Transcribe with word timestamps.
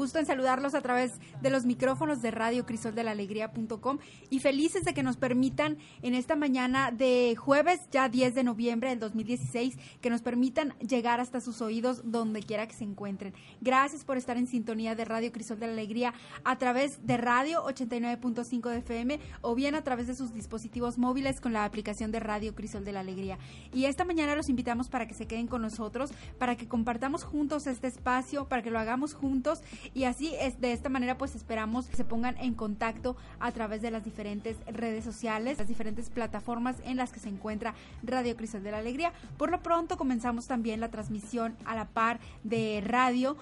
Gusto 0.00 0.18
en 0.18 0.24
saludarlos 0.24 0.74
a 0.74 0.80
través 0.80 1.12
de 1.42 1.50
los 1.50 1.66
micrófonos 1.66 2.22
de 2.22 2.30
Radio 2.30 2.64
Crisol 2.64 2.94
de 2.94 3.04
la 3.04 3.10
Alegría.com 3.10 3.98
y 4.30 4.38
felices 4.38 4.82
de 4.82 4.94
que 4.94 5.02
nos 5.02 5.18
permitan 5.18 5.76
en 6.00 6.14
esta 6.14 6.36
mañana 6.36 6.90
de 6.90 7.36
jueves, 7.36 7.80
ya 7.90 8.08
10 8.08 8.34
de 8.34 8.42
noviembre 8.42 8.88
del 8.88 8.98
2016, 8.98 9.76
que 10.00 10.08
nos 10.08 10.22
permitan 10.22 10.70
llegar 10.78 11.20
hasta 11.20 11.42
sus 11.42 11.60
oídos 11.60 12.00
donde 12.02 12.42
quiera 12.42 12.66
que 12.66 12.72
se 12.72 12.84
encuentren. 12.84 13.34
Gracias 13.60 14.06
por 14.06 14.16
estar 14.16 14.38
en 14.38 14.46
sintonía 14.46 14.94
de 14.94 15.04
Radio 15.04 15.32
Crisol 15.32 15.60
de 15.60 15.66
la 15.66 15.74
Alegría 15.74 16.14
a 16.44 16.56
través 16.56 17.06
de 17.06 17.18
Radio 17.18 17.62
89.5 17.66 18.70
de 18.70 18.78
FM 18.78 19.20
o 19.42 19.54
bien 19.54 19.74
a 19.74 19.84
través 19.84 20.06
de 20.06 20.14
sus 20.14 20.32
dispositivos 20.32 20.96
móviles 20.96 21.42
con 21.42 21.52
la 21.52 21.66
aplicación 21.66 22.10
de 22.10 22.20
Radio 22.20 22.54
Crisol 22.54 22.86
de 22.86 22.92
la 22.92 23.00
Alegría. 23.00 23.38
Y 23.74 23.84
esta 23.84 24.06
mañana 24.06 24.34
los 24.34 24.48
invitamos 24.48 24.88
para 24.88 25.06
que 25.06 25.12
se 25.12 25.26
queden 25.26 25.46
con 25.46 25.60
nosotros, 25.60 26.10
para 26.38 26.56
que 26.56 26.68
compartamos 26.68 27.22
juntos 27.22 27.66
este 27.66 27.88
espacio 27.88 28.48
para 28.48 28.62
que 28.62 28.70
lo 28.70 28.78
hagamos 28.78 29.12
juntos 29.12 29.60
y 29.94 30.04
así 30.04 30.34
es 30.40 30.60
de 30.60 30.72
esta 30.72 30.88
manera 30.88 31.18
pues 31.18 31.34
esperamos 31.34 31.86
que 31.86 31.96
se 31.96 32.04
pongan 32.04 32.36
en 32.38 32.54
contacto 32.54 33.16
a 33.38 33.50
través 33.52 33.82
de 33.82 33.90
las 33.90 34.04
diferentes 34.04 34.56
redes 34.66 35.04
sociales, 35.04 35.58
las 35.58 35.68
diferentes 35.68 36.10
plataformas 36.10 36.76
en 36.84 36.96
las 36.96 37.12
que 37.12 37.20
se 37.20 37.28
encuentra 37.28 37.74
Radio 38.02 38.36
Cristal 38.36 38.62
de 38.62 38.70
la 38.70 38.78
Alegría. 38.78 39.12
Por 39.36 39.50
lo 39.50 39.62
pronto 39.62 39.96
comenzamos 39.96 40.46
también 40.46 40.80
la 40.80 40.90
transmisión 40.90 41.56
a 41.64 41.74
la 41.74 41.86
par 41.86 42.20
de 42.44 42.82
radio 42.84 43.36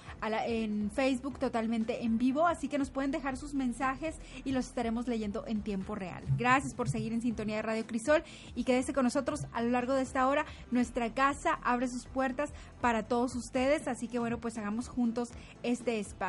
en 0.47 0.91
Facebook 0.91 1.39
totalmente 1.39 2.05
en 2.05 2.19
vivo, 2.19 2.47
así 2.47 2.69
que 2.69 2.79
nos 2.79 2.91
pueden 2.91 3.11
dejar 3.11 3.37
sus 3.37 3.55
mensajes 3.55 4.17
y 4.45 4.53
los 4.53 4.67
estaremos 4.67 5.09
leyendo 5.09 5.47
en 5.47 5.63
tiempo 5.63 5.95
real. 5.95 6.23
Gracias 6.39 6.75
por 6.75 6.89
seguir 6.89 7.13
en 7.13 7.21
sintonía 7.21 7.57
de 7.57 7.63
Radio 7.63 7.87
Crisol 7.87 8.23
y 8.55 8.65
quédese 8.65 8.93
con 8.93 9.05
nosotros 9.05 9.47
a 9.53 9.63
lo 9.63 9.71
largo 9.71 9.95
de 9.95 10.03
esta 10.03 10.27
hora. 10.29 10.47
Nuestra 10.71 11.13
casa 11.13 11.59
abre 11.63 11.89
sus 11.89 12.07
puertas 12.07 12.53
para 12.81 13.03
todos 13.03 13.35
ustedes, 13.35 13.89
así 13.89 14.09
que 14.09 14.19
bueno, 14.19 14.39
pues 14.39 14.57
hagamos 14.57 14.89
juntos 14.89 15.31
este 15.63 15.99
espacio. 15.99 16.28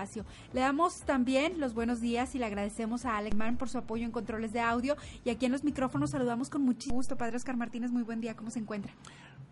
Le 0.53 0.61
damos 0.61 1.01
también 1.01 1.59
los 1.59 1.73
buenos 1.73 1.99
días 1.99 2.35
y 2.35 2.39
le 2.39 2.45
agradecemos 2.45 3.05
a 3.05 3.17
Alemán 3.17 3.57
por 3.57 3.69
su 3.69 3.77
apoyo 3.77 4.05
en 4.05 4.11
controles 4.11 4.53
de 4.53 4.61
audio 4.61 4.95
y 5.25 5.29
aquí 5.29 5.45
en 5.45 5.51
los 5.51 5.63
micrófonos 5.63 6.11
saludamos 6.11 6.49
con 6.49 6.61
muchísimo 6.61 6.95
gusto. 6.95 7.17
Padre 7.17 7.37
Oscar 7.37 7.57
Martínez, 7.57 7.91
muy 7.91 8.03
buen 8.03 8.21
día, 8.21 8.35
¿cómo 8.35 8.49
se 8.49 8.59
encuentra? 8.59 8.93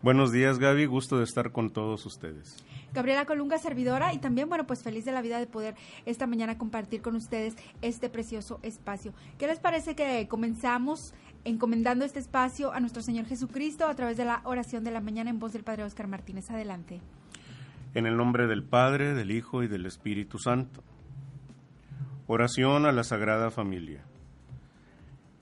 Buenos 0.01 0.31
días 0.31 0.59
Gaby, 0.59 0.85
gusto 0.85 1.17
de 1.17 1.23
estar 1.23 1.51
con 1.51 1.71
todos 1.71 2.05
ustedes. 2.05 2.55
Gabriela 2.93 3.25
Colunga, 3.25 3.57
servidora, 3.57 4.13
y 4.13 4.19
también, 4.19 4.47
bueno, 4.47 4.65
pues 4.65 4.83
feliz 4.83 5.05
de 5.05 5.11
la 5.11 5.21
vida 5.21 5.39
de 5.39 5.47
poder 5.47 5.75
esta 6.05 6.27
mañana 6.27 6.57
compartir 6.57 7.01
con 7.01 7.15
ustedes 7.15 7.55
este 7.81 8.09
precioso 8.09 8.59
espacio. 8.63 9.13
¿Qué 9.37 9.47
les 9.47 9.59
parece 9.59 9.95
que 9.95 10.27
comenzamos 10.27 11.13
encomendando 11.43 12.05
este 12.05 12.19
espacio 12.19 12.71
a 12.73 12.79
nuestro 12.79 13.01
Señor 13.01 13.25
Jesucristo 13.25 13.87
a 13.87 13.95
través 13.95 14.17
de 14.17 14.25
la 14.25 14.41
oración 14.45 14.83
de 14.83 14.91
la 14.91 15.01
mañana 15.01 15.29
en 15.29 15.39
voz 15.39 15.53
del 15.53 15.63
Padre 15.63 15.83
Oscar 15.83 16.07
Martínez? 16.07 16.49
Adelante. 16.49 17.01
En 17.93 18.05
el 18.05 18.17
nombre 18.17 18.47
del 18.47 18.63
Padre, 18.63 19.13
del 19.13 19.31
Hijo 19.31 19.63
y 19.63 19.67
del 19.67 19.85
Espíritu 19.85 20.37
Santo. 20.39 20.83
Oración 22.27 22.85
a 22.85 22.91
la 22.91 23.03
Sagrada 23.03 23.51
Familia. 23.51 24.03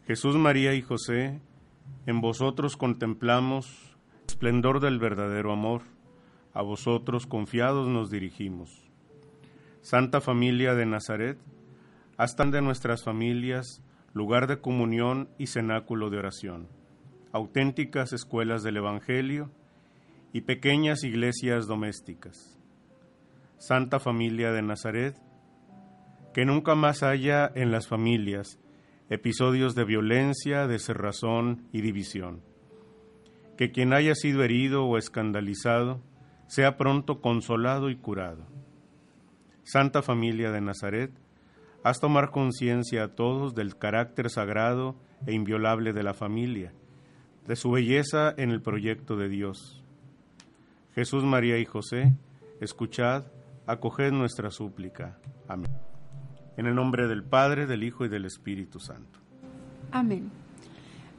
Jesús, 0.05 0.35
María 0.35 0.73
y 0.75 0.81
José, 0.81 1.41
en 2.05 2.21
vosotros 2.21 2.77
contemplamos 2.77 3.95
esplendor 4.27 4.79
del 4.79 4.99
verdadero 4.99 5.51
amor, 5.51 5.81
a 6.53 6.61
vosotros 6.61 7.25
confiados 7.25 7.87
nos 7.87 8.09
dirigimos. 8.09 8.89
Santa 9.81 10.21
Familia 10.21 10.73
de 10.73 10.85
Nazaret, 10.85 11.37
hasta 12.17 12.45
de 12.45 12.61
nuestras 12.61 13.03
familias, 13.03 13.83
lugar 14.13 14.47
de 14.47 14.61
comunión 14.61 15.29
y 15.37 15.47
cenáculo 15.47 16.09
de 16.09 16.19
oración, 16.19 16.67
auténticas 17.31 18.13
escuelas 18.13 18.63
del 18.63 18.77
Evangelio, 18.77 19.51
y 20.35 20.41
pequeñas 20.41 21.05
iglesias 21.05 21.65
domésticas. 21.65 22.59
Santa 23.57 24.01
Familia 24.01 24.51
de 24.51 24.61
Nazaret, 24.61 25.15
que 26.33 26.43
nunca 26.43 26.75
más 26.75 27.03
haya 27.03 27.49
en 27.55 27.71
las 27.71 27.87
familias 27.87 28.59
episodios 29.09 29.75
de 29.75 29.85
violencia, 29.85 30.67
de 30.67 30.77
cerrazón 30.77 31.69
y 31.71 31.79
división. 31.79 32.41
Que 33.57 33.71
quien 33.71 33.93
haya 33.93 34.13
sido 34.13 34.43
herido 34.43 34.83
o 34.83 34.97
escandalizado 34.97 36.01
sea 36.47 36.75
pronto 36.75 37.21
consolado 37.21 37.89
y 37.89 37.95
curado. 37.95 38.45
Santa 39.63 40.01
Familia 40.01 40.51
de 40.51 40.59
Nazaret, 40.59 41.11
haz 41.81 42.01
tomar 42.01 42.31
conciencia 42.31 43.05
a 43.05 43.15
todos 43.15 43.55
del 43.55 43.77
carácter 43.77 44.29
sagrado 44.29 44.97
e 45.27 45.33
inviolable 45.33 45.93
de 45.93 46.03
la 46.03 46.13
familia, 46.13 46.73
de 47.47 47.55
su 47.55 47.71
belleza 47.71 48.33
en 48.35 48.51
el 48.51 48.61
proyecto 48.61 49.15
de 49.15 49.29
Dios. 49.29 49.84
Jesús, 50.95 51.25
María 51.25 51.59
y 51.59 51.65
José, 51.65 52.15
escuchad, 52.61 53.25
acoged 53.67 54.13
nuestra 54.13 54.49
súplica. 54.49 55.19
Amén. 55.45 55.69
En 56.55 56.67
el 56.67 56.75
nombre 56.75 57.07
del 57.07 57.21
Padre, 57.21 57.67
del 57.67 57.83
Hijo 57.83 58.05
y 58.05 58.07
del 58.07 58.23
Espíritu 58.23 58.79
Santo. 58.79 59.19
Amén. 59.91 60.31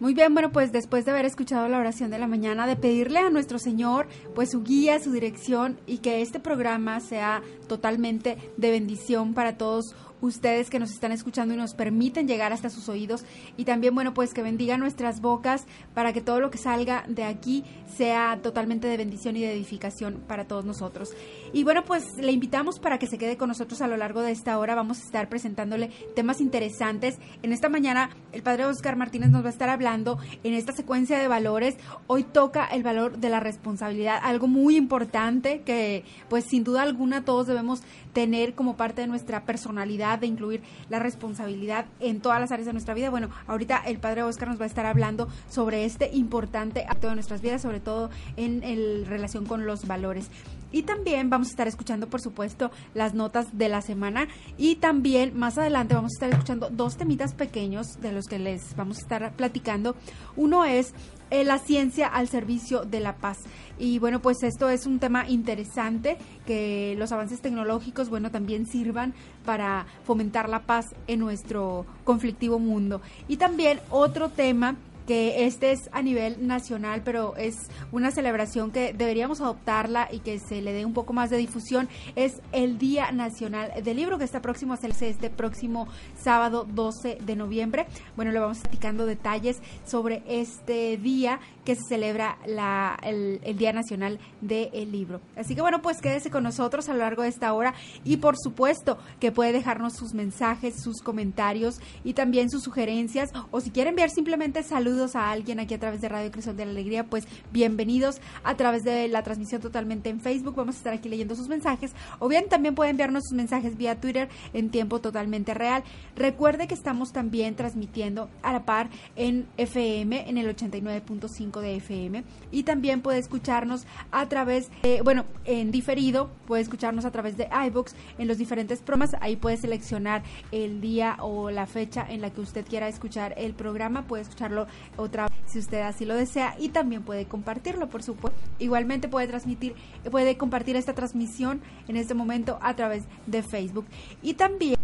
Muy 0.00 0.14
bien, 0.14 0.32
bueno, 0.32 0.50
pues 0.50 0.72
después 0.72 1.04
de 1.04 1.10
haber 1.10 1.26
escuchado 1.26 1.68
la 1.68 1.78
oración 1.78 2.10
de 2.10 2.18
la 2.18 2.26
mañana, 2.26 2.66
de 2.66 2.76
pedirle 2.76 3.18
a 3.18 3.28
nuestro 3.28 3.58
Señor, 3.58 4.08
pues 4.34 4.50
su 4.50 4.62
guía, 4.62 4.98
su 4.98 5.12
dirección 5.12 5.78
y 5.86 5.98
que 5.98 6.22
este 6.22 6.40
programa 6.40 7.00
sea 7.00 7.42
totalmente 7.68 8.38
de 8.56 8.70
bendición 8.70 9.34
para 9.34 9.58
todos 9.58 9.94
ustedes 10.20 10.70
que 10.70 10.78
nos 10.78 10.90
están 10.90 11.12
escuchando 11.12 11.54
y 11.54 11.56
nos 11.56 11.74
permiten 11.74 12.26
llegar 12.26 12.52
hasta 12.52 12.70
sus 12.70 12.88
oídos 12.88 13.24
y 13.56 13.64
también, 13.64 13.94
bueno, 13.94 14.14
pues 14.14 14.34
que 14.34 14.42
bendiga 14.42 14.76
nuestras 14.76 15.20
bocas 15.20 15.66
para 15.94 16.12
que 16.12 16.20
todo 16.20 16.40
lo 16.40 16.50
que 16.50 16.58
salga 16.58 17.04
de 17.08 17.24
aquí 17.24 17.64
sea 17.96 18.40
totalmente 18.42 18.88
de 18.88 18.96
bendición 18.96 19.36
y 19.36 19.42
de 19.42 19.52
edificación 19.52 20.22
para 20.26 20.46
todos 20.46 20.64
nosotros. 20.64 21.10
Y 21.52 21.64
bueno, 21.64 21.84
pues 21.84 22.04
le 22.18 22.32
invitamos 22.32 22.78
para 22.78 22.98
que 22.98 23.06
se 23.06 23.18
quede 23.18 23.36
con 23.36 23.48
nosotros 23.48 23.80
a 23.80 23.88
lo 23.88 23.96
largo 23.96 24.22
de 24.22 24.32
esta 24.32 24.58
hora. 24.58 24.74
Vamos 24.74 25.00
a 25.00 25.04
estar 25.04 25.28
presentándole 25.28 25.90
temas 26.14 26.40
interesantes. 26.40 27.18
En 27.42 27.52
esta 27.52 27.68
mañana 27.68 28.10
el 28.32 28.42
padre 28.42 28.66
Oscar 28.66 28.96
Martínez 28.96 29.30
nos 29.30 29.42
va 29.42 29.48
a 29.48 29.52
estar 29.52 29.68
hablando 29.68 30.18
en 30.44 30.54
esta 30.54 30.72
secuencia 30.72 31.18
de 31.18 31.28
valores. 31.28 31.76
Hoy 32.06 32.24
toca 32.24 32.66
el 32.66 32.82
valor 32.82 33.18
de 33.18 33.28
la 33.28 33.40
responsabilidad, 33.40 34.20
algo 34.22 34.46
muy 34.48 34.76
importante 34.76 35.62
que 35.64 36.04
pues 36.28 36.44
sin 36.44 36.64
duda 36.64 36.82
alguna 36.82 37.24
todos 37.24 37.46
debemos 37.46 37.82
tener 38.16 38.54
como 38.54 38.78
parte 38.78 39.02
de 39.02 39.08
nuestra 39.08 39.44
personalidad, 39.44 40.18
de 40.18 40.26
incluir 40.26 40.62
la 40.88 40.98
responsabilidad 40.98 41.84
en 42.00 42.22
todas 42.22 42.40
las 42.40 42.50
áreas 42.50 42.64
de 42.64 42.72
nuestra 42.72 42.94
vida. 42.94 43.10
Bueno, 43.10 43.28
ahorita 43.46 43.82
el 43.84 43.98
padre 43.98 44.22
Oscar 44.22 44.48
nos 44.48 44.58
va 44.58 44.64
a 44.64 44.68
estar 44.68 44.86
hablando 44.86 45.28
sobre 45.50 45.84
este 45.84 46.08
importante 46.14 46.86
acto 46.88 47.10
de 47.10 47.14
nuestras 47.14 47.42
vidas, 47.42 47.60
sobre 47.60 47.78
todo 47.78 48.08
en, 48.38 48.62
en 48.64 49.04
relación 49.04 49.44
con 49.44 49.66
los 49.66 49.86
valores. 49.86 50.30
Y 50.72 50.84
también 50.84 51.28
vamos 51.28 51.48
a 51.48 51.50
estar 51.50 51.68
escuchando, 51.68 52.08
por 52.08 52.22
supuesto, 52.22 52.70
las 52.94 53.12
notas 53.12 53.56
de 53.56 53.68
la 53.68 53.82
semana. 53.82 54.28
Y 54.56 54.76
también 54.76 55.38
más 55.38 55.58
adelante 55.58 55.94
vamos 55.94 56.12
a 56.12 56.16
estar 56.16 56.30
escuchando 56.30 56.70
dos 56.70 56.96
temitas 56.96 57.34
pequeños 57.34 58.00
de 58.00 58.12
los 58.12 58.24
que 58.26 58.38
les 58.38 58.74
vamos 58.76 58.96
a 58.96 59.00
estar 59.02 59.32
platicando. 59.36 59.94
Uno 60.36 60.64
es 60.64 60.94
eh, 61.30 61.44
la 61.44 61.58
ciencia 61.58 62.06
al 62.06 62.28
servicio 62.28 62.84
de 62.84 63.00
la 63.00 63.16
paz. 63.16 63.38
Y 63.78 63.98
bueno, 63.98 64.20
pues 64.20 64.42
esto 64.42 64.70
es 64.70 64.86
un 64.86 64.98
tema 64.98 65.28
interesante, 65.28 66.16
que 66.46 66.94
los 66.98 67.12
avances 67.12 67.40
tecnológicos, 67.40 68.08
bueno, 68.08 68.30
también 68.30 68.66
sirvan 68.66 69.14
para 69.44 69.86
fomentar 70.04 70.48
la 70.48 70.60
paz 70.60 70.94
en 71.06 71.20
nuestro 71.20 71.84
conflictivo 72.04 72.58
mundo. 72.58 73.00
Y 73.28 73.36
también 73.36 73.80
otro 73.90 74.28
tema 74.30 74.76
que 75.06 75.46
este 75.46 75.72
es 75.72 75.88
a 75.92 76.02
nivel 76.02 76.46
nacional, 76.46 77.02
pero 77.04 77.36
es 77.36 77.56
una 77.92 78.10
celebración 78.10 78.70
que 78.70 78.92
deberíamos 78.92 79.40
adoptarla 79.40 80.08
y 80.10 80.18
que 80.18 80.38
se 80.38 80.60
le 80.60 80.72
dé 80.72 80.84
un 80.84 80.94
poco 80.94 81.12
más 81.12 81.30
de 81.30 81.36
difusión, 81.36 81.88
es 82.16 82.40
el 82.52 82.78
Día 82.78 83.12
Nacional 83.12 83.72
del 83.82 83.96
Libro, 83.96 84.18
que 84.18 84.24
está 84.24 84.42
próximo 84.42 84.72
a 84.72 84.76
hacerse 84.76 85.08
este 85.08 85.30
próximo 85.30 85.88
sábado 86.16 86.66
12 86.68 87.18
de 87.24 87.36
noviembre. 87.36 87.86
Bueno, 88.16 88.32
le 88.32 88.40
vamos 88.40 88.58
platicando 88.58 89.06
detalles 89.06 89.60
sobre 89.84 90.22
este 90.26 90.96
día 90.96 91.40
que 91.64 91.74
se 91.74 91.82
celebra 91.88 92.38
la, 92.46 92.98
el, 93.02 93.40
Día 93.56 93.72
Nacional 93.72 94.18
del 94.40 94.92
Libro. 94.92 95.20
Así 95.36 95.54
que 95.54 95.60
bueno, 95.60 95.82
pues 95.82 96.00
quédese 96.00 96.30
con 96.30 96.42
nosotros 96.42 96.88
a 96.88 96.92
lo 96.92 97.00
largo 97.00 97.22
de 97.22 97.28
esta 97.28 97.52
hora 97.52 97.74
y 98.04 98.18
por 98.18 98.36
supuesto 98.36 98.98
que 99.20 99.32
puede 99.32 99.52
dejarnos 99.52 99.94
sus 99.94 100.14
mensajes, 100.14 100.82
sus 100.82 101.00
comentarios 101.02 101.80
y 102.04 102.14
también 102.14 102.50
sus 102.50 102.62
sugerencias 102.62 103.30
o 103.50 103.60
si 103.60 103.70
quiere 103.70 103.90
enviar 103.90 104.10
simplemente 104.10 104.62
saludos 104.62 104.95
a 104.96 105.30
alguien 105.30 105.60
aquí 105.60 105.74
a 105.74 105.78
través 105.78 106.00
de 106.00 106.08
Radio 106.08 106.30
Crisol 106.30 106.56
de 106.56 106.64
la 106.64 106.70
Alegría, 106.70 107.04
pues 107.04 107.28
bienvenidos 107.52 108.18
a 108.44 108.56
través 108.56 108.82
de 108.82 109.08
la 109.08 109.22
transmisión 109.22 109.60
totalmente 109.60 110.08
en 110.08 110.20
Facebook. 110.20 110.54
Vamos 110.56 110.76
a 110.76 110.78
estar 110.78 110.94
aquí 110.94 111.10
leyendo 111.10 111.36
sus 111.36 111.48
mensajes. 111.48 111.92
O 112.18 112.28
bien 112.28 112.48
también 112.48 112.74
puede 112.74 112.90
enviarnos 112.90 113.24
sus 113.24 113.36
mensajes 113.36 113.76
vía 113.76 114.00
Twitter 114.00 114.30
en 114.54 114.70
tiempo 114.70 115.02
totalmente 115.02 115.52
real. 115.52 115.84
Recuerde 116.16 116.66
que 116.66 116.72
estamos 116.72 117.12
también 117.12 117.56
transmitiendo 117.56 118.30
a 118.42 118.54
la 118.54 118.64
par 118.64 118.88
en 119.16 119.46
FM, 119.58 120.30
en 120.30 120.38
el 120.38 120.56
89.5 120.56 121.60
de 121.60 121.76
FM. 121.76 122.24
Y 122.50 122.62
también 122.62 123.02
puede 123.02 123.18
escucharnos 123.18 123.86
a 124.12 124.26
través, 124.30 124.70
bueno, 125.04 125.26
en 125.44 125.70
diferido, 125.72 126.30
puede 126.46 126.62
escucharnos 126.62 127.04
a 127.04 127.10
través 127.10 127.36
de 127.36 127.48
iBooks 127.66 127.94
en 128.16 128.28
los 128.28 128.38
diferentes 128.38 128.80
programas. 128.80 129.14
Ahí 129.20 129.36
puede 129.36 129.58
seleccionar 129.58 130.22
el 130.52 130.80
día 130.80 131.18
o 131.20 131.50
la 131.50 131.66
fecha 131.66 132.06
en 132.08 132.22
la 132.22 132.30
que 132.30 132.40
usted 132.40 132.64
quiera 132.66 132.88
escuchar 132.88 133.34
el 133.36 133.52
programa. 133.52 134.06
Puede 134.06 134.22
escucharlo 134.22 134.66
otra 134.96 135.28
si 135.46 135.58
usted 135.58 135.80
así 135.80 136.04
lo 136.04 136.14
desea 136.14 136.56
y 136.58 136.70
también 136.70 137.02
puede 137.02 137.26
compartirlo 137.26 137.88
por 137.88 138.02
supuesto. 138.02 138.38
Igualmente 138.58 139.08
puede 139.08 139.26
transmitir 139.26 139.74
puede 140.10 140.36
compartir 140.36 140.76
esta 140.76 140.94
transmisión 140.94 141.60
en 141.88 141.96
este 141.96 142.14
momento 142.14 142.58
a 142.62 142.74
través 142.74 143.04
de 143.26 143.42
Facebook. 143.42 143.86
Y 144.22 144.34
también 144.34 144.76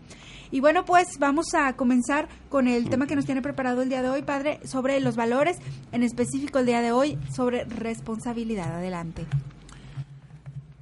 Y 0.51 0.59
bueno, 0.59 0.85
pues 0.85 1.07
vamos 1.19 1.53
a 1.53 1.73
comenzar 1.73 2.27
con 2.49 2.67
el 2.67 2.89
tema 2.89 3.07
que 3.07 3.15
nos 3.15 3.25
tiene 3.25 3.41
preparado 3.41 3.81
el 3.81 3.89
día 3.89 4.01
de 4.01 4.09
hoy, 4.09 4.21
padre, 4.21 4.59
sobre 4.65 4.99
los 4.99 5.15
valores, 5.15 5.57
en 5.91 6.03
específico 6.03 6.59
el 6.59 6.65
día 6.65 6.81
de 6.81 6.91
hoy, 6.91 7.17
sobre 7.33 7.65
responsabilidad. 7.65 8.75
Adelante. 8.75 9.25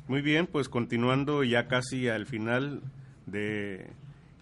Muy 0.10 0.24
bien, 0.24 0.48
pues 0.48 0.70
continuando 0.70 1.44
ya 1.44 1.68
casi 1.68 2.10
al 2.10 2.26
final 2.26 2.82
de 3.28 3.92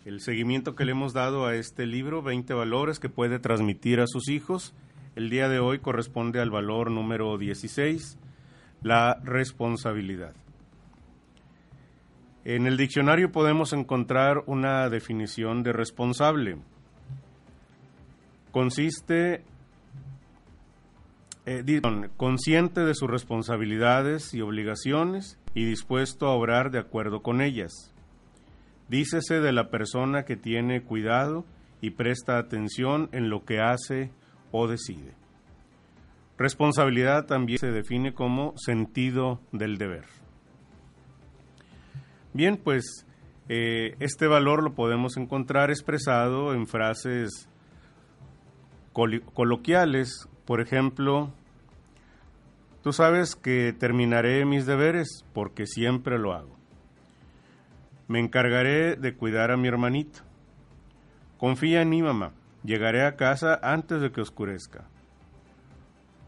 el 0.05 0.21
seguimiento 0.21 0.75
que 0.75 0.85
le 0.85 0.93
hemos 0.93 1.11
dado 1.11 1.45
a 1.45 1.55
este 1.55 1.85
libro, 1.85 2.21
20 2.21 2.53
valores 2.53 2.99
que 2.99 3.09
puede 3.09 3.37
transmitir 3.37 3.99
a 3.99 4.07
sus 4.07 4.29
hijos. 4.29 4.73
El 5.17 5.29
día 5.29 5.49
de 5.49 5.59
hoy 5.59 5.79
corresponde 5.79 6.39
al 6.39 6.51
valor 6.51 6.89
número 6.89 7.37
16, 7.37 8.17
la 8.81 9.19
responsabilidad. 9.25 10.33
En 12.45 12.65
el 12.65 12.77
diccionario 12.77 13.33
podemos 13.33 13.73
encontrar 13.73 14.43
una 14.45 14.87
definición 14.87 15.63
de 15.63 15.73
responsable. 15.73 16.59
Consiste 18.51 19.43
eh, 21.49 21.63
consciente 22.17 22.81
de 22.81 22.93
sus 22.93 23.09
responsabilidades 23.09 24.33
y 24.33 24.41
obligaciones 24.41 25.39
y 25.53 25.63
dispuesto 25.63 26.27
a 26.27 26.33
obrar 26.33 26.71
de 26.71 26.79
acuerdo 26.79 27.21
con 27.21 27.41
ellas. 27.41 27.93
Dícese 28.89 29.39
de 29.39 29.53
la 29.53 29.69
persona 29.69 30.25
que 30.25 30.35
tiene 30.35 30.83
cuidado 30.83 31.45
y 31.79 31.91
presta 31.91 32.37
atención 32.37 33.07
en 33.13 33.29
lo 33.29 33.45
que 33.45 33.61
hace 33.61 34.11
o 34.51 34.67
decide. 34.67 35.13
Responsabilidad 36.37 37.27
también 37.27 37.59
se 37.59 37.71
define 37.71 38.13
como 38.13 38.53
sentido 38.57 39.39
del 39.53 39.77
deber. 39.77 40.03
Bien, 42.33 42.59
pues 42.61 43.05
eh, 43.47 43.95
este 44.01 44.27
valor 44.27 44.63
lo 44.63 44.75
podemos 44.75 45.15
encontrar 45.15 45.69
expresado 45.69 46.53
en 46.53 46.67
frases 46.67 47.47
coloquiales, 49.33 50.27
por 50.47 50.61
ejemplo, 50.61 51.29
tú 52.81 52.93
sabes 52.93 53.35
que 53.35 53.75
terminaré 53.77 54.45
mis 54.45 54.65
deberes 54.65 55.25
porque 55.33 55.67
siempre 55.67 56.17
lo 56.17 56.31
hago. 56.33 56.55
Me 58.07 58.21
encargaré 58.21 58.95
de 58.95 59.13
cuidar 59.13 59.51
a 59.51 59.57
mi 59.57 59.67
hermanito. 59.67 60.21
Confía 61.37 61.81
en 61.81 61.89
mi 61.89 62.01
mamá. 62.01 62.31
Llegaré 62.63 63.05
a 63.05 63.17
casa 63.17 63.59
antes 63.61 63.99
de 64.01 64.13
que 64.13 64.21
oscurezca. 64.21 64.87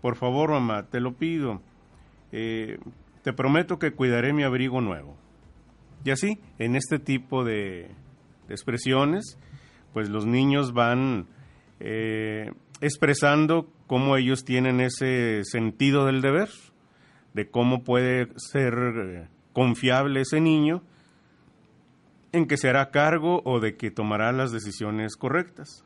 Por 0.02 0.18
favor, 0.18 0.52
mamá, 0.52 0.84
te 0.88 1.00
lo 1.00 1.14
pido. 1.14 1.62
Eh, 2.34 2.78
te 3.24 3.32
prometo 3.32 3.80
que 3.80 3.94
cuidaré 3.94 4.34
mi 4.34 4.44
abrigo 4.44 4.82
nuevo. 4.82 5.16
Y 6.04 6.12
así, 6.12 6.40
en 6.58 6.76
este 6.76 7.00
tipo 7.00 7.46
de, 7.46 7.90
expresiones, 8.50 9.38
pues 9.94 10.10
los 10.10 10.26
niños 10.26 10.74
van 10.74 11.28
eh, 11.80 12.52
expresando 12.82 13.72
cómo 13.90 14.16
ellos 14.18 14.46
tienen 14.46 14.82
ese 14.82 15.44
sentido 15.46 16.06
del 16.06 16.22
deber, 16.22 16.50
de 17.34 17.50
cómo 17.50 17.84
puede 17.84 18.28
ser 18.36 18.74
eh, 18.76 19.28
confiable 19.52 20.22
ese 20.22 20.40
niño 20.40 20.84
en 22.32 22.46
que 22.46 22.58
se 22.58 22.70
hará 22.70 22.92
cargo 22.92 23.42
o 23.46 23.60
de 23.60 23.78
que 23.78 23.90
tomará 23.90 24.32
las 24.32 24.52
decisiones 24.52 25.16
correctas. 25.16 25.84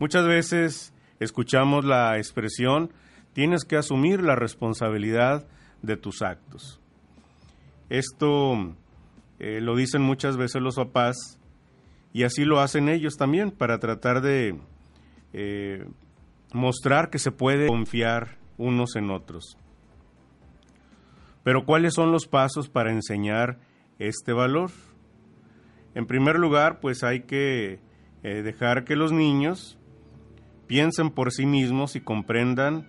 Muchas 0.00 0.26
veces 0.26 0.92
escuchamos 1.20 1.84
la 1.84 2.16
expresión 2.16 2.92
tienes 3.32 3.64
que 3.64 3.76
asumir 3.76 4.20
la 4.20 4.34
responsabilidad 4.34 5.46
de 5.82 5.96
tus 5.96 6.22
actos. 6.22 6.80
Esto 7.88 8.74
eh, 9.38 9.60
lo 9.60 9.76
dicen 9.76 10.02
muchas 10.02 10.36
veces 10.36 10.60
los 10.60 10.74
papás 10.74 11.38
y 12.12 12.24
así 12.24 12.44
lo 12.44 12.58
hacen 12.58 12.88
ellos 12.88 13.14
también 13.16 13.52
para 13.52 13.78
tratar 13.78 14.22
de 14.22 14.58
eh, 15.32 15.86
mostrar 16.52 17.10
que 17.10 17.18
se 17.18 17.32
puede 17.32 17.66
confiar 17.66 18.38
unos 18.58 18.96
en 18.96 19.10
otros. 19.10 19.58
Pero 21.42 21.64
¿cuáles 21.64 21.94
son 21.94 22.10
los 22.10 22.26
pasos 22.26 22.68
para 22.68 22.90
enseñar 22.90 23.58
este 23.98 24.32
valor? 24.32 24.70
En 25.94 26.06
primer 26.06 26.38
lugar, 26.38 26.80
pues 26.80 27.04
hay 27.04 27.22
que 27.22 27.80
eh, 28.22 28.42
dejar 28.42 28.84
que 28.84 28.96
los 28.96 29.12
niños 29.12 29.78
piensen 30.66 31.10
por 31.10 31.32
sí 31.32 31.46
mismos 31.46 31.94
y 31.96 32.00
comprendan 32.00 32.88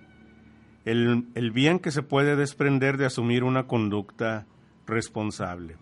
el, 0.86 1.28
el 1.36 1.52
bien 1.52 1.80
que 1.80 1.92
se 1.92 2.02
puede 2.02 2.36
desprender 2.36 2.98
de 2.98 3.06
asumir 3.06 3.44
una 3.44 3.68
conducta 3.68 4.48
responsable. 4.88 5.78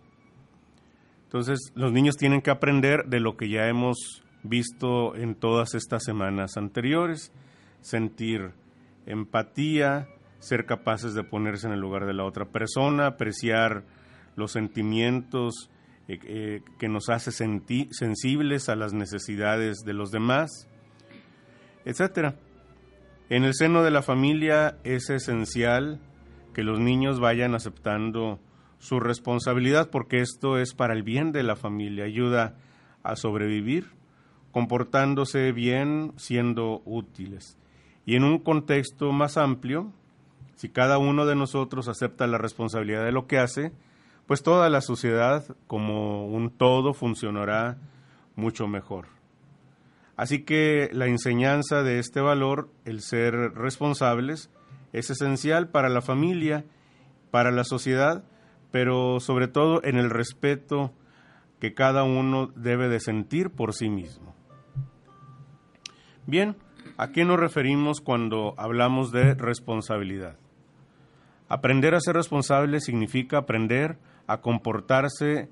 Entonces, 1.24 1.72
los 1.76 1.92
niños 1.92 2.16
tienen 2.18 2.42
que 2.42 2.52
aprender 2.52 3.06
de 3.06 3.20
lo 3.20 3.38
que 3.38 3.50
ya 3.50 3.68
hemos 3.68 4.24
visto 4.44 5.16
en 5.16 5.36
todas 5.36 5.74
estas 5.76 6.04
semanas 6.04 6.58
anteriores, 6.58 7.32
sentir 7.86 8.52
empatía, 9.06 10.08
ser 10.40 10.66
capaces 10.66 11.14
de 11.14 11.24
ponerse 11.24 11.68
en 11.68 11.74
el 11.74 11.80
lugar 11.80 12.08
de 12.08 12.16
la 12.16 12.26
otra 12.26 12.46
persona, 12.46 13.06
apreciar 13.06 13.84
los 14.36 14.52
sentimientos 14.52 15.70
eh, 16.08 16.20
eh, 16.24 16.62
que 16.80 16.90
nos 16.90 17.10
hace 17.10 17.32
sensibles 17.32 18.70
a 18.70 18.76
las 18.76 18.94
necesidades 18.94 19.78
de 19.86 19.94
los 19.94 20.10
demás, 20.10 20.68
etcétera. 21.86 22.36
En 23.30 23.44
el 23.44 23.54
seno 23.54 23.84
de 23.84 23.92
la 23.92 24.02
familia 24.02 24.78
es 24.84 25.10
esencial 25.12 26.00
que 26.54 26.64
los 26.64 26.80
niños 26.80 27.20
vayan 27.20 27.54
aceptando 27.54 28.40
su 28.80 29.00
responsabilidad 29.00 29.92
porque 29.92 30.22
esto 30.22 30.58
es 30.58 30.74
para 30.74 30.94
el 30.94 31.04
bien 31.04 31.32
de 31.32 31.44
la 31.44 31.56
familia, 31.56 32.06
ayuda 32.06 32.56
a 33.04 33.16
sobrevivir, 33.16 33.92
comportándose 34.52 35.52
bien, 35.52 36.14
siendo 36.18 36.82
útiles. 36.86 37.60
Y 38.06 38.16
en 38.16 38.24
un 38.24 38.40
contexto 38.40 39.12
más 39.12 39.38
amplio, 39.38 39.92
si 40.56 40.70
cada 40.70 40.98
uno 40.98 41.26
de 41.26 41.36
nosotros 41.36 41.88
acepta 41.88 42.28
la 42.28 42.38
responsabilidad 42.38 43.04
de 43.04 43.12
lo 43.12 43.28
que 43.28 43.40
hace, 43.40 43.72
pues 44.28 44.44
toda 44.44 44.70
la 44.70 44.82
sociedad 44.82 45.44
como 45.68 46.28
un 46.28 46.50
todo 46.50 46.94
funcionará 46.94 47.78
mucho 48.36 48.68
mejor. 48.68 49.08
Así 50.16 50.44
que 50.44 50.90
la 50.94 51.08
enseñanza 51.08 51.84
de 51.84 52.00
este 52.00 52.22
valor, 52.22 52.70
el 52.86 53.02
ser 53.02 53.34
responsables, 53.34 54.50
es 54.94 55.10
esencial 55.10 55.68
para 55.68 55.90
la 55.90 56.02
familia, 56.02 56.64
para 57.32 57.52
la 57.52 57.66
sociedad, 57.66 58.24
pero 58.72 59.20
sobre 59.20 59.48
todo 59.48 59.84
en 59.84 59.98
el 59.98 60.10
respeto 60.10 60.94
que 61.60 61.74
cada 61.74 62.04
uno 62.04 62.48
debe 62.56 62.88
de 62.88 63.00
sentir 63.00 63.50
por 63.50 63.74
sí 63.74 63.90
mismo. 63.90 64.34
Bien, 66.26 66.56
¿a 66.98 67.12
qué 67.12 67.26
nos 67.26 67.40
referimos 67.40 68.02
cuando 68.02 68.54
hablamos 68.58 69.12
de 69.12 69.34
responsabilidad? 69.34 70.38
Aprender 71.48 71.94
a 71.94 72.00
ser 72.00 72.16
responsable 72.16 72.80
significa 72.80 73.38
aprender 73.38 73.98
a 74.28 74.42
comportarse 74.42 75.50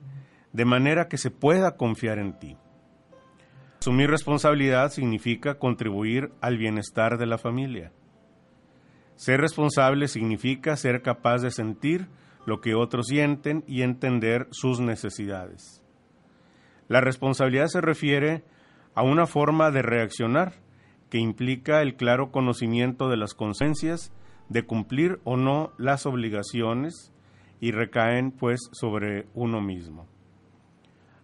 de 0.52 0.66
manera 0.66 1.08
que 1.08 1.18
se 1.18 1.32
pueda 1.32 1.78
confiar 1.78 2.20
en 2.20 2.40
ti. 2.40 2.58
Asumir 3.80 4.10
responsabilidad 4.10 4.92
significa 4.92 5.60
contribuir 5.60 6.32
al 6.42 6.58
bienestar 6.58 7.18
de 7.18 7.26
la 7.26 7.38
familia. 7.38 7.92
Ser 9.16 9.42
responsable 9.42 10.08
significa 10.08 10.76
ser 10.78 11.02
capaz 11.02 11.42
de 11.42 11.52
sentir 11.52 12.08
lo 12.46 12.62
que 12.62 12.76
otros 12.76 13.08
sienten 13.08 13.64
y 13.68 13.82
entender 13.82 14.48
sus 14.52 14.80
necesidades. 14.80 15.84
La 16.88 17.02
responsabilidad 17.02 17.68
se 17.68 17.82
refiere 17.82 18.44
a 18.96 19.04
una 19.04 19.28
forma 19.28 19.70
de 19.72 19.82
reaccionar 19.82 20.63
que 21.14 21.20
implica 21.20 21.84
el 21.84 21.96
claro 21.96 22.32
conocimiento 22.32 23.08
de 23.08 23.18
las 23.18 23.36
consecuencias 23.36 24.12
de 24.50 24.66
cumplir 24.66 25.20
o 25.24 25.38
no 25.38 25.72
las 25.78 26.08
obligaciones 26.08 27.14
y 27.60 27.70
recaen 27.70 28.32
pues 28.32 28.60
sobre 28.72 29.28
uno 29.36 29.62
mismo. 29.62 30.08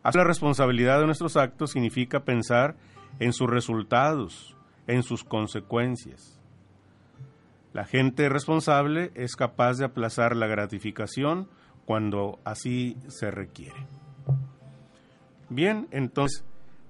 la 0.04 0.24
responsabilidad 0.24 1.00
de 1.00 1.08
nuestros 1.08 1.38
actos 1.38 1.72
significa 1.72 2.24
pensar 2.24 2.76
en 3.18 3.34
sus 3.34 3.50
resultados, 3.50 4.56
en 4.86 5.02
sus 5.02 5.24
consecuencias. 5.24 6.40
La 7.74 7.86
gente 7.86 8.30
responsable 8.30 9.10
es 9.16 9.36
capaz 9.36 9.78
de 9.78 9.86
aplazar 9.86 10.36
la 10.36 10.46
gratificación 10.46 11.50
cuando 11.86 12.38
así 12.44 12.96
se 13.08 13.32
requiere. 13.32 13.88
Bien, 15.50 15.88
entonces, 15.90 16.46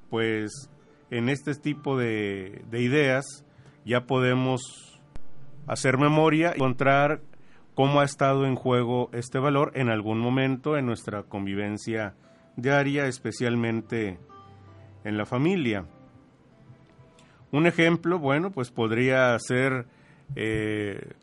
pues 0.10 0.70
en 1.12 1.30
este 1.30 1.56
tipo 1.56 1.98
de, 1.98 2.64
de 2.70 2.82
ideas 2.82 3.46
ya 3.86 4.06
podemos 4.06 5.02
hacer 5.68 5.98
memoria 5.98 6.52
y 6.52 6.56
encontrar 6.56 7.22
cómo 7.76 8.02
ha 8.02 8.04
estado 8.04 8.46
en 8.46 8.56
juego 8.56 9.10
este 9.14 9.40
valor 9.40 9.72
en 9.76 9.90
algún 9.90 10.20
momento 10.20 10.78
en 10.78 10.86
nuestra 10.86 11.24
convivencia 11.24 12.14
diaria, 12.56 13.06
especialmente 13.08 14.20
en 15.04 15.18
la 15.18 15.26
familia. 15.26 15.86
Un 17.52 17.66
ejemplo, 17.66 18.20
bueno, 18.20 18.52
pues 18.52 18.70
podría 18.70 19.38
ser 19.40 19.88
eh, 20.36 21.14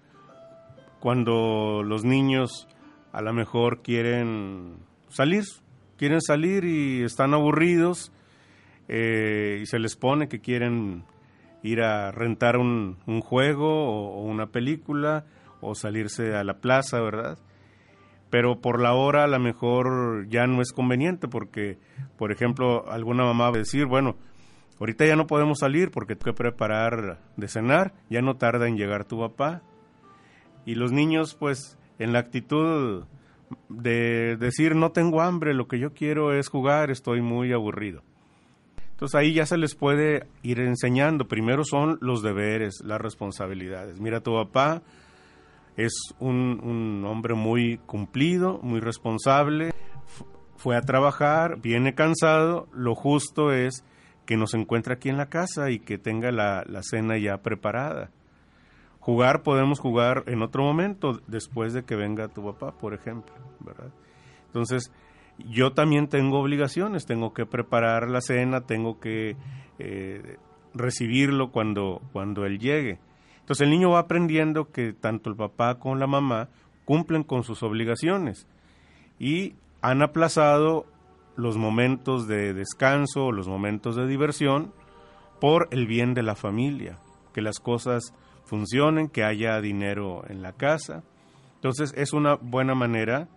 cuando 0.99 1.83
los 1.85 2.05
niños 2.05 2.69
a 3.13 3.23
lo 3.23 3.33
mejor 3.33 3.83
quieren 3.83 4.79
salir, 5.09 5.45
quieren 5.97 6.21
salir 6.21 6.65
y 6.65 7.03
están 7.03 7.33
aburridos 7.35 8.13
eh, 8.89 9.61
y 9.63 9.67
se 9.67 9.79
les 9.79 9.97
pone 9.97 10.29
que 10.29 10.41
quieren 10.41 11.05
ir 11.63 11.83
a 11.83 12.13
rentar 12.13 12.57
un, 12.57 12.97
juego 13.21 13.89
o, 13.89 14.23
una 14.23 14.47
película 14.47 15.25
o 15.61 15.75
salirse 15.75 16.35
a 16.35 16.45
la 16.45 16.61
plaza, 16.61 17.01
¿verdad? 17.01 17.39
Pero 18.31 18.61
por 18.61 18.81
la 18.81 18.95
hora 18.95 19.25
a 19.25 19.29
lo 19.29 19.39
mejor 19.39 20.29
ya 20.29 20.47
no 20.47 20.61
es 20.61 20.73
conveniente 20.73 21.29
porque, 21.29 21.79
por 22.17 22.33
ejemplo, 22.33 22.91
alguna 22.91 23.25
mamá 23.25 23.51
va 23.51 23.57
a 23.57 23.61
decir, 23.61 23.87
bueno, 23.87 24.17
ahorita 24.79 25.07
ya 25.07 25.17
no 25.17 25.27
podemos 25.27 25.59
salir 25.61 25.91
porque 25.91 26.15
tengo 26.17 26.33
que 26.33 26.43
preparar 26.43 27.21
de 27.37 27.49
cenar, 27.49 27.95
ya 28.11 28.23
no 28.23 28.37
tarda 28.37 28.69
en 28.69 28.77
llegar 28.77 29.05
tu 29.05 29.19
papá. 29.19 29.63
Y 30.65 30.75
los 30.75 30.93
niños, 30.93 31.35
pues, 31.35 31.79
en 31.99 32.13
la 32.13 32.19
actitud 32.19 33.05
de 33.69 34.37
decir, 34.37 34.75
no 34.75 34.91
tengo 34.91 35.23
hambre, 35.23 35.55
lo 35.55 35.69
que 35.69 35.79
yo 35.79 35.93
quiero 35.95 36.33
es 36.33 36.49
jugar, 36.49 36.91
estoy 36.91 37.23
muy 37.23 37.53
aburrido. 37.53 38.03
Entonces 38.97 39.15
ahí 39.15 39.35
ya 39.35 39.45
se 39.45 39.59
les 39.59 39.75
puede 39.75 40.27
ir 40.43 40.59
enseñando. 40.59 41.29
Primero 41.29 41.65
son 41.65 41.99
los 42.01 42.23
deberes, 42.23 42.81
las 42.83 42.99
responsabilidades. 42.99 44.01
Mira, 44.01 44.23
tu 44.23 44.33
papá 44.33 44.81
es 45.77 45.93
un, 46.19 47.05
hombre 47.05 47.35
muy 47.35 47.77
cumplido, 47.85 48.59
muy 48.63 48.81
responsable, 48.81 49.75
fue 50.57 50.79
a 50.79 50.81
trabajar, 50.81 51.61
viene 51.61 51.95
cansado, 51.95 52.69
lo 52.73 52.95
justo 52.95 53.53
es 53.53 53.85
que 54.25 54.39
nos 54.39 54.55
encuentre 54.55 54.95
aquí 54.95 55.11
en 55.11 55.19
la 55.19 55.27
casa 55.27 55.71
y 55.71 55.79
que 55.79 55.99
tenga 55.99 56.33
la, 56.33 56.65
la 56.67 56.83
cena 56.83 57.19
ya 57.19 57.43
preparada. 57.43 58.11
Jugar 58.99 59.43
podemos 59.43 59.79
jugar 59.79 60.25
en 60.27 60.41
otro 60.41 60.63
momento, 60.63 61.21
después 61.27 61.75
de 61.75 61.85
que 61.85 61.97
venga 61.97 62.29
tu 62.29 62.43
papá, 62.43 62.73
por 62.79 62.95
ejemplo, 62.95 63.35
¿verdad? 63.61 63.93
Entonces, 64.47 64.91
yo 65.39 65.73
también 65.73 66.09
tengo 66.09 66.41
obligaciones, 66.41 67.07
tengo 67.07 67.33
que 67.33 67.47
preparar 67.47 68.09
la 68.09 68.21
cena, 68.21 68.63
tengo 68.63 68.99
que 69.01 69.37
eh, 69.79 70.39
recibirlo 70.75 71.51
cuando, 71.51 72.01
cuando 72.13 72.47
él 72.47 72.59
llegue. 72.59 72.99
Entonces 73.41 73.65
el 73.65 73.71
niño 73.71 73.91
va 73.91 74.01
aprendiendo 74.01 74.71
que 74.71 74.93
tanto 74.93 75.31
el 75.31 75.37
papá 75.37 75.79
como 75.79 75.97
la 75.97 76.07
mamá 76.07 76.49
cumplen 76.85 77.23
con 77.23 77.45
sus 77.45 77.63
obligaciones 77.63 78.47
y 79.19 79.55
han 79.83 80.03
aplazado 80.03 80.87
los 81.37 81.57
momentos 81.57 82.27
de 82.27 82.55
descanso, 82.55 83.31
los 83.31 83.47
momentos 83.47 83.95
de 83.97 84.07
diversión 84.07 84.73
por 85.41 85.69
el 85.71 85.87
bien 85.87 86.15
de 86.15 86.23
la 86.23 86.35
familia, 86.35 86.99
que 87.35 87.43
las 87.43 87.59
cosas 87.59 88.15
funcionen, 88.45 89.09
que 89.09 89.23
haya 89.23 89.61
dinero 89.61 90.25
en 90.29 90.43
la 90.43 90.53
casa. 90.53 91.03
Entonces 91.57 91.93
es 91.97 92.13
una 92.13 92.37
buena 92.37 92.75
manera 92.75 93.29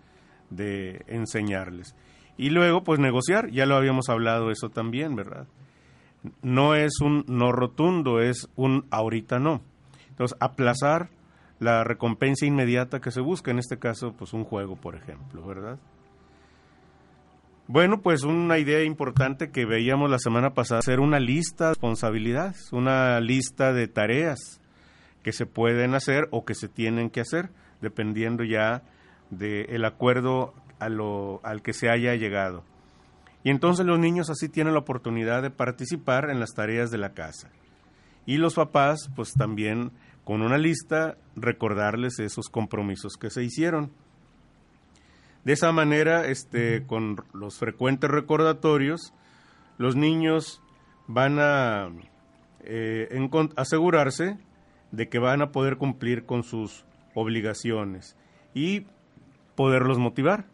de 0.49 1.03
enseñarles. 1.07 1.95
Y 2.37 2.51
luego, 2.51 2.83
pues 2.83 2.99
negociar, 2.99 3.49
ya 3.51 3.65
lo 3.65 3.75
habíamos 3.75 4.09
hablado 4.09 4.51
eso 4.51 4.69
también, 4.69 5.15
¿verdad? 5.15 5.47
No 6.41 6.75
es 6.75 7.01
un 7.01 7.25
no 7.27 7.51
rotundo, 7.51 8.21
es 8.21 8.49
un 8.55 8.85
ahorita 8.91 9.39
no. 9.39 9.61
Entonces, 10.09 10.37
aplazar 10.39 11.09
la 11.59 11.83
recompensa 11.83 12.45
inmediata 12.45 13.01
que 13.01 13.11
se 13.11 13.21
busca, 13.21 13.51
en 13.51 13.59
este 13.59 13.77
caso, 13.77 14.13
pues 14.13 14.33
un 14.33 14.43
juego, 14.43 14.75
por 14.75 14.95
ejemplo, 14.95 15.45
¿verdad? 15.45 15.79
Bueno, 17.67 18.01
pues 18.01 18.23
una 18.23 18.57
idea 18.57 18.83
importante 18.83 19.51
que 19.51 19.65
veíamos 19.65 20.09
la 20.09 20.17
semana 20.17 20.55
pasada, 20.55 20.79
hacer 20.79 20.99
una 20.99 21.19
lista 21.19 21.65
de 21.65 21.71
responsabilidades, 21.71 22.73
una 22.73 23.19
lista 23.19 23.73
de 23.73 23.87
tareas 23.87 24.59
que 25.21 25.31
se 25.31 25.45
pueden 25.45 25.93
hacer 25.93 26.27
o 26.31 26.45
que 26.45 26.55
se 26.55 26.67
tienen 26.67 27.11
que 27.11 27.21
hacer, 27.21 27.51
dependiendo 27.79 28.43
ya 28.43 28.81
del 29.29 29.85
acuerdo 29.85 30.53
a 30.79 30.89
lo, 30.89 31.39
al 31.43 31.61
que 31.61 31.73
se 31.73 31.89
haya 31.89 32.15
llegado. 32.15 32.63
Y 33.43 33.49
entonces 33.49 33.85
los 33.85 33.99
niños 33.99 34.29
así 34.29 34.49
tienen 34.49 34.73
la 34.73 34.79
oportunidad 34.79 35.41
de 35.41 35.49
participar 35.49 36.29
en 36.29 36.39
las 36.39 36.53
tareas 36.53 36.91
de 36.91 36.97
la 36.97 37.13
casa. 37.13 37.49
Y 38.25 38.37
los 38.37 38.55
papás, 38.55 39.09
pues 39.15 39.33
también 39.33 39.91
con 40.23 40.41
una 40.41 40.57
lista, 40.57 41.17
recordarles 41.35 42.19
esos 42.19 42.49
compromisos 42.49 43.13
que 43.19 43.29
se 43.29 43.43
hicieron. 43.43 43.91
De 45.43 45.53
esa 45.53 45.71
manera, 45.71 46.27
este, 46.27 46.85
con 46.85 47.15
los 47.33 47.57
frecuentes 47.57 48.11
recordatorios, 48.11 49.13
los 49.77 49.95
niños 49.95 50.61
van 51.07 51.39
a 51.39 51.89
eh, 52.59 53.09
asegurarse 53.55 54.37
de 54.91 55.09
que 55.09 55.17
van 55.17 55.41
a 55.41 55.51
poder 55.51 55.77
cumplir 55.77 56.25
con 56.25 56.43
sus 56.43 56.85
obligaciones 57.15 58.15
y 58.53 58.85
poderlos 59.59 59.97
motivar, 59.97 60.45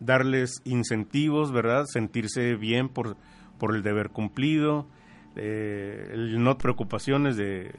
darles 0.00 0.60
incentivos, 0.64 1.50
¿verdad? 1.50 1.86
Sentirse 1.86 2.56
bien 2.56 2.90
por, 2.90 3.16
por 3.58 3.74
el 3.74 3.82
deber 3.82 4.10
cumplido, 4.10 4.86
eh, 5.34 6.12
no 6.36 6.58
preocupaciones 6.58 7.38
de 7.38 7.74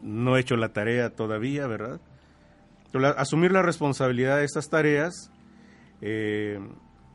no 0.00 0.38
he 0.38 0.40
hecho 0.40 0.56
la 0.56 0.72
tarea 0.72 1.10
todavía, 1.10 1.66
¿verdad? 1.66 2.00
asumir 3.18 3.52
la 3.52 3.60
responsabilidad 3.60 4.38
de 4.38 4.44
estas 4.44 4.70
tareas 4.70 5.30
eh, 6.00 6.58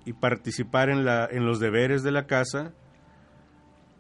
y 0.06 0.14
participar 0.14 0.92
en, 0.92 1.06
la, 1.06 1.28
en 1.32 1.44
los 1.48 1.60
deberes 1.60 2.04
de 2.04 2.12
la 2.12 2.28
casa 2.28 2.72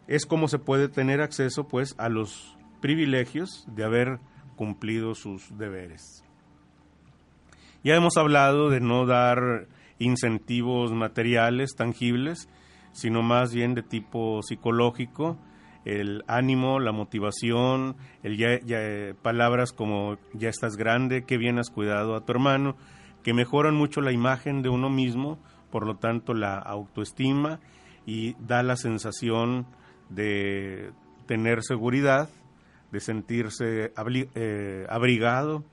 es 0.05 0.27
como 0.27 0.47
se 0.47 0.59
puede 0.59 0.89
tener 0.89 1.21
acceso 1.21 1.67
pues 1.67 1.95
a 1.97 2.07
los 2.07 2.55
privilegios 2.81 3.65
de 3.67 3.83
haber 3.83 4.19
cumplido 4.55 5.15
sus 5.15 5.57
deberes. 5.57 6.24
Ya 7.85 7.93
hemos 7.93 8.17
hablado 8.17 8.71
de 8.71 8.79
no 8.79 9.05
dar 9.05 9.67
incentivos 9.99 10.91
materiales 10.91 11.75
tangibles, 11.75 12.49
sino 12.93 13.21
más 13.21 13.53
bien 13.53 13.75
de 13.75 13.83
tipo 13.83 14.41
psicológico, 14.41 15.37
el 15.85 16.23
ánimo, 16.25 16.79
la 16.79 16.91
motivación, 16.91 17.95
el 18.23 18.37
ya, 18.37 18.59
palabras 19.21 19.71
como 19.71 20.17
ya 20.33 20.49
estás 20.49 20.77
grande, 20.77 21.25
qué 21.27 21.37
bien 21.37 21.59
has 21.59 21.69
cuidado 21.69 22.15
a 22.15 22.25
tu 22.25 22.31
hermano, 22.31 22.75
que 23.21 23.35
mejoran 23.35 23.75
mucho 23.75 24.01
la 24.01 24.11
imagen 24.11 24.63
de 24.63 24.69
uno 24.69 24.89
mismo, 24.89 25.37
por 25.69 25.85
lo 25.85 25.95
tanto 25.97 26.33
la 26.33 26.57
autoestima 26.57 27.59
y 28.07 28.33
da 28.39 28.63
la 28.63 28.77
sensación 28.77 29.67
de 30.09 30.89
tener 31.27 31.61
seguridad, 31.61 32.29
de 32.91 32.99
sentirse 32.99 33.93
eh, 34.33 34.87
abrigado, 34.89 35.63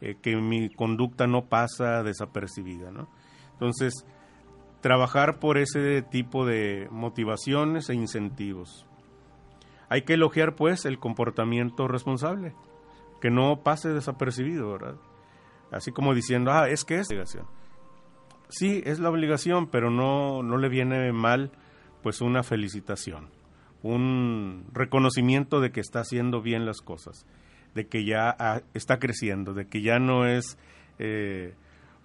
eh, 0.00 0.16
que 0.20 0.36
mi 0.36 0.70
conducta 0.70 1.26
no 1.26 1.46
pasa 1.46 2.02
desapercibida. 2.02 2.90
¿no? 2.90 3.08
Entonces, 3.52 4.04
trabajar 4.80 5.38
por 5.38 5.58
ese 5.58 6.02
tipo 6.02 6.46
de 6.46 6.88
motivaciones 6.90 7.90
e 7.90 7.94
incentivos. 7.94 8.86
Hay 9.88 10.02
que 10.02 10.14
elogiar, 10.14 10.54
pues, 10.54 10.84
el 10.84 10.98
comportamiento 10.98 11.88
responsable, 11.88 12.54
que 13.20 13.30
no 13.30 13.62
pase 13.62 13.88
desapercibido, 13.88 14.70
¿verdad? 14.72 14.96
Así 15.70 15.92
como 15.92 16.14
diciendo, 16.14 16.52
ah, 16.52 16.68
es 16.68 16.84
que 16.84 16.96
es 16.96 17.08
obligación. 17.08 17.46
Sí, 18.48 18.82
es 18.84 18.98
la 18.98 19.10
obligación, 19.10 19.66
pero 19.66 19.90
no, 19.90 20.42
no 20.42 20.58
le 20.58 20.68
viene 20.68 21.12
mal, 21.12 21.50
pues, 22.02 22.20
una 22.20 22.42
felicitación, 22.42 23.28
un 23.82 24.66
reconocimiento 24.72 25.60
de 25.60 25.72
que 25.72 25.80
está 25.80 26.00
haciendo 26.00 26.42
bien 26.42 26.66
las 26.66 26.80
cosas, 26.80 27.26
de 27.78 27.86
que 27.86 28.04
ya 28.04 28.34
ah, 28.40 28.60
está 28.74 28.98
creciendo, 28.98 29.54
de 29.54 29.68
que 29.68 29.82
ya 29.82 30.00
no 30.00 30.26
es 30.26 30.58
eh, 30.98 31.54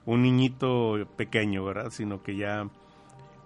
un 0.06 0.22
niñito 0.22 1.08
pequeño, 1.18 1.65
¿verdad? 1.65 1.89
Sino 1.89 2.22
que 2.22 2.38
ya 2.38 2.70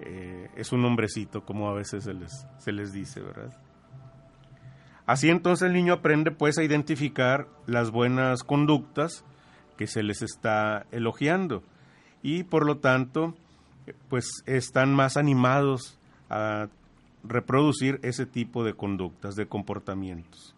eh, 0.02 0.50
es 0.58 0.74
un 0.74 0.84
hombrecito, 0.84 1.46
como 1.46 1.70
a 1.70 1.74
veces 1.74 2.04
se 2.04 2.14
les, 2.14 2.46
se 2.58 2.74
les 2.74 2.92
dice, 2.92 3.22
¿verdad? 3.22 3.58
Así 5.06 5.30
entonces 5.30 5.68
el 5.68 5.74
niño 5.74 5.94
aprende 5.94 6.32
pues 6.32 6.58
a 6.58 6.66
identificar 6.66 7.48
las 7.66 7.92
buenas 7.92 8.44
conductas 8.44 9.24
que 9.78 9.88
se 9.88 10.04
les 10.04 10.22
está 10.22 10.86
elogiando 10.92 11.64
y 12.22 12.44
por 12.44 12.66
lo 12.66 12.80
tanto 12.80 13.36
pues 14.10 14.44
están 14.46 14.94
más 14.94 15.16
animados 15.16 15.98
a 16.30 16.68
reproducir 17.24 18.02
ese 18.04 18.26
tipo 18.26 18.66
de 18.66 18.74
conductas, 18.74 19.38
de 19.38 19.48
comportamientos. 19.48 20.57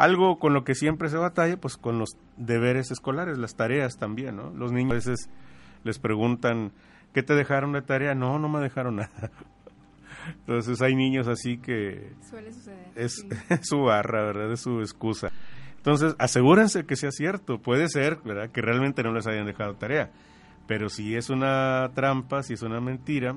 Algo 0.00 0.38
con 0.38 0.54
lo 0.54 0.64
que 0.64 0.74
siempre 0.74 1.10
se 1.10 1.18
batalla, 1.18 1.58
pues 1.60 1.76
con 1.76 1.98
los 1.98 2.16
deberes 2.38 2.90
escolares, 2.90 3.36
las 3.36 3.54
tareas 3.54 3.98
también, 3.98 4.34
¿no? 4.34 4.48
Los 4.48 4.72
niños 4.72 4.92
a 4.92 4.94
veces 4.94 5.28
les 5.84 5.98
preguntan, 5.98 6.72
¿qué 7.12 7.22
te 7.22 7.34
dejaron 7.34 7.72
de 7.72 7.82
tarea? 7.82 8.14
No, 8.14 8.38
no 8.38 8.48
me 8.48 8.60
dejaron 8.60 8.96
nada. 8.96 9.30
Entonces 10.38 10.80
hay 10.80 10.94
niños 10.94 11.28
así 11.28 11.58
que... 11.58 12.14
Suele 12.22 12.50
suceder. 12.50 12.86
Es, 12.96 13.26
su 13.60 13.82
barra, 13.82 14.24
¿verdad? 14.24 14.50
Es 14.50 14.62
su 14.62 14.80
excusa. 14.80 15.32
Entonces, 15.76 16.16
asegúrense 16.18 16.86
que 16.86 16.96
sea 16.96 17.10
cierto. 17.10 17.60
Puede 17.60 17.90
ser, 17.90 18.20
¿verdad? 18.24 18.48
Que 18.50 18.62
realmente 18.62 19.02
no 19.02 19.12
les 19.12 19.26
hayan 19.26 19.44
dejado 19.44 19.74
tarea. 19.74 20.10
Pero 20.66 20.88
si 20.88 21.14
es 21.14 21.28
una 21.28 21.90
trampa, 21.94 22.42
si 22.42 22.54
es 22.54 22.62
una 22.62 22.80
mentira, 22.80 23.36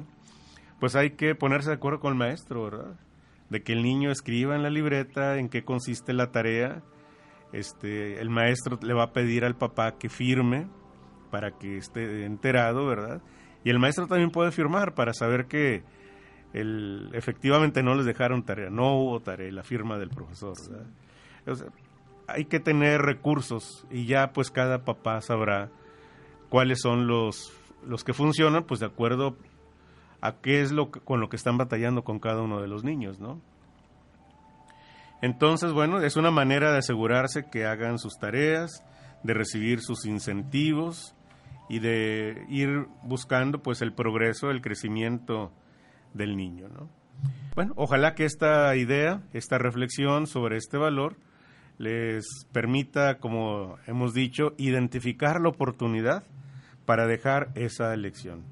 pues 0.80 0.95
hay 0.95 1.10
que 1.10 1.36
ponerse 1.36 1.71
de 1.71 1.76
acuerdo 1.76 1.99
con 1.99 2.13
el 2.13 2.19
maestro, 2.19 2.63
¿verdad? 2.63 2.95
De 3.54 3.62
que 3.62 3.74
el 3.74 3.84
niño 3.84 4.10
escriba 4.10 4.56
en 4.56 4.63
la 4.63 4.72
libreta 4.72 5.38
en 5.38 5.48
qué 5.48 5.63
consiste 5.63 6.12
la 6.12 6.32
tarea. 6.32 6.82
Este, 7.52 8.20
el 8.20 8.32
maestro 8.32 8.80
le 8.82 8.96
va 8.96 9.04
a 9.04 9.13
pedir 9.13 9.46
al 9.46 9.56
papá 9.56 10.00
que 10.00 10.10
firme 10.10 10.68
para 11.30 11.52
que 11.52 11.78
esté 11.78 12.26
enterado, 12.26 12.88
¿verdad? 12.88 13.22
Y 13.63 13.70
el 13.70 13.78
maestro 13.78 14.08
también 14.08 14.32
puede 14.32 14.52
firmar 14.52 14.96
para 14.96 15.13
saber 15.13 15.46
que 15.46 15.84
el, 16.54 17.12
efectivamente 17.13 17.84
no 17.84 17.94
les 17.94 18.08
dejaron 18.08 18.42
tarea, 18.42 18.72
no 18.72 18.96
hubo 18.98 19.20
tarea, 19.20 19.52
la 19.52 19.62
firma 19.62 20.00
del 20.00 20.10
profesor. 20.10 20.56
hay 22.26 22.46
que 22.46 22.60
tener 22.60 23.02
recursos 23.04 23.86
y 23.92 24.08
ya 24.08 24.34
pues 24.34 24.50
cada 24.50 24.84
papá 24.84 25.22
sabrá 25.22 25.70
cuáles 26.50 26.82
son 26.82 27.06
los, 27.06 27.54
los 27.86 28.04
que 28.04 28.13
funcionan, 28.13 28.63
pues 28.63 28.80
de 28.80 28.88
acuerdo 28.88 29.38
a 30.23 30.38
qué 30.41 30.62
es 30.62 30.71
lo 30.71 30.89
con 30.89 31.19
lo 31.19 31.27
que 31.27 31.36
están 31.36 31.57
batallando 31.57 32.03
con 32.03 32.19
cada 32.19 32.41
uno 32.41 32.62
de 32.62 32.67
los 32.69 32.86
niños, 32.86 33.19
¿no? 33.19 33.41
Entonces, 35.21 35.73
bueno, 35.73 35.99
es 36.01 36.15
una 36.15 36.31
manera 36.31 36.71
de 36.71 36.79
asegurarse 36.79 37.49
que 37.49 37.65
hagan 37.65 37.99
sus 37.99 38.17
tareas, 38.19 38.86
de 39.23 39.33
recibir 39.33 39.81
sus 39.81 40.05
incentivos 40.05 41.15
y 41.69 41.79
de 41.79 42.45
ir 42.49 42.88
buscando 43.03 43.62
pues 43.62 43.81
el 43.81 43.93
progreso, 43.93 44.49
el 44.49 44.62
crecimiento 44.62 45.51
del 46.13 46.36
niño. 46.36 46.67
¿no? 46.67 46.89
Bueno, 47.55 47.73
ojalá 47.75 48.15
que 48.15 48.25
esta 48.25 48.75
idea, 48.75 49.21
esta 49.33 49.57
reflexión 49.57 50.27
sobre 50.27 50.57
este 50.57 50.77
valor 50.77 51.17
les 51.77 52.25
permita, 52.51 53.19
como 53.19 53.77
hemos 53.88 54.13
dicho, 54.13 54.53
identificar 54.57 55.41
la 55.41 55.49
oportunidad 55.49 56.23
para 56.86 57.07
dejar 57.07 57.51
esa 57.55 57.93
elección, 57.93 58.43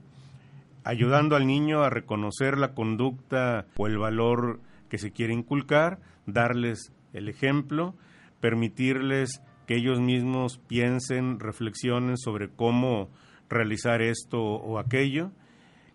ayudando 0.83 1.35
al 1.35 1.47
niño 1.47 1.83
a 1.83 1.89
reconocer 1.89 2.57
la 2.57 2.73
conducta 2.73 3.65
o 3.77 3.87
el 3.87 3.97
valor 3.97 4.59
que 4.89 4.97
se 4.97 5.11
quiere 5.11 5.33
inculcar, 5.33 5.99
darles 6.25 6.93
el 7.13 7.29
ejemplo, 7.29 7.95
permitirles 8.39 9.41
que 9.67 9.75
ellos 9.75 9.99
mismos 9.99 10.59
piensen, 10.67 11.39
reflexionen 11.39 12.17
sobre 12.17 12.49
cómo 12.49 13.09
realizar 13.49 14.01
esto 14.01 14.41
o 14.41 14.79
aquello 14.79 15.31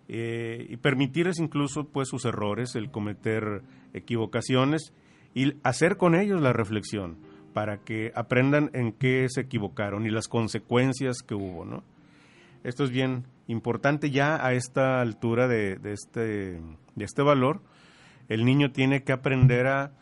eh, 0.09 0.67
y 0.69 0.77
permitirles 0.77 1.41
incluso 1.41 1.89
pues 1.89 2.09
sus 2.09 2.25
errores, 2.25 2.77
el 2.77 2.91
cometer 2.91 3.63
equivocaciones 3.93 4.93
y 5.35 5.55
hacer 5.63 5.97
con 5.97 6.15
ellos 6.15 6.41
la 6.41 6.53
reflexión 6.53 7.19
para 7.53 7.79
que 7.79 8.13
aprendan 8.15 8.71
en 8.75 8.93
qué 8.93 9.27
se 9.29 9.43
equivocaron 9.43 10.07
y 10.07 10.11
las 10.11 10.29
consecuencias 10.29 11.23
que 11.23 11.35
hubo, 11.35 11.65
¿no? 11.65 11.83
Esto 12.65 12.85
es 12.85 12.91
bien 12.91 13.25
importante 13.47 14.11
ya 14.11 14.45
a 14.45 14.53
esta 14.55 15.01
altura 15.01 15.49
de, 15.49 15.79
este, 15.85 16.61
de 16.95 17.05
este 17.05 17.23
valor. 17.23 17.63
El 18.29 18.45
niño 18.45 18.73
tiene 18.73 19.05
que 19.05 19.13
aprender 19.13 19.67
a 19.67 19.93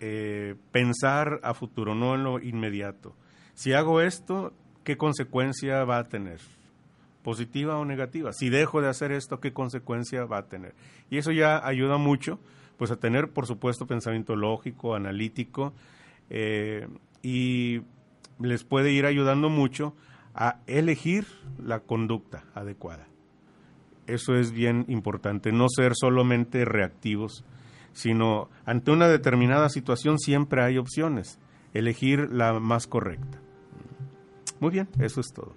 eh, 0.00 0.56
pensar 0.72 1.40
a 1.42 1.54
futuro, 1.54 1.94
no 1.94 2.14
en 2.14 2.24
lo 2.24 2.40
inmediato. 2.40 3.14
Si 3.54 3.72
hago 3.72 4.00
esto, 4.00 4.52
¿qué 4.82 4.96
consecuencia 4.96 5.84
va 5.84 5.98
a 5.98 6.08
tener? 6.08 6.40
positiva 7.24 7.78
o 7.78 7.84
negativa. 7.84 8.32
Si 8.32 8.50
dejo 8.50 8.82
de 8.82 8.88
hacer 8.88 9.10
esto, 9.10 9.40
¿qué 9.40 9.52
consecuencia 9.52 10.26
va 10.26 10.38
a 10.38 10.46
tener? 10.46 10.74
Y 11.10 11.16
eso 11.16 11.32
ya 11.32 11.66
ayuda 11.66 11.96
mucho, 11.96 12.38
pues 12.76 12.90
a 12.90 12.96
tener, 12.96 13.30
por 13.30 13.46
supuesto, 13.46 13.86
pensamiento 13.86 14.36
lógico, 14.36 14.94
analítico, 14.94 15.72
eh, 16.28 16.86
y 17.22 17.80
les 18.38 18.62
puede 18.64 18.92
ir 18.92 19.06
ayudando 19.06 19.48
mucho 19.48 19.96
a 20.34 20.60
elegir 20.66 21.26
la 21.58 21.80
conducta 21.80 22.44
adecuada. 22.54 23.06
Eso 24.06 24.34
es 24.34 24.52
bien 24.52 24.84
importante, 24.88 25.52
no 25.52 25.66
ser 25.68 25.92
solamente 25.94 26.64
reactivos, 26.64 27.44
sino 27.92 28.50
ante 28.66 28.90
una 28.90 29.08
determinada 29.08 29.68
situación 29.68 30.18
siempre 30.18 30.62
hay 30.62 30.76
opciones, 30.76 31.38
elegir 31.72 32.30
la 32.30 32.58
más 32.60 32.86
correcta. 32.86 33.40
Muy 34.60 34.70
bien, 34.70 34.88
eso 34.98 35.20
es 35.20 35.32
todo. 35.32 35.54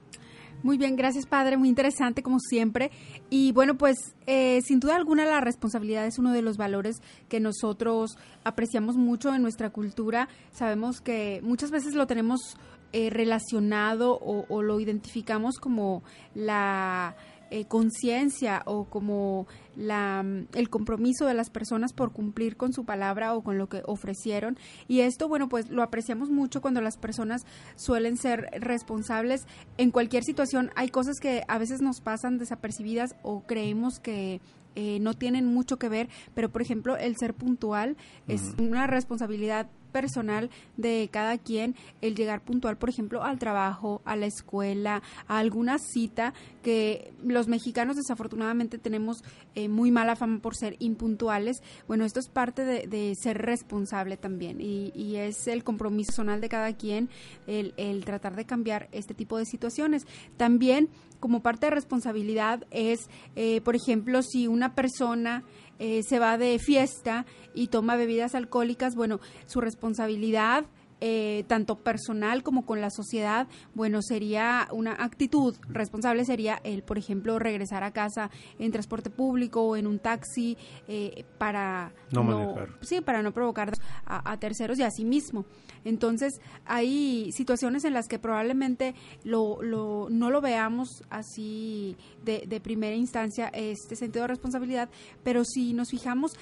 Muy 0.64 0.78
bien, 0.78 0.96
gracias 0.96 1.28
padre, 1.28 1.56
muy 1.56 1.70
interesante 1.70 2.24
como 2.24 2.40
siempre. 2.40 2.90
Y 3.30 3.52
bueno, 3.52 3.78
pues 3.78 3.96
eh, 4.26 4.60
sin 4.64 4.80
duda 4.80 4.96
alguna 4.96 5.26
la 5.26 5.40
responsabilidad 5.40 6.06
es 6.08 6.18
uno 6.18 6.32
de 6.32 6.42
los 6.42 6.58
valores 6.58 6.98
que 7.30 7.40
nosotros 7.40 8.18
apreciamos 8.44 8.98
mucho 8.98 9.36
en 9.36 9.44
nuestra 9.44 9.70
cultura. 9.70 10.30
Sabemos 10.52 11.00
que 11.00 11.42
muchas 11.44 11.70
veces 11.70 11.94
lo 11.94 12.08
tenemos 12.08 12.58
eh, 12.94 13.10
relacionado 13.10 14.18
o 14.20 14.62
lo 14.62 14.80
identificamos 14.80 15.58
como 15.60 16.04
la 16.34 17.16
eh, 17.50 17.64
conciencia 17.64 18.62
o 18.66 18.84
como 18.84 19.48
la, 19.78 20.26
el 20.54 20.70
compromiso 20.70 21.26
de 21.28 21.34
las 21.34 21.50
personas 21.50 21.94
por 21.94 22.12
cumplir 22.12 22.58
con 22.58 22.74
su 22.74 22.84
palabra 22.84 23.36
o 23.36 23.42
con 23.42 23.58
lo 23.58 23.70
que 23.70 23.84
ofrecieron. 23.86 24.58
Y 24.90 25.00
esto, 25.00 25.30
bueno, 25.30 25.48
pues 25.48 25.70
lo 25.70 25.82
apreciamos 25.82 26.30
mucho 26.30 26.60
cuando 26.60 26.82
las 26.82 26.98
personas 26.98 27.46
suelen 27.78 28.18
ser 28.18 28.50
responsables 28.60 29.48
en 29.78 29.92
cualquier 29.92 30.26
situación. 30.26 30.72
Hay 30.76 30.90
cosas 30.90 31.22
que 31.22 31.44
a 31.48 31.58
veces 31.58 31.82
nos 31.82 32.02
pasan 32.02 32.38
desapercibidas 32.38 33.16
o 33.24 33.44
creemos 33.44 34.02
que 34.02 34.42
eh, 34.76 35.00
no 35.00 35.14
tienen 35.14 35.46
mucho 35.46 35.80
que 35.80 35.88
ver, 35.88 36.10
pero 36.36 36.50
por 36.50 36.62
ejemplo 36.62 36.98
el 36.98 37.16
ser 37.16 37.34
puntual 37.34 37.96
es 38.28 38.42
una 38.60 38.88
responsabilidad 38.88 39.70
personal 39.98 40.50
de 40.76 41.10
cada 41.12 41.38
quien 41.38 41.76
el 42.02 42.16
llegar 42.16 42.42
puntual, 42.42 42.78
por 42.78 42.90
ejemplo, 42.90 43.24
al 43.24 43.40
trabajo, 43.40 44.02
a 44.06 44.16
la 44.16 44.28
escuela, 44.28 45.02
a 45.28 45.40
alguna 45.40 45.80
cita 45.80 46.34
que 46.62 47.14
los 47.24 47.48
mexicanos 47.48 47.96
desafortunadamente 47.96 48.78
tenemos 48.78 49.24
eh, 49.56 49.70
muy 49.70 49.90
mala 49.90 50.16
fama 50.16 50.40
por 50.40 50.56
ser 50.56 50.76
impuntuales. 50.80 51.64
Bueno, 51.88 52.06
esto 52.06 52.20
es 52.20 52.28
parte 52.30 52.64
de, 52.64 53.16
ser 53.16 53.38
responsable 53.38 54.18
también 54.18 54.60
y, 54.62 55.16
es 55.18 55.48
el 55.48 55.64
compromiso 55.64 56.18
personal 56.18 56.42
de 56.42 56.50
cada 56.50 56.74
quien 56.74 57.10
el, 57.48 57.74
el 57.78 58.04
tratar 58.06 58.36
de 58.36 58.46
cambiar 58.46 58.90
este 58.92 59.14
tipo 59.14 59.38
de 59.38 59.46
situaciones. 59.46 60.06
También 60.36 60.90
como 61.20 61.42
parte 61.42 61.68
de 61.68 61.72
responsabilidad 61.72 62.66
es, 62.72 63.10
eh, 63.36 63.62
por 63.62 63.76
ejemplo, 63.76 64.22
si 64.22 64.48
una 64.48 64.76
persona 64.76 65.44
eh, 65.80 66.04
se 66.04 66.20
va 66.20 66.38
de 66.38 66.60
fiesta 66.60 67.26
y 67.54 67.68
toma 67.68 67.96
bebidas 67.96 68.36
alcohólicas, 68.36 68.96
bueno, 68.96 69.20
su 69.46 69.62
responsabilidad 69.62 70.66
eh, 71.00 71.44
tanto 71.48 71.76
personal 71.76 72.42
como 72.42 72.66
con 72.66 72.82
la 72.82 72.90
sociedad, 72.90 73.48
bueno, 73.76 74.02
sería 74.02 74.68
una 74.72 74.94
actitud 74.94 75.56
responsable, 75.70 76.26
sería 76.26 76.60
el, 76.64 76.82
por 76.82 76.98
ejemplo, 76.98 77.38
regresar 77.38 77.84
a 77.84 77.92
casa 77.92 78.32
en 78.58 78.72
transporte 78.72 79.10
público 79.10 79.62
o 79.62 79.76
en 79.76 79.86
un 79.86 80.00
taxi 80.00 80.58
eh, 80.88 81.24
para 81.38 81.94
no, 82.12 82.56
sí, 82.82 83.02
para 83.02 83.22
no 83.22 83.32
provocar 83.32 83.74
a, 84.06 84.38
terceros 84.38 84.80
y 84.80 84.84
a 84.84 84.90
sí 84.90 85.06
mismo. 85.06 85.46
Entonces, 85.86 86.34
hay 86.66 87.32
situaciones 87.32 87.86
en 87.86 87.94
las 87.94 88.08
que 88.08 88.20
probablemente 88.20 88.96
lo, 89.24 89.62
lo, 89.62 90.08
no 90.10 90.32
lo 90.32 90.42
veamos 90.42 91.04
así 91.10 91.96
de, 92.24 92.44
de 92.48 92.60
primera 92.60 92.96
instancia, 92.96 93.50
este 93.54 93.96
sentido 93.96 94.24
de 94.24 94.30
responsabilidad, 94.30 94.90
pero 95.24 95.44
si 95.46 95.74
nos 95.74 95.90
fijamos, 95.90 96.34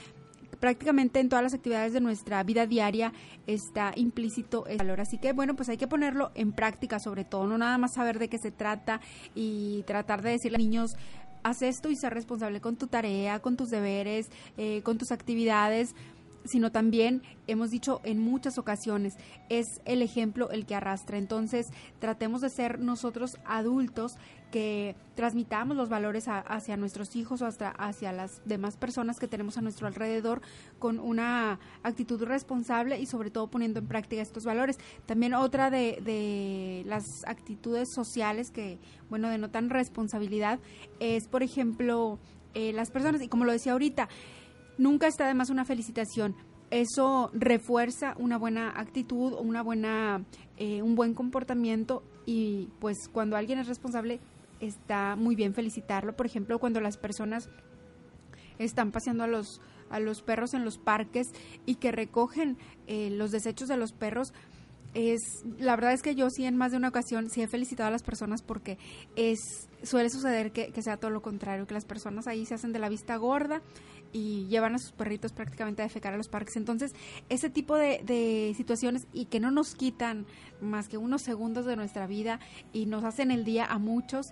prácticamente 0.59 1.19
en 1.19 1.29
todas 1.29 1.43
las 1.43 1.53
actividades 1.53 1.93
de 1.93 2.01
nuestra 2.01 2.43
vida 2.43 2.65
diaria 2.65 3.13
está 3.47 3.91
implícito 3.95 4.65
el 4.67 4.77
valor. 4.77 5.01
Así 5.01 5.17
que 5.17 5.33
bueno, 5.33 5.55
pues 5.55 5.69
hay 5.69 5.77
que 5.77 5.87
ponerlo 5.87 6.31
en 6.35 6.51
práctica 6.51 6.99
sobre 6.99 7.25
todo, 7.25 7.47
no 7.47 7.57
nada 7.57 7.77
más 7.77 7.93
saber 7.93 8.19
de 8.19 8.29
qué 8.29 8.37
se 8.37 8.51
trata 8.51 9.01
y 9.33 9.83
tratar 9.83 10.21
de 10.21 10.31
decirle 10.31 10.55
a 10.55 10.59
niños, 10.59 10.95
haz 11.43 11.61
esto 11.61 11.89
y 11.91 11.95
ser 11.95 12.13
responsable 12.13 12.59
con 12.59 12.75
tu 12.75 12.87
tarea, 12.87 13.39
con 13.39 13.55
tus 13.55 13.69
deberes, 13.69 14.29
eh, 14.57 14.81
con 14.81 14.97
tus 14.97 15.11
actividades 15.11 15.93
sino 16.45 16.71
también 16.71 17.21
hemos 17.47 17.71
dicho 17.71 18.01
en 18.03 18.19
muchas 18.19 18.57
ocasiones, 18.57 19.17
es 19.49 19.81
el 19.85 20.01
ejemplo 20.01 20.49
el 20.49 20.65
que 20.65 20.75
arrastra. 20.75 21.17
Entonces, 21.17 21.69
tratemos 21.99 22.41
de 22.41 22.49
ser 22.49 22.79
nosotros 22.79 23.37
adultos 23.45 24.17
que 24.51 24.95
transmitamos 25.15 25.75
los 25.75 25.89
valores 25.89 26.27
hacia 26.27 26.77
nuestros 26.77 27.15
hijos 27.15 27.41
o 27.41 27.45
hasta 27.45 27.71
hacia 27.71 28.13
las 28.13 28.41
demás 28.45 28.77
personas 28.77 29.19
que 29.19 29.27
tenemos 29.27 29.57
a 29.57 29.61
nuestro 29.61 29.87
alrededor 29.87 30.41
con 30.79 30.99
una 30.99 31.59
actitud 31.83 32.23
responsable 32.23 32.99
y 32.99 33.05
sobre 33.05 33.31
todo 33.31 33.47
poniendo 33.47 33.79
en 33.79 33.87
práctica 33.87 34.21
estos 34.21 34.45
valores. 34.45 34.77
También 35.05 35.33
otra 35.33 35.69
de, 35.69 35.99
de 36.01 36.83
las 36.85 37.25
actitudes 37.25 37.89
sociales 37.89 38.51
que, 38.51 38.79
bueno, 39.09 39.29
denotan 39.29 39.69
responsabilidad 39.69 40.59
es, 40.99 41.27
por 41.27 41.43
ejemplo, 41.43 42.19
eh, 42.55 42.71
las 42.71 42.89
personas, 42.89 43.21
y 43.21 43.27
como 43.27 43.43
lo 43.43 43.51
decía 43.51 43.73
ahorita, 43.73 44.07
nunca 44.77 45.07
está 45.07 45.27
de 45.27 45.33
más 45.33 45.49
una 45.49 45.65
felicitación. 45.65 46.35
Eso 46.71 47.29
refuerza 47.33 48.15
una 48.17 48.37
buena 48.37 48.73
actitud, 48.75 49.33
una 49.33 49.61
buena, 49.61 50.23
eh, 50.57 50.81
un 50.81 50.95
buen 50.95 51.13
comportamiento 51.13 52.03
y 52.25 52.69
pues 52.79 53.07
cuando 53.11 53.37
alguien 53.37 53.59
es 53.59 53.67
responsable 53.67 54.19
está 54.59 55.15
muy 55.15 55.35
bien 55.35 55.53
felicitarlo. 55.53 56.15
Por 56.15 56.25
ejemplo, 56.25 56.59
cuando 56.59 56.81
las 56.81 56.97
personas 56.97 57.49
están 58.57 58.91
paseando 58.91 59.23
a 59.23 59.27
los 59.27 59.61
a 59.89 59.99
los 59.99 60.23
perros 60.23 60.55
en 60.55 60.65
los 60.65 60.79
parques 60.79 61.27
y 61.67 61.75
que 61.75 61.91
recogen 61.91 62.57
eh, 62.87 63.11
los 63.11 63.31
desechos 63.31 63.67
de 63.67 63.77
los 63.77 63.93
perros, 63.93 64.33
es 64.95 65.43
la 65.59 65.75
verdad 65.75 65.93
es 65.93 66.01
que 66.01 66.15
yo 66.15 66.29
sí 66.29 66.45
en 66.45 66.55
más 66.55 66.71
de 66.71 66.77
una 66.77 66.87
ocasión 66.87 67.29
sí 67.29 67.41
he 67.41 67.47
felicitado 67.47 67.89
a 67.89 67.91
las 67.91 68.01
personas 68.01 68.41
porque 68.41 68.77
es 69.15 69.39
suele 69.83 70.09
suceder 70.09 70.51
que, 70.51 70.71
que, 70.71 70.81
sea 70.81 70.97
todo 70.97 71.11
lo 71.11 71.21
contrario 71.21 71.67
que 71.67 71.73
las 71.73 71.85
personas 71.85 72.27
ahí 72.27 72.45
se 72.45 72.55
hacen 72.55 72.71
de 72.71 72.79
la 72.79 72.89
vista 72.89 73.17
gorda 73.17 73.61
y 74.11 74.45
llevan 74.47 74.75
a 74.75 74.79
sus 74.79 74.91
perritos 74.91 75.33
prácticamente 75.33 75.81
a 75.81 75.85
defecar 75.85 76.13
a 76.13 76.17
los 76.17 76.29
parques 76.29 76.55
entonces 76.55 76.93
ese 77.29 77.49
tipo 77.49 77.75
de, 77.75 78.01
de 78.03 78.53
situaciones 78.55 79.07
y 79.13 79.25
que 79.25 79.39
no 79.39 79.51
nos 79.51 79.75
quitan 79.75 80.25
más 80.61 80.87
que 80.87 80.97
unos 80.97 81.21
segundos 81.21 81.65
de 81.65 81.75
nuestra 81.75 82.07
vida 82.07 82.39
y 82.73 82.85
nos 82.85 83.03
hacen 83.03 83.31
el 83.31 83.43
día 83.43 83.65
a 83.65 83.77
muchos 83.77 84.31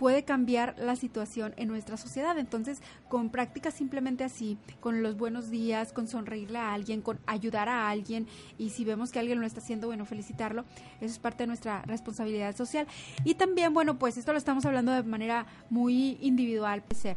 puede 0.00 0.24
cambiar 0.24 0.76
la 0.78 0.96
situación 0.96 1.52
en 1.58 1.68
nuestra 1.68 1.98
sociedad. 1.98 2.38
Entonces, 2.38 2.80
con 3.10 3.28
prácticas 3.28 3.74
simplemente 3.74 4.24
así, 4.24 4.56
con 4.80 5.02
los 5.02 5.18
buenos 5.18 5.50
días, 5.50 5.92
con 5.92 6.08
sonreírle 6.08 6.58
a 6.58 6.72
alguien, 6.72 7.02
con 7.02 7.20
ayudar 7.26 7.68
a 7.68 7.90
alguien 7.90 8.26
y 8.56 8.70
si 8.70 8.86
vemos 8.86 9.12
que 9.12 9.18
alguien 9.18 9.40
lo 9.40 9.46
está 9.46 9.60
haciendo, 9.60 9.88
bueno, 9.88 10.06
felicitarlo, 10.06 10.64
eso 11.02 11.12
es 11.12 11.18
parte 11.18 11.42
de 11.42 11.48
nuestra 11.48 11.82
responsabilidad 11.82 12.56
social. 12.56 12.86
Y 13.24 13.34
también, 13.34 13.74
bueno, 13.74 13.98
pues 13.98 14.16
esto 14.16 14.32
lo 14.32 14.38
estamos 14.38 14.64
hablando 14.64 14.90
de 14.90 15.02
manera 15.02 15.44
muy 15.68 16.16
individual, 16.22 16.82
puede 16.82 16.98
ser 16.98 17.16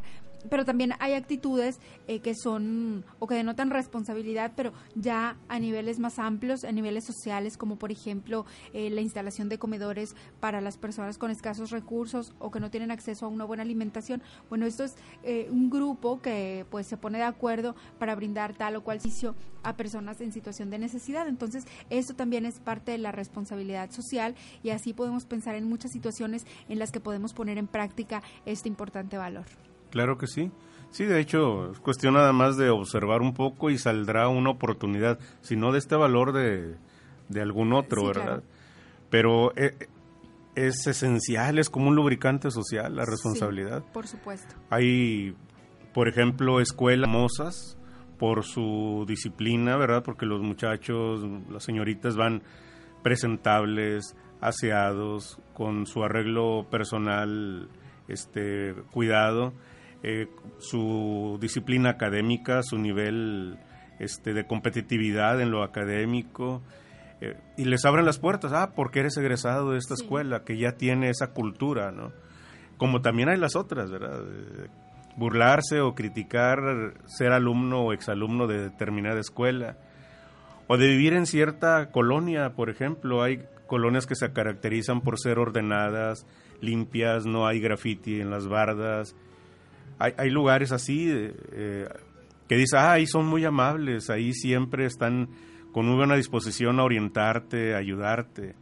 pero 0.50 0.64
también 0.64 0.92
hay 0.98 1.14
actitudes 1.14 1.80
eh, 2.06 2.20
que 2.20 2.34
son 2.34 3.04
o 3.18 3.26
que 3.26 3.34
denotan 3.34 3.70
responsabilidad, 3.70 4.52
pero 4.54 4.72
ya 4.94 5.36
a 5.48 5.58
niveles 5.58 5.98
más 5.98 6.18
amplios, 6.18 6.64
a 6.64 6.72
niveles 6.72 7.04
sociales, 7.04 7.56
como 7.56 7.76
por 7.76 7.90
ejemplo 7.90 8.44
eh, 8.72 8.90
la 8.90 9.00
instalación 9.00 9.48
de 9.48 9.58
comedores 9.58 10.14
para 10.40 10.60
las 10.60 10.76
personas 10.76 11.18
con 11.18 11.30
escasos 11.30 11.70
recursos 11.70 12.34
o 12.38 12.50
que 12.50 12.60
no 12.60 12.70
tienen 12.70 12.90
acceso 12.90 13.26
a 13.26 13.28
una 13.28 13.44
buena 13.44 13.62
alimentación. 13.62 14.22
Bueno, 14.48 14.66
esto 14.66 14.84
es 14.84 14.96
eh, 15.22 15.48
un 15.50 15.70
grupo 15.70 16.20
que 16.20 16.66
pues 16.70 16.86
se 16.86 16.96
pone 16.96 17.18
de 17.18 17.24
acuerdo 17.24 17.74
para 17.98 18.14
brindar 18.14 18.54
tal 18.54 18.76
o 18.76 18.84
cual 18.84 19.00
servicio 19.04 19.34
a 19.62 19.76
personas 19.76 20.20
en 20.20 20.32
situación 20.32 20.70
de 20.70 20.78
necesidad. 20.78 21.28
Entonces, 21.28 21.64
esto 21.90 22.14
también 22.14 22.44
es 22.46 22.58
parte 22.58 22.92
de 22.92 22.98
la 22.98 23.12
responsabilidad 23.12 23.90
social 23.90 24.34
y 24.62 24.70
así 24.70 24.92
podemos 24.92 25.24
pensar 25.24 25.54
en 25.54 25.68
muchas 25.68 25.92
situaciones 25.92 26.46
en 26.68 26.78
las 26.78 26.90
que 26.90 27.00
podemos 27.00 27.32
poner 27.32 27.58
en 27.58 27.66
práctica 27.66 28.22
este 28.44 28.68
importante 28.68 29.16
valor. 29.16 29.46
Claro 29.94 30.18
que 30.18 30.26
sí. 30.26 30.50
Sí, 30.90 31.04
de 31.04 31.20
hecho, 31.20 31.70
es 31.70 31.78
cuestión 31.78 32.14
nada 32.14 32.32
más 32.32 32.56
de 32.56 32.68
observar 32.68 33.22
un 33.22 33.32
poco 33.32 33.70
y 33.70 33.78
saldrá 33.78 34.26
una 34.26 34.50
oportunidad, 34.50 35.20
si 35.40 35.54
no 35.54 35.70
de 35.70 35.78
este 35.78 35.94
valor 35.94 36.32
de, 36.32 36.74
de 37.28 37.40
algún 37.40 37.72
otro, 37.72 38.04
¿verdad? 38.04 38.42
Pero 39.08 39.56
eh, 39.56 39.86
es 40.56 40.84
esencial, 40.88 41.60
es 41.60 41.70
como 41.70 41.90
un 41.90 41.94
lubricante 41.94 42.50
social 42.50 42.96
la 42.96 43.04
responsabilidad. 43.04 43.84
por 43.92 44.08
supuesto. 44.08 44.56
Hay, 44.68 45.36
por 45.92 46.08
ejemplo, 46.08 46.60
escuelas 46.60 47.08
famosas 47.08 47.78
por 48.18 48.42
su 48.42 49.04
disciplina, 49.06 49.76
¿verdad? 49.76 50.02
Porque 50.02 50.26
los 50.26 50.42
muchachos, 50.42 51.24
las 51.52 51.62
señoritas 51.62 52.16
van 52.16 52.42
presentables, 53.04 54.16
aseados, 54.40 55.38
con 55.52 55.86
su 55.86 56.02
arreglo 56.02 56.66
personal 56.68 57.68
este 58.08 58.74
cuidado 58.90 59.52
eh, 60.06 60.28
su 60.58 61.38
disciplina 61.40 61.90
académica, 61.90 62.62
su 62.62 62.76
nivel 62.76 63.58
este, 63.98 64.34
de 64.34 64.46
competitividad 64.46 65.40
en 65.40 65.50
lo 65.50 65.62
académico, 65.62 66.62
eh, 67.22 67.36
y 67.56 67.64
les 67.64 67.86
abren 67.86 68.04
las 68.04 68.18
puertas, 68.18 68.52
ah, 68.52 68.72
porque 68.76 69.00
eres 69.00 69.16
egresado 69.16 69.72
de 69.72 69.78
esta 69.78 69.94
escuela, 69.94 70.44
que 70.44 70.58
ya 70.58 70.72
tiene 70.72 71.08
esa 71.08 71.32
cultura, 71.32 71.90
¿no? 71.90 72.12
Como 72.76 73.00
también 73.00 73.30
hay 73.30 73.38
las 73.38 73.56
otras, 73.56 73.90
¿verdad? 73.90 74.20
burlarse 75.16 75.80
o 75.80 75.94
criticar 75.94 76.94
ser 77.06 77.32
alumno 77.32 77.82
o 77.82 77.92
exalumno 77.92 78.46
de 78.46 78.60
determinada 78.60 79.20
escuela, 79.20 79.78
o 80.66 80.76
de 80.76 80.88
vivir 80.88 81.14
en 81.14 81.26
cierta 81.26 81.90
colonia, 81.90 82.54
por 82.54 82.68
ejemplo, 82.68 83.22
hay 83.22 83.44
colonias 83.66 84.06
que 84.06 84.16
se 84.16 84.32
caracterizan 84.32 85.00
por 85.00 85.18
ser 85.18 85.38
ordenadas, 85.38 86.26
limpias, 86.60 87.26
no 87.26 87.46
hay 87.46 87.60
graffiti 87.60 88.20
en 88.20 88.30
las 88.30 88.48
bardas, 88.48 89.14
hay, 89.98 90.30
lugares 90.30 90.72
así 90.72 91.08
eh, 91.10 91.88
que 92.48 92.56
dices, 92.56 92.74
ah, 92.74 92.92
ahí 92.92 93.06
son 93.06 93.26
muy 93.26 93.44
amables, 93.44 94.10
ahí 94.10 94.32
siempre 94.32 94.86
están 94.86 95.28
con 95.72 95.86
muy 95.86 95.96
buena 95.96 96.16
disposición 96.16 96.78
a 96.78 96.84
orientarte, 96.84 97.74
a 97.74 97.78
ayudarte. 97.78 98.54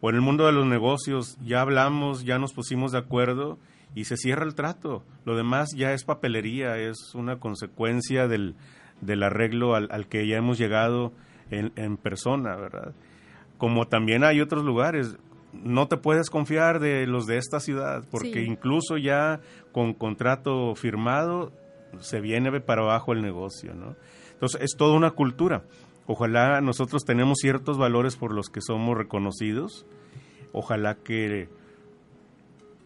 O 0.00 0.10
en 0.10 0.16
el 0.16 0.22
mundo 0.22 0.46
de 0.46 0.52
los 0.52 0.66
negocios, 0.66 1.36
ya 1.44 1.60
hablamos, 1.60 2.24
ya 2.24 2.38
nos 2.38 2.52
pusimos 2.52 2.92
de 2.92 2.98
acuerdo 2.98 3.58
y 3.94 4.04
se 4.04 4.16
cierra 4.16 4.44
el 4.44 4.54
trato. 4.54 5.04
Lo 5.24 5.36
demás 5.36 5.70
ya 5.76 5.92
es 5.92 6.04
papelería, 6.04 6.78
es 6.78 7.14
una 7.14 7.40
consecuencia 7.40 8.28
del, 8.28 8.54
del 9.00 9.22
arreglo 9.24 9.74
al, 9.74 9.88
al, 9.90 10.06
que 10.06 10.26
ya 10.28 10.36
hemos 10.36 10.58
llegado 10.58 11.12
en, 11.50 11.72
en, 11.76 11.96
persona, 11.96 12.54
¿verdad? 12.56 12.94
Como 13.56 13.88
también 13.88 14.22
hay 14.22 14.40
otros 14.40 14.64
lugares. 14.64 15.18
No 15.52 15.88
te 15.88 15.96
puedes 15.96 16.30
confiar 16.30 16.78
de 16.78 17.06
los 17.06 17.26
de 17.26 17.38
esta 17.38 17.58
ciudad, 17.58 18.04
porque 18.10 18.44
sí. 18.44 18.50
incluso 18.50 18.96
ya 18.98 19.40
con 19.78 19.94
contrato 19.94 20.74
firmado 20.74 21.52
se 22.00 22.20
viene 22.20 22.60
para 22.60 22.82
abajo 22.82 23.12
el 23.12 23.22
negocio, 23.22 23.74
¿no? 23.74 23.94
Entonces 24.32 24.60
es 24.60 24.76
toda 24.76 24.96
una 24.96 25.12
cultura. 25.12 25.62
Ojalá 26.08 26.60
nosotros 26.60 27.04
tenemos 27.04 27.38
ciertos 27.40 27.78
valores 27.78 28.16
por 28.16 28.34
los 28.34 28.48
que 28.48 28.60
somos 28.60 28.98
reconocidos. 28.98 29.86
Ojalá 30.52 30.96
que 30.96 31.48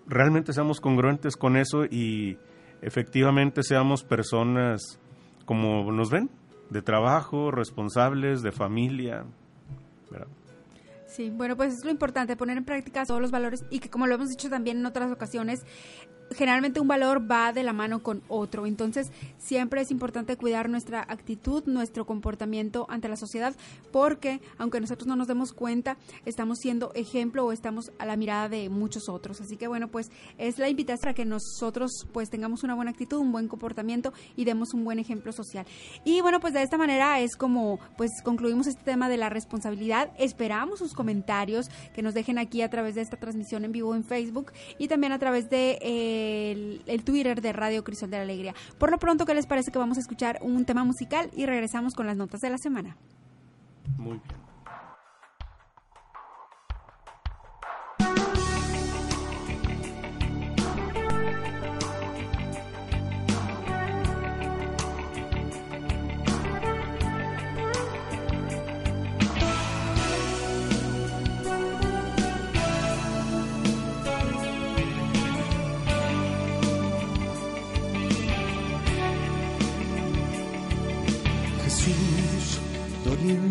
realmente 0.07 0.53
seamos 0.53 0.83
congruentes 0.83 1.39
con 1.39 1.57
eso 1.57 1.87
y 1.87 2.37
efectivamente 2.83 3.63
seamos 3.63 4.05
personas 4.05 5.01
como 5.47 5.91
nos 5.93 6.11
ven, 6.11 6.29
de 6.69 6.83
trabajo, 6.83 7.51
responsables, 7.51 8.43
de 8.43 8.53
familia. 8.53 9.25
Sí, 11.07 11.31
bueno, 11.31 11.57
pues 11.57 11.75
es 11.75 11.85
lo 11.85 11.91
importante, 11.91 12.37
poner 12.37 12.57
en 12.57 12.65
práctica 12.65 13.05
todos 13.05 13.21
los 13.21 13.31
valores 13.31 13.65
y 13.71 13.81
que 13.81 13.91
como 13.91 14.07
lo 14.07 14.15
hemos 14.15 14.31
dicho 14.31 14.49
también 14.49 14.79
en 14.79 14.87
otras 14.87 15.13
ocasiones, 15.13 15.63
generalmente 16.35 16.81
un 16.81 16.89
valor 16.89 17.31
va 17.31 17.53
de 17.53 17.63
la 17.63 17.73
mano 17.73 18.03
con 18.03 18.23
otro. 18.29 18.67
Entonces, 18.67 19.11
siempre 19.39 19.81
es 19.81 19.91
importante 19.91 20.37
cuidar 20.37 20.69
nuestra 20.69 21.01
actitud, 21.01 21.65
nuestro 21.67 22.07
comportamiento 22.07 22.87
ante 22.89 23.09
la 23.09 23.17
sociedad, 23.17 23.55
porque 23.91 24.41
aunque 24.59 24.81
nosotros 24.81 25.07
no 25.07 25.17
nos 25.17 25.29
demos 25.29 25.53
cuenta, 25.53 25.97
estamos 26.25 26.59
siendo 26.59 26.93
ejemplo 26.95 27.45
o 27.45 27.53
estamos 27.53 27.93
a 27.99 28.07
la 28.07 28.17
mirada 28.17 28.49
de 28.49 28.69
muchos 28.69 29.09
otros. 29.09 29.41
Así 29.41 29.57
que 29.57 29.67
bueno, 29.67 29.89
pues 29.89 30.11
es 30.39 30.59
la 30.59 30.69
invitación 30.69 30.93
para 31.03 31.15
que 31.15 31.25
nosotros 31.25 32.07
pues 32.13 32.31
tengamos 32.31 32.63
una 32.63 32.75
buena 32.75 32.91
actitud, 32.91 33.19
un 33.19 33.33
buen 33.33 33.49
comportamiento 33.49 34.13
y 34.37 34.45
demos 34.45 34.75
un 34.75 34.85
buen 34.85 34.99
ejemplo 34.99 35.33
social. 35.33 35.67
Y 36.05 36.21
bueno, 36.21 36.39
pues 36.41 36.55
de 36.55 36.63
esta 36.63 36.79
manera 36.79 37.21
es 37.21 37.37
como 37.37 37.79
pues 37.97 38.11
concluimos 38.23 38.67
este 38.67 38.83
tema 38.83 39.09
de 39.09 39.17
la 39.17 39.29
responsabilidad. 39.29 40.11
Esperamos 40.19 40.79
sus 40.79 40.93
comentarios 40.93 41.67
que 41.95 42.03
nos 42.03 42.15
dejen 42.15 42.39
aquí 42.39 42.63
a 42.63 42.71
través 42.71 42.95
de 42.95 43.01
esta 43.01 43.17
transmisión 43.17 43.65
en 43.65 43.73
vivo 43.73 43.95
en 43.95 44.05
Facebook 44.05 44.53
y 44.79 44.89
también 44.89 45.13
a 45.13 45.19
través 45.19 45.51
de 45.51 45.79
eh, 45.83 46.22
el, 46.23 47.05
Twitter 47.05 47.41
de 47.41 47.53
Radio 47.53 47.85
Crisol 47.85 48.11
de 48.11 48.19
la 48.19 48.23
Alegría. 48.23 48.55
Por 48.79 48.91
lo 48.91 48.99
pronto, 48.99 49.27
¿qué 49.27 49.35
les 49.35 49.47
parece 49.47 49.71
que 49.71 49.79
vamos 49.79 49.97
a 49.99 50.01
escuchar 50.01 50.39
un 50.43 50.65
tema 50.65 50.85
musical 50.85 51.31
y 51.37 51.47
regresamos 51.47 51.95
con 51.95 52.07
las 52.07 52.17
notas 52.17 52.41
de 52.41 52.51
la 52.51 52.59
semana? 52.59 52.97
Muy 53.99 54.21
bien. 54.27 54.42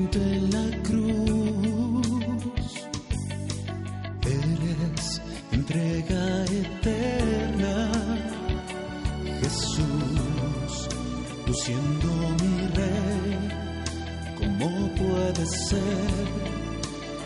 De 0.10 0.42
la 0.54 0.66
cruz. 0.84 2.08
Eres 4.26 5.22
entrega 5.52 6.46
eterna, 6.46 7.92
Jesús, 9.42 10.90
tú 11.46 11.54
siendo 11.54 12.08
mi 12.42 12.68
rey, 12.80 13.50
¿cómo 14.40 14.68
puede 14.96 15.46
ser 15.70 16.26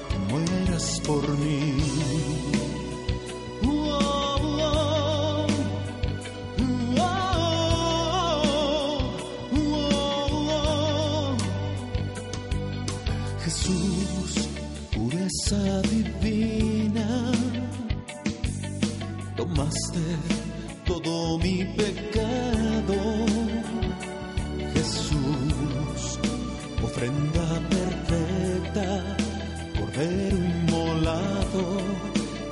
que 0.10 0.18
mueras 0.34 1.02
por 1.06 1.28
mí? 1.38 2.25
Divina, 15.52 17.32
tomaste 19.36 20.00
todo 20.86 21.38
mi 21.38 21.64
pecado, 21.66 22.96
Jesús, 24.74 26.20
ofrenda 26.84 27.62
perfecta, 27.70 29.18
cordero 29.80 30.38
inmolado, 30.38 31.78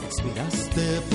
expiraste 0.06 1.13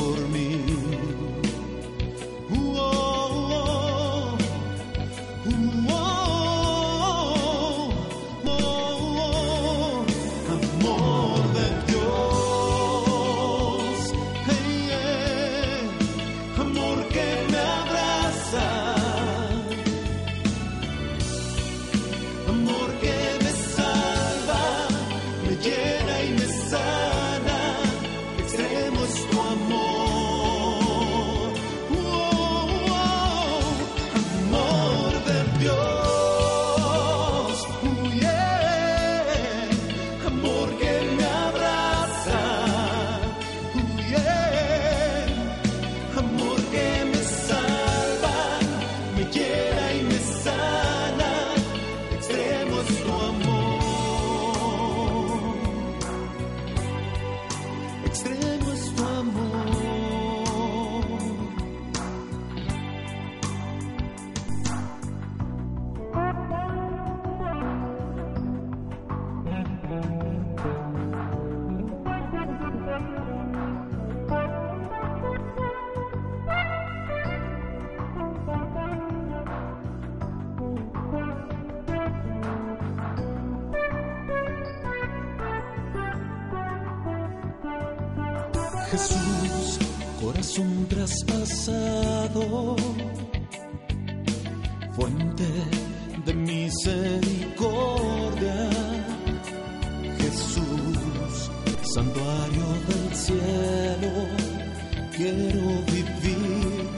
quiero 105.19 105.83
vivir 105.91 106.89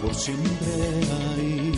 por 0.00 0.14
siempre 0.14 0.72
ahí. 1.36 1.75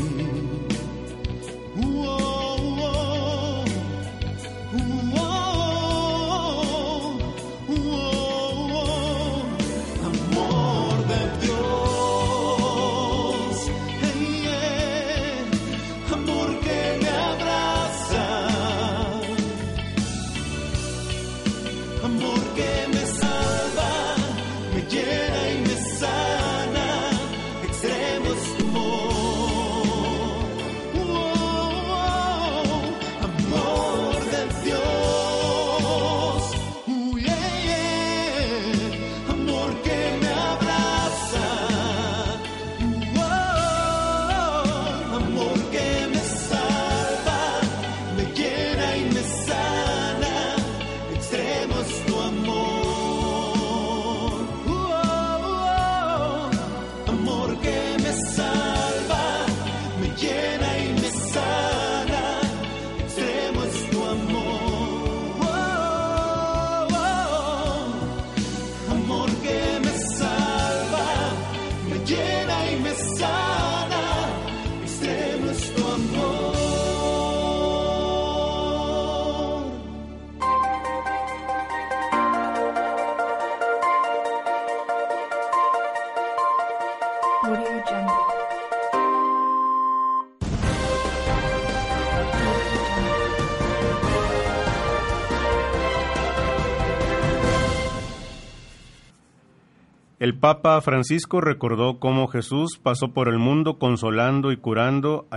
El 100.18 100.36
Papa 100.36 100.80
Francisco 100.80 101.40
recordó 101.40 102.00
cómo 102.00 102.26
Jesús 102.26 102.80
pasó 102.82 103.12
por 103.12 103.28
el 103.28 103.38
mundo 103.38 103.78
consolando 103.78 104.50
y 104.50 104.56
curando 104.56 105.28
a, 105.30 105.36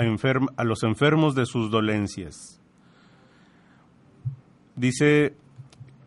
a 0.57 0.63
los 0.63 0.81
enfermos 0.81 1.35
de 1.35 1.45
sus 1.45 1.69
dolencias. 1.69 2.59
Dice, 4.75 5.35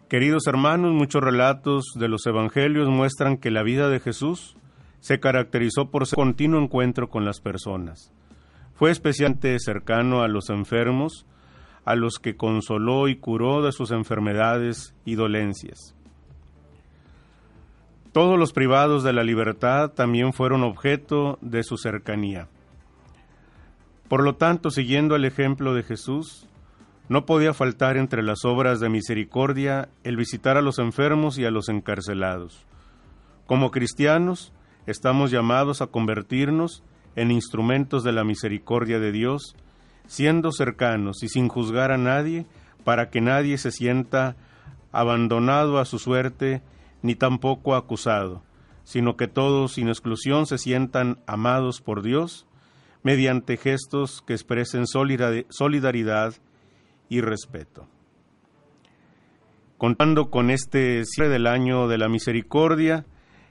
queridos 0.08 0.48
hermanos, 0.48 0.92
muchos 0.92 1.22
relatos 1.22 1.84
de 1.94 2.08
los 2.08 2.26
evangelios 2.26 2.88
muestran 2.88 3.36
que 3.36 3.52
la 3.52 3.62
vida 3.62 3.88
de 3.88 4.00
Jesús 4.00 4.56
se 4.98 5.20
caracterizó 5.20 5.92
por 5.92 6.06
su 6.06 6.16
continuo 6.16 6.60
encuentro 6.60 7.08
con 7.10 7.24
las 7.24 7.40
personas. 7.40 8.10
Fue 8.74 8.90
especialmente 8.90 9.56
cercano 9.60 10.22
a 10.22 10.28
los 10.28 10.50
enfermos, 10.50 11.26
a 11.84 11.94
los 11.94 12.18
que 12.18 12.36
consoló 12.36 13.06
y 13.06 13.14
curó 13.16 13.62
de 13.62 13.70
sus 13.70 13.92
enfermedades 13.92 14.96
y 15.04 15.14
dolencias. 15.14 15.94
Todos 18.14 18.38
los 18.38 18.52
privados 18.52 19.02
de 19.02 19.12
la 19.12 19.24
libertad 19.24 19.90
también 19.90 20.32
fueron 20.32 20.62
objeto 20.62 21.36
de 21.40 21.64
su 21.64 21.76
cercanía. 21.76 22.46
Por 24.06 24.22
lo 24.22 24.36
tanto, 24.36 24.70
siguiendo 24.70 25.16
el 25.16 25.24
ejemplo 25.24 25.74
de 25.74 25.82
Jesús, 25.82 26.46
no 27.08 27.26
podía 27.26 27.54
faltar 27.54 27.96
entre 27.96 28.22
las 28.22 28.44
obras 28.44 28.78
de 28.78 28.88
misericordia 28.88 29.88
el 30.04 30.16
visitar 30.16 30.56
a 30.56 30.62
los 30.62 30.78
enfermos 30.78 31.38
y 31.38 31.44
a 31.44 31.50
los 31.50 31.68
encarcelados. 31.68 32.64
Como 33.46 33.72
cristianos, 33.72 34.52
estamos 34.86 35.32
llamados 35.32 35.82
a 35.82 35.88
convertirnos 35.88 36.84
en 37.16 37.32
instrumentos 37.32 38.04
de 38.04 38.12
la 38.12 38.22
misericordia 38.22 39.00
de 39.00 39.10
Dios, 39.10 39.56
siendo 40.06 40.52
cercanos 40.52 41.24
y 41.24 41.28
sin 41.28 41.48
juzgar 41.48 41.90
a 41.90 41.98
nadie, 41.98 42.46
para 42.84 43.10
que 43.10 43.20
nadie 43.20 43.58
se 43.58 43.72
sienta 43.72 44.36
abandonado 44.92 45.80
a 45.80 45.84
su 45.84 45.98
suerte 45.98 46.62
ni 47.04 47.14
tampoco 47.14 47.74
acusado, 47.74 48.42
sino 48.82 49.18
que 49.18 49.28
todos 49.28 49.74
sin 49.74 49.88
exclusión 49.88 50.46
se 50.46 50.56
sientan 50.56 51.18
amados 51.26 51.82
por 51.82 52.00
Dios 52.00 52.46
mediante 53.02 53.58
gestos 53.58 54.22
que 54.26 54.32
expresen 54.32 54.86
solidaridad 54.86 56.32
y 57.10 57.20
respeto. 57.20 57.86
Contando 59.76 60.30
con 60.30 60.48
este 60.48 61.04
cierre 61.04 61.28
del 61.28 61.46
año 61.46 61.88
de 61.88 61.98
la 61.98 62.08
misericordia, 62.08 63.04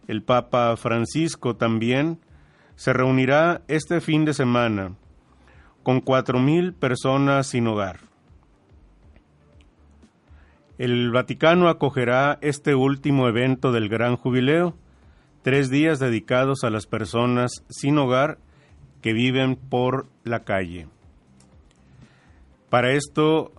el 0.07 0.23
Papa 0.23 0.75
Francisco 0.75 1.55
también 1.55 2.19
se 2.75 2.91
reunirá 2.91 3.61
este 3.67 4.01
fin 4.01 4.25
de 4.25 4.33
semana 4.33 4.95
con 5.83 6.01
cuatro 6.01 6.39
mil 6.39 6.73
personas 6.73 7.45
sin 7.45 7.67
hogar 7.67 8.12
el 10.77 11.11
Vaticano 11.11 11.69
acogerá 11.69 12.39
este 12.41 12.75
último 12.75 13.27
evento 13.27 13.71
del 13.71 13.89
Gran 13.89 14.17
Jubileo, 14.17 14.75
tres 15.43 15.69
días 15.69 15.99
dedicados 15.99 16.63
a 16.63 16.69
las 16.69 16.87
personas 16.87 17.63
sin 17.69 17.97
hogar 17.97 18.39
que 19.01 19.13
viven 19.13 19.55
por 19.55 20.07
la 20.23 20.39
calle. 20.39 20.87
Para 22.69 22.93
esto 22.93 23.51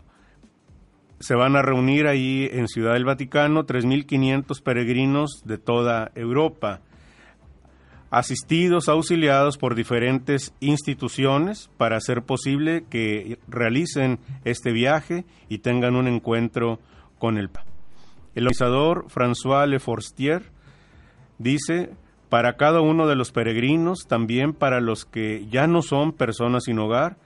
se 1.20 1.34
van 1.34 1.56
a 1.56 1.62
reunir 1.62 2.06
ahí 2.06 2.48
en 2.50 2.66
Ciudad 2.66 2.94
del 2.94 3.04
Vaticano 3.04 3.64
3.500 3.64 4.62
peregrinos 4.62 5.42
de 5.44 5.58
toda 5.58 6.10
Europa, 6.14 6.80
asistidos, 8.10 8.88
auxiliados 8.88 9.56
por 9.56 9.74
diferentes 9.74 10.52
instituciones 10.60 11.70
para 11.76 11.96
hacer 11.96 12.22
posible 12.22 12.84
que 12.90 13.38
realicen 13.48 14.18
este 14.44 14.72
viaje 14.72 15.24
y 15.48 15.58
tengan 15.58 15.96
un 15.96 16.08
encuentro 16.08 16.80
con 17.18 17.38
el 17.38 17.50
El 18.34 18.44
organizador 18.44 19.06
François 19.08 19.66
Le 19.66 19.78
Forstier 19.78 20.42
dice, 21.38 21.90
para 22.28 22.56
cada 22.56 22.80
uno 22.80 23.06
de 23.06 23.16
los 23.16 23.32
peregrinos, 23.32 24.06
también 24.08 24.54
para 24.54 24.80
los 24.80 25.04
que 25.04 25.46
ya 25.50 25.66
no 25.66 25.82
son 25.82 26.12
personas 26.12 26.64
sin 26.64 26.78
hogar, 26.78 27.16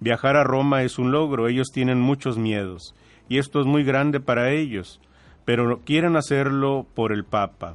viajar 0.00 0.36
a 0.36 0.44
Roma 0.44 0.82
es 0.82 0.98
un 0.98 1.10
logro, 1.10 1.48
ellos 1.48 1.68
tienen 1.72 2.00
muchos 2.00 2.38
miedos, 2.38 2.94
y 3.28 3.38
esto 3.38 3.60
es 3.60 3.66
muy 3.66 3.84
grande 3.84 4.20
para 4.20 4.50
ellos, 4.52 5.00
pero 5.44 5.80
quieren 5.84 6.16
hacerlo 6.16 6.86
por 6.94 7.12
el 7.12 7.24
Papa. 7.24 7.74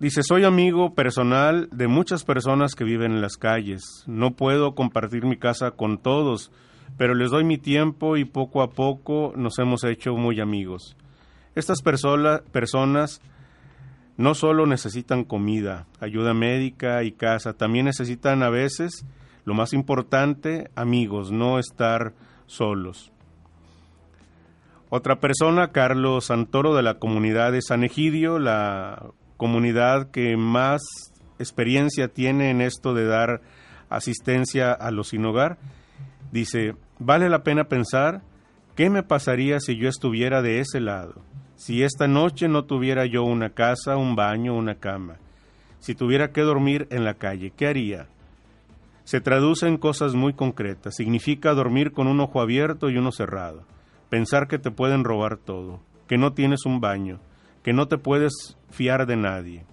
Dice, 0.00 0.22
soy 0.22 0.44
amigo 0.44 0.94
personal 0.94 1.68
de 1.70 1.88
muchas 1.88 2.24
personas 2.24 2.74
que 2.74 2.84
viven 2.84 3.12
en 3.12 3.22
las 3.22 3.36
calles. 3.36 4.04
No 4.06 4.32
puedo 4.32 4.74
compartir 4.74 5.24
mi 5.24 5.38
casa 5.38 5.70
con 5.70 5.96
todos, 5.96 6.50
pero 6.96 7.14
les 7.14 7.30
doy 7.30 7.44
mi 7.44 7.58
tiempo 7.58 8.16
y 8.16 8.24
poco 8.24 8.62
a 8.62 8.70
poco 8.70 9.32
nos 9.36 9.58
hemos 9.58 9.84
hecho 9.84 10.14
muy 10.14 10.40
amigos. 10.40 10.96
Estas 11.54 11.82
personas 11.82 13.20
no 14.16 14.34
solo 14.34 14.66
necesitan 14.66 15.24
comida, 15.24 15.86
ayuda 16.00 16.34
médica 16.34 17.02
y 17.02 17.12
casa, 17.12 17.54
también 17.54 17.86
necesitan 17.86 18.42
a 18.42 18.50
veces, 18.50 19.04
lo 19.44 19.54
más 19.54 19.72
importante, 19.72 20.70
amigos, 20.76 21.32
no 21.32 21.58
estar 21.58 22.14
solos. 22.46 23.10
Otra 24.90 25.18
persona, 25.18 25.72
Carlos 25.72 26.26
Santoro 26.26 26.76
de 26.76 26.82
la 26.82 26.98
comunidad 27.00 27.50
de 27.50 27.62
San 27.62 27.82
Egidio, 27.82 28.38
la 28.38 29.06
comunidad 29.36 30.10
que 30.10 30.36
más 30.36 30.82
experiencia 31.38 32.08
tiene 32.08 32.50
en 32.50 32.60
esto 32.60 32.94
de 32.94 33.04
dar 33.04 33.40
asistencia 33.88 34.72
a 34.72 34.92
los 34.92 35.08
sin 35.08 35.24
hogar, 35.24 35.58
dice, 36.30 36.74
Vale 36.98 37.28
la 37.28 37.42
pena 37.42 37.64
pensar 37.64 38.22
qué 38.76 38.88
me 38.88 39.02
pasaría 39.02 39.58
si 39.58 39.76
yo 39.76 39.88
estuviera 39.88 40.42
de 40.42 40.60
ese 40.60 40.80
lado, 40.80 41.22
si 41.56 41.82
esta 41.82 42.06
noche 42.06 42.48
no 42.48 42.64
tuviera 42.64 43.04
yo 43.06 43.24
una 43.24 43.50
casa, 43.50 43.96
un 43.96 44.14
baño, 44.14 44.54
una 44.54 44.76
cama, 44.76 45.16
si 45.80 45.94
tuviera 45.94 46.30
que 46.30 46.42
dormir 46.42 46.86
en 46.90 47.04
la 47.04 47.14
calle, 47.14 47.52
¿qué 47.56 47.66
haría? 47.66 48.06
Se 49.04 49.20
traduce 49.20 49.66
en 49.66 49.76
cosas 49.76 50.14
muy 50.14 50.34
concretas, 50.34 50.94
significa 50.96 51.52
dormir 51.52 51.92
con 51.92 52.06
un 52.06 52.20
ojo 52.20 52.40
abierto 52.40 52.88
y 52.88 52.96
uno 52.96 53.12
cerrado, 53.12 53.64
pensar 54.08 54.46
que 54.46 54.58
te 54.58 54.70
pueden 54.70 55.04
robar 55.04 55.36
todo, 55.36 55.80
que 56.06 56.16
no 56.16 56.32
tienes 56.32 56.64
un 56.64 56.80
baño, 56.80 57.20
que 57.62 57.72
no 57.72 57.88
te 57.88 57.98
puedes 57.98 58.56
fiar 58.70 59.06
de 59.06 59.16
nadie. 59.16 59.66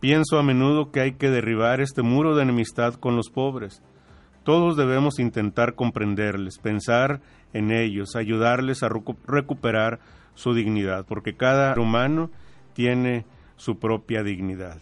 Pienso 0.00 0.38
a 0.38 0.44
menudo 0.44 0.92
que 0.92 1.00
hay 1.00 1.12
que 1.14 1.30
derribar 1.30 1.80
este 1.80 2.02
muro 2.02 2.36
de 2.36 2.44
enemistad 2.44 2.94
con 2.94 3.16
los 3.16 3.30
pobres, 3.30 3.82
todos 4.48 4.78
debemos 4.78 5.18
intentar 5.18 5.74
comprenderles, 5.74 6.56
pensar 6.56 7.20
en 7.52 7.70
ellos, 7.70 8.16
ayudarles 8.16 8.82
a 8.82 8.88
recuperar 8.88 10.00
su 10.32 10.54
dignidad, 10.54 11.04
porque 11.06 11.36
cada 11.36 11.78
humano 11.78 12.30
tiene 12.72 13.26
su 13.56 13.78
propia 13.78 14.22
dignidad. 14.22 14.78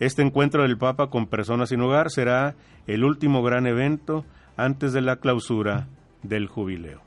Este 0.00 0.22
encuentro 0.22 0.62
del 0.62 0.78
Papa 0.78 1.10
con 1.10 1.26
personas 1.26 1.68
sin 1.68 1.82
hogar 1.82 2.08
será 2.08 2.54
el 2.86 3.04
último 3.04 3.42
gran 3.42 3.66
evento 3.66 4.24
antes 4.56 4.94
de 4.94 5.02
la 5.02 5.16
clausura 5.16 5.88
del 6.22 6.46
jubileo. 6.46 7.02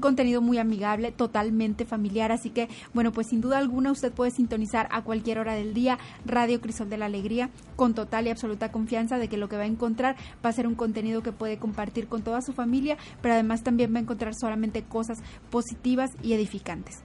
contenido 0.00 0.40
muy 0.40 0.58
amigable, 0.76 1.10
totalmente 1.10 1.86
familiar. 1.86 2.32
Así 2.32 2.50
que, 2.50 2.68
bueno, 2.92 3.10
pues 3.12 3.28
sin 3.28 3.40
duda 3.40 3.58
alguna 3.58 3.90
usted 3.90 4.12
puede 4.12 4.30
sintonizar 4.30 4.88
a 4.90 5.02
cualquier 5.02 5.38
hora 5.38 5.54
del 5.54 5.72
día 5.72 5.98
Radio 6.26 6.60
Crisol 6.60 6.90
de 6.90 6.98
la 6.98 7.06
Alegría 7.06 7.48
con 7.76 7.94
total 7.94 8.26
y 8.26 8.30
absoluta 8.30 8.70
confianza 8.70 9.18
de 9.18 9.28
que 9.28 9.38
lo 9.38 9.48
que 9.48 9.56
va 9.56 9.62
a 9.62 9.66
encontrar 9.66 10.16
va 10.44 10.50
a 10.50 10.52
ser 10.52 10.66
un 10.66 10.74
contenido 10.74 11.22
que 11.22 11.32
puede 11.32 11.58
compartir 11.58 12.08
con 12.08 12.22
toda 12.22 12.42
su 12.42 12.52
familia, 12.52 12.98
pero 13.22 13.34
además 13.34 13.62
también 13.62 13.94
va 13.94 13.98
a 13.98 14.02
encontrar 14.02 14.34
solamente 14.34 14.82
cosas 14.82 15.18
positivas 15.50 16.10
y 16.22 16.34
edificantes. 16.34 17.02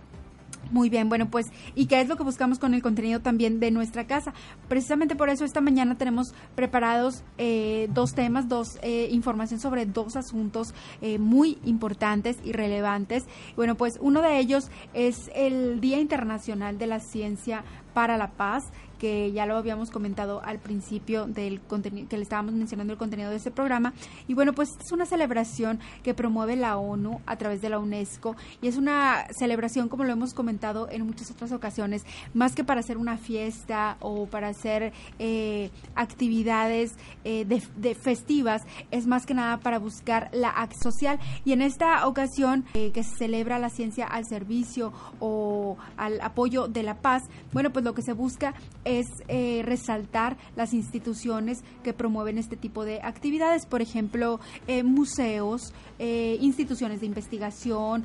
Muy 0.69 0.89
bien, 0.89 1.09
bueno, 1.09 1.29
pues, 1.29 1.47
¿y 1.75 1.87
qué 1.87 1.99
es 1.99 2.07
lo 2.07 2.15
que 2.15 2.23
buscamos 2.23 2.59
con 2.59 2.73
el 2.73 2.81
contenido 2.81 3.19
también 3.19 3.59
de 3.59 3.71
nuestra 3.71 4.07
casa? 4.07 4.33
Precisamente 4.69 5.15
por 5.15 5.29
eso 5.29 5.43
esta 5.43 5.59
mañana 5.59 5.97
tenemos 5.97 6.33
preparados 6.55 7.23
eh, 7.37 7.89
dos 7.91 8.13
temas, 8.13 8.47
dos 8.47 8.77
eh, 8.81 9.09
información 9.11 9.59
sobre 9.59 9.85
dos 9.85 10.15
asuntos 10.15 10.73
eh, 11.01 11.17
muy 11.17 11.57
importantes 11.65 12.37
y 12.43 12.53
relevantes. 12.53 13.25
Bueno, 13.55 13.75
pues 13.75 13.97
uno 13.99 14.21
de 14.21 14.39
ellos 14.39 14.69
es 14.93 15.29
el 15.35 15.81
Día 15.81 15.99
Internacional 15.99 16.77
de 16.77 16.87
la 16.87 16.99
Ciencia 16.99 17.65
para 17.93 18.17
la 18.17 18.31
Paz, 18.31 18.71
que 19.01 19.31
ya 19.31 19.47
lo 19.47 19.57
habíamos 19.57 19.89
comentado 19.89 20.43
al 20.45 20.59
principio 20.59 21.25
del 21.25 21.59
contenido, 21.59 22.07
que 22.07 22.17
le 22.17 22.21
estábamos 22.21 22.53
mencionando 22.53 22.93
el 22.93 22.99
contenido 22.99 23.31
de 23.31 23.37
este 23.37 23.49
programa. 23.49 23.93
Y 24.27 24.35
bueno, 24.35 24.53
pues 24.53 24.69
es 24.79 24.91
una 24.91 25.07
celebración 25.07 25.79
que 26.03 26.13
promueve 26.13 26.55
la 26.55 26.77
ONU 26.77 27.19
a 27.25 27.35
través 27.35 27.63
de 27.63 27.69
la 27.69 27.79
UNESCO 27.79 28.35
y 28.61 28.67
es 28.67 28.77
una 28.77 29.25
celebración, 29.31 29.89
como 29.89 30.03
lo 30.03 30.11
hemos 30.11 30.35
comentado 30.35 30.87
en 30.91 31.03
muchas 31.07 31.31
otras 31.31 31.51
ocasiones, 31.51 32.05
más 32.35 32.53
que 32.53 32.63
para 32.63 32.81
hacer 32.81 32.99
una 32.99 33.17
fiesta 33.17 33.97
o 34.01 34.27
para 34.27 34.49
hacer 34.49 34.93
eh, 35.17 35.71
actividades 35.95 36.93
eh, 37.23 37.45
de, 37.45 37.95
festivas, 37.95 38.61
es 38.91 39.07
más 39.07 39.25
que 39.25 39.33
nada 39.33 39.57
para 39.61 39.79
buscar 39.79 40.29
la 40.31 40.49
acción 40.49 40.81
social. 40.81 41.19
Y 41.43 41.53
en 41.53 41.63
esta 41.63 42.07
ocasión 42.07 42.65
eh, 42.75 42.91
que 42.91 43.03
se 43.03 43.15
celebra 43.15 43.57
la 43.57 43.69
ciencia 43.69 44.05
al 44.05 44.25
servicio 44.25 44.93
o 45.19 45.77
al 45.97 46.21
apoyo 46.21 46.67
de 46.67 46.83
la 46.83 47.01
paz, 47.01 47.23
bueno, 47.51 47.71
pues 47.71 47.83
lo 47.83 47.93
que 47.93 48.03
se 48.03 48.13
busca 48.13 48.53
es 48.83 48.90
eh, 49.27 49.61
resaltar 49.63 50.35
las 50.55 50.73
instituciones 50.73 51.63
que 51.81 51.93
promueven 51.93 52.37
este 52.37 52.57
tipo 52.57 52.83
de 52.83 52.99
actividades, 53.01 53.65
por 53.65 53.81
ejemplo, 53.81 54.41
eh, 54.67 54.83
museos, 54.83 55.73
eh, 55.97 56.37
instituciones 56.41 56.99
de 56.99 57.05
investigación, 57.05 58.03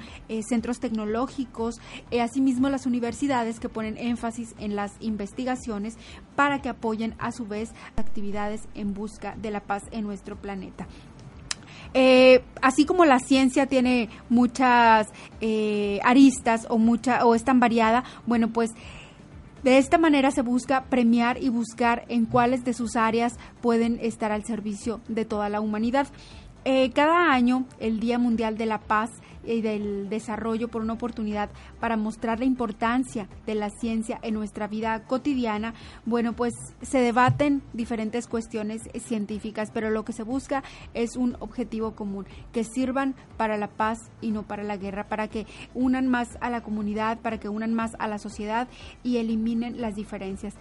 centros 0.48 0.78
tecnológicos, 0.78 1.80
asimismo 2.22 2.68
las 2.68 2.86
universidades 2.86 3.58
que 3.58 3.68
ponen 3.68 3.96
énfasis 3.96 4.54
en 4.58 4.76
las 4.76 4.92
investigaciones 5.00 5.96
para 6.36 6.62
que 6.62 6.68
apoyen 6.68 7.14
a 7.18 7.32
su 7.32 7.46
vez 7.46 7.70
actividades 7.96 8.62
en 8.74 8.94
busca 8.94 9.34
de 9.36 9.50
la 9.50 9.60
paz 9.60 9.82
en 9.90 10.04
nuestro 10.04 10.36
planeta. 10.36 10.86
así 12.60 12.84
como 12.84 13.04
la 13.04 13.18
ciencia 13.18 13.66
tiene 13.66 14.08
muchas 14.28 15.08
aristas 16.04 16.66
o 16.68 16.78
mucha 16.78 17.24
o 17.24 17.34
es 17.34 17.44
tan 17.44 17.58
variada, 17.60 18.04
bueno, 18.26 18.48
pues 18.48 18.72
de 19.66 19.78
esta 19.78 19.98
manera 19.98 20.30
se 20.30 20.42
busca 20.42 20.84
premiar 20.84 21.42
y 21.42 21.48
buscar 21.48 22.04
en 22.08 22.24
cuáles 22.24 22.64
de 22.64 22.72
sus 22.72 22.94
áreas 22.94 23.36
pueden 23.60 23.98
estar 24.00 24.30
al 24.30 24.44
servicio 24.44 25.00
de 25.08 25.24
toda 25.24 25.48
la 25.48 25.60
humanidad. 25.60 26.06
Eh, 26.64 26.92
cada 26.92 27.32
año, 27.32 27.66
el 27.80 27.98
Día 27.98 28.16
Mundial 28.16 28.56
de 28.58 28.66
la 28.66 28.78
Paz 28.78 29.10
y 29.46 29.62
del 29.62 30.08
Desarrollo 30.08 30.68
por 30.68 30.82
una 30.82 30.94
oportunidad 30.94 31.50
para 31.80 31.96
mostrar 31.96 32.38
la 32.38 32.44
importancia 32.44 33.28
de 33.46 33.54
la 33.54 33.70
ciencia 33.70 34.18
en 34.22 34.34
nuestra 34.34 34.66
vida 34.66 35.04
cotidiana, 35.04 35.74
bueno, 36.04 36.34
pues 36.34 36.54
se 36.82 36.98
debaten 36.98 37.62
diferentes 37.72 38.26
cuestiones 38.26 38.82
científicas, 39.00 39.70
pero 39.72 39.90
lo 39.90 40.04
que 40.04 40.12
se 40.12 40.22
busca 40.22 40.62
es 40.94 41.16
un 41.16 41.36
objetivo 41.40 41.94
común, 41.94 42.26
que 42.52 42.64
sirvan 42.64 43.14
para 43.36 43.56
la 43.56 43.68
paz 43.68 44.10
y 44.20 44.30
no 44.30 44.42
para 44.42 44.62
la 44.62 44.76
guerra, 44.76 45.08
para 45.08 45.28
que 45.28 45.46
unan 45.74 46.06
más 46.08 46.36
a 46.40 46.50
la 46.50 46.62
comunidad, 46.62 47.18
para 47.20 47.38
que 47.38 47.48
unan 47.48 47.74
más 47.74 47.92
a 47.98 48.08
la 48.08 48.18
sociedad 48.18 48.68
y 49.02 49.18
eliminen 49.18 49.80
las 49.80 49.94
diferencias. 49.94 50.54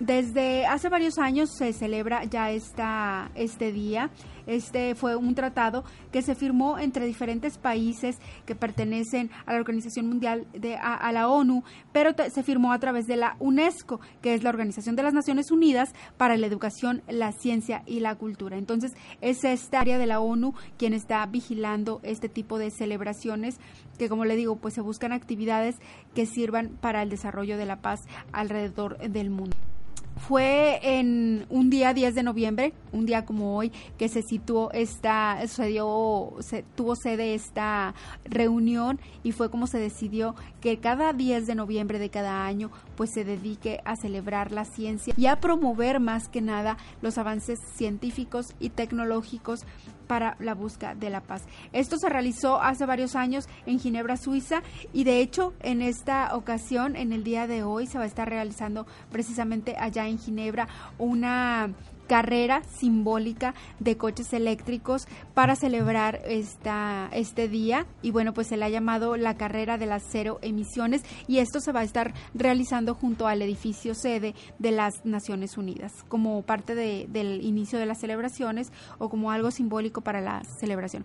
Desde 0.00 0.64
hace 0.64 0.88
varios 0.88 1.18
años 1.18 1.50
se 1.50 1.74
celebra 1.74 2.24
ya 2.24 2.50
esta, 2.50 3.30
este 3.34 3.70
día. 3.70 4.08
Este 4.46 4.94
fue 4.94 5.14
un 5.14 5.34
tratado 5.34 5.84
que 6.10 6.22
se 6.22 6.34
firmó 6.34 6.78
entre 6.78 7.04
diferentes 7.04 7.58
países 7.58 8.16
que 8.46 8.54
pertenecen 8.54 9.30
a 9.44 9.52
la 9.52 9.58
Organización 9.58 10.08
Mundial 10.08 10.46
de 10.54 10.76
a, 10.76 11.12
la 11.12 11.28
ONU, 11.28 11.64
pero 11.92 12.12
se 12.30 12.42
firmó 12.42 12.72
a 12.72 12.78
través 12.78 13.06
de 13.06 13.18
la 13.18 13.36
UNESCO, 13.40 14.00
que 14.22 14.32
es 14.32 14.42
la 14.42 14.48
Organización 14.48 14.96
de 14.96 15.02
las 15.02 15.12
Naciones 15.12 15.50
Unidas 15.50 15.92
para 16.16 16.38
la 16.38 16.46
Educación, 16.46 17.02
la 17.06 17.32
Ciencia 17.32 17.82
y 17.84 18.00
la 18.00 18.14
Cultura. 18.14 18.56
Entonces, 18.56 18.94
es 19.20 19.44
esta 19.44 19.80
área 19.80 19.98
de 19.98 20.06
la 20.06 20.20
ONU 20.20 20.54
quien 20.78 20.94
está 20.94 21.26
vigilando 21.26 22.00
este 22.04 22.30
tipo 22.30 22.58
de 22.58 22.70
celebraciones 22.70 23.60
que 23.98 24.08
como 24.08 24.24
le 24.24 24.36
digo, 24.36 24.56
pues 24.56 24.72
se 24.72 24.80
buscan 24.80 25.12
actividades 25.12 25.76
que 26.14 26.24
sirvan 26.24 26.70
para 26.80 27.02
el 27.02 27.10
desarrollo 27.10 27.58
de 27.58 27.66
la 27.66 27.82
paz 27.82 28.00
alrededor 28.32 28.96
del 28.96 29.28
mundo. 29.28 29.58
Fue 30.16 30.80
en 30.82 31.46
un 31.48 31.70
día 31.70 31.94
10 31.94 32.14
de 32.14 32.22
noviembre, 32.22 32.72
un 32.92 33.06
día 33.06 33.24
como 33.24 33.56
hoy, 33.56 33.72
que 33.98 34.08
se 34.08 34.22
situó 34.22 34.70
esta, 34.72 35.38
se 35.46 35.66
dio, 35.66 36.34
se, 36.40 36.62
tuvo 36.74 36.94
sede 36.94 37.34
esta 37.34 37.94
reunión 38.24 39.00
y 39.22 39.32
fue 39.32 39.50
como 39.50 39.66
se 39.66 39.78
decidió 39.78 40.34
que 40.60 40.78
cada 40.78 41.12
10 41.12 41.46
de 41.46 41.54
noviembre 41.54 41.98
de 41.98 42.10
cada 42.10 42.44
año 42.44 42.70
pues 42.96 43.10
se 43.12 43.24
dedique 43.24 43.80
a 43.84 43.96
celebrar 43.96 44.52
la 44.52 44.64
ciencia 44.64 45.14
y 45.16 45.26
a 45.26 45.40
promover 45.40 46.00
más 46.00 46.28
que 46.28 46.42
nada 46.42 46.76
los 47.02 47.18
avances 47.18 47.58
científicos 47.74 48.54
y 48.60 48.70
tecnológicos 48.70 49.64
para 50.10 50.34
la 50.40 50.56
búsqueda 50.56 50.96
de 50.96 51.08
la 51.08 51.20
paz. 51.20 51.44
Esto 51.72 51.96
se 51.96 52.08
realizó 52.08 52.60
hace 52.60 52.84
varios 52.84 53.14
años 53.14 53.48
en 53.64 53.78
Ginebra, 53.78 54.16
Suiza, 54.16 54.60
y 54.92 55.04
de 55.04 55.20
hecho 55.20 55.54
en 55.60 55.82
esta 55.82 56.34
ocasión, 56.34 56.96
en 56.96 57.12
el 57.12 57.22
día 57.22 57.46
de 57.46 57.62
hoy, 57.62 57.86
se 57.86 57.96
va 57.96 58.02
a 58.02 58.08
estar 58.08 58.28
realizando 58.28 58.88
precisamente 59.12 59.76
allá 59.78 60.08
en 60.08 60.18
Ginebra 60.18 60.66
una 60.98 61.70
carrera 62.10 62.64
simbólica 62.64 63.54
de 63.78 63.96
coches 63.96 64.32
eléctricos 64.32 65.06
para 65.32 65.54
celebrar 65.54 66.20
esta, 66.26 67.08
este 67.12 67.46
día. 67.46 67.86
Y 68.02 68.10
bueno 68.10 68.34
pues 68.34 68.48
se 68.48 68.56
le 68.56 68.64
ha 68.64 68.68
llamado 68.68 69.16
la 69.16 69.36
carrera 69.36 69.78
de 69.78 69.86
las 69.86 70.02
cero 70.10 70.40
emisiones. 70.42 71.04
Y 71.28 71.38
esto 71.38 71.60
se 71.60 71.70
va 71.70 71.80
a 71.80 71.84
estar 71.84 72.12
realizando 72.34 72.96
junto 72.96 73.28
al 73.28 73.42
edificio 73.42 73.94
sede 73.94 74.34
de 74.58 74.72
las 74.72 75.04
Naciones 75.04 75.56
Unidas 75.56 75.92
como 76.08 76.42
parte 76.42 76.74
del 76.74 77.44
inicio 77.44 77.78
de 77.78 77.86
las 77.86 78.00
celebraciones 78.00 78.72
o 78.98 79.08
como 79.08 79.30
algo 79.30 79.52
simbólico 79.52 80.00
para 80.00 80.20
la 80.20 80.42
celebración. 80.58 81.04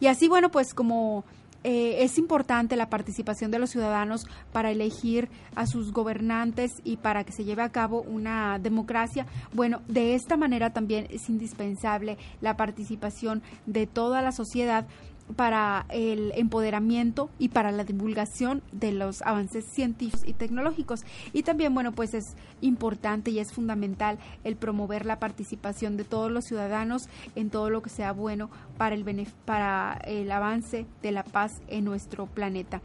Y 0.00 0.08
así 0.08 0.28
bueno 0.28 0.50
pues 0.50 0.74
como 0.74 1.24
eh, 1.64 2.02
es 2.02 2.18
importante 2.18 2.76
la 2.76 2.90
participación 2.90 3.50
de 3.50 3.58
los 3.58 3.70
ciudadanos 3.70 4.26
para 4.52 4.70
elegir 4.70 5.28
a 5.54 5.66
sus 5.66 5.92
gobernantes 5.92 6.72
y 6.84 6.96
para 6.96 7.24
que 7.24 7.32
se 7.32 7.44
lleve 7.44 7.62
a 7.62 7.70
cabo 7.70 8.02
una 8.02 8.58
democracia. 8.58 9.26
Bueno, 9.52 9.80
de 9.86 10.14
esta 10.14 10.36
manera 10.36 10.72
también 10.72 11.06
es 11.10 11.28
indispensable 11.28 12.18
la 12.40 12.56
participación 12.56 13.42
de 13.66 13.86
toda 13.86 14.22
la 14.22 14.32
sociedad 14.32 14.86
para 15.34 15.86
el 15.88 16.32
empoderamiento 16.36 17.30
y 17.38 17.48
para 17.48 17.72
la 17.72 17.84
divulgación 17.84 18.62
de 18.72 18.92
los 18.92 19.22
avances 19.22 19.64
científicos 19.64 20.22
y 20.26 20.32
tecnológicos. 20.32 21.04
Y 21.32 21.42
también, 21.42 21.74
bueno, 21.74 21.92
pues 21.92 22.14
es 22.14 22.34
importante 22.60 23.30
y 23.30 23.38
es 23.38 23.52
fundamental 23.52 24.18
el 24.44 24.56
promover 24.56 25.06
la 25.06 25.18
participación 25.18 25.96
de 25.96 26.04
todos 26.04 26.30
los 26.30 26.44
ciudadanos 26.44 27.08
en 27.34 27.50
todo 27.50 27.70
lo 27.70 27.82
que 27.82 27.90
sea 27.90 28.12
bueno 28.12 28.50
para 28.78 28.94
el, 28.94 29.26
para 29.44 30.00
el 30.04 30.30
avance 30.30 30.86
de 31.02 31.12
la 31.12 31.24
paz 31.24 31.60
en 31.68 31.84
nuestro 31.84 32.26
planeta. 32.26 32.80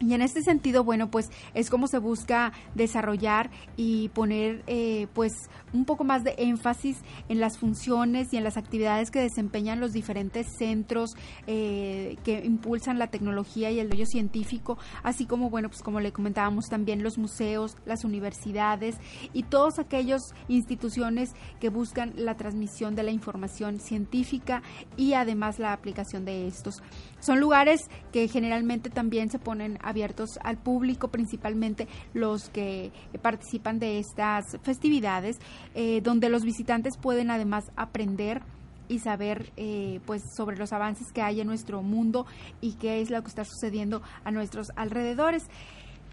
Y 0.00 0.12
en 0.12 0.22
este 0.22 0.42
sentido, 0.42 0.84
bueno, 0.84 1.10
pues 1.10 1.30
es 1.54 1.70
como 1.70 1.86
se 1.86 1.98
busca 1.98 2.52
desarrollar 2.74 3.50
y 3.76 4.08
poner 4.10 4.62
eh, 4.66 5.06
pues 5.14 5.32
un 5.72 5.84
poco 5.84 6.04
más 6.04 6.24
de 6.24 6.34
énfasis 6.36 6.98
en 7.28 7.40
las 7.40 7.58
funciones 7.58 8.32
y 8.32 8.36
en 8.36 8.44
las 8.44 8.56
actividades 8.56 9.10
que 9.10 9.20
desempeñan 9.20 9.80
los 9.80 9.92
diferentes 9.92 10.46
centros 10.58 11.14
eh, 11.46 12.16
que 12.24 12.44
impulsan 12.44 12.98
la 12.98 13.06
tecnología 13.06 13.70
y 13.70 13.78
el 13.78 13.88
desarrollo 13.88 14.06
científico, 14.06 14.78
así 15.02 15.26
como, 15.26 15.50
bueno, 15.50 15.68
pues 15.68 15.82
como 15.82 16.00
le 16.00 16.12
comentábamos 16.12 16.66
también 16.68 17.02
los 17.02 17.18
museos, 17.18 17.76
las 17.86 18.04
universidades 18.04 18.96
y 19.32 19.44
todas 19.44 19.78
aquellas 19.78 20.34
instituciones 20.48 21.32
que 21.60 21.68
buscan 21.68 22.12
la 22.16 22.36
transmisión 22.36 22.94
de 22.94 23.04
la 23.04 23.10
información 23.10 23.78
científica 23.78 24.62
y 24.96 25.14
además 25.14 25.58
la 25.58 25.72
aplicación 25.72 26.24
de 26.24 26.46
estos. 26.46 26.82
Son 27.20 27.40
lugares 27.40 27.88
que 28.12 28.28
generalmente 28.28 28.90
también 28.90 29.30
se 29.30 29.38
ponen 29.38 29.78
abiertos 29.84 30.38
al 30.42 30.58
público, 30.58 31.08
principalmente 31.08 31.88
los 32.12 32.48
que 32.50 32.92
participan 33.22 33.78
de 33.78 33.98
estas 33.98 34.44
festividades, 34.62 35.38
eh, 35.74 36.00
donde 36.02 36.28
los 36.28 36.42
visitantes 36.42 36.96
pueden 36.96 37.30
además 37.30 37.70
aprender 37.76 38.42
y 38.88 38.98
saber 38.98 39.52
eh, 39.56 40.00
pues 40.06 40.22
sobre 40.36 40.56
los 40.56 40.72
avances 40.72 41.12
que 41.12 41.22
hay 41.22 41.40
en 41.40 41.46
nuestro 41.46 41.82
mundo 41.82 42.26
y 42.60 42.72
qué 42.74 43.00
es 43.00 43.10
lo 43.10 43.22
que 43.22 43.28
está 43.28 43.44
sucediendo 43.44 44.02
a 44.24 44.30
nuestros 44.30 44.68
alrededores. 44.76 45.44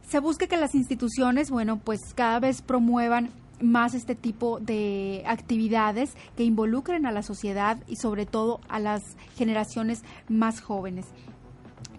Se 0.07 0.19
busca 0.19 0.47
que 0.47 0.57
las 0.57 0.75
instituciones, 0.75 1.49
bueno, 1.49 1.79
pues 1.79 1.99
cada 2.15 2.39
vez 2.39 2.61
promuevan 2.61 3.29
más 3.61 3.93
este 3.93 4.15
tipo 4.15 4.59
de 4.59 5.23
actividades 5.27 6.15
que 6.35 6.43
involucren 6.43 7.05
a 7.05 7.11
la 7.11 7.21
sociedad 7.21 7.77
y 7.87 7.97
sobre 7.97 8.25
todo 8.25 8.59
a 8.67 8.79
las 8.79 9.01
generaciones 9.35 10.03
más 10.27 10.61
jóvenes 10.61 11.05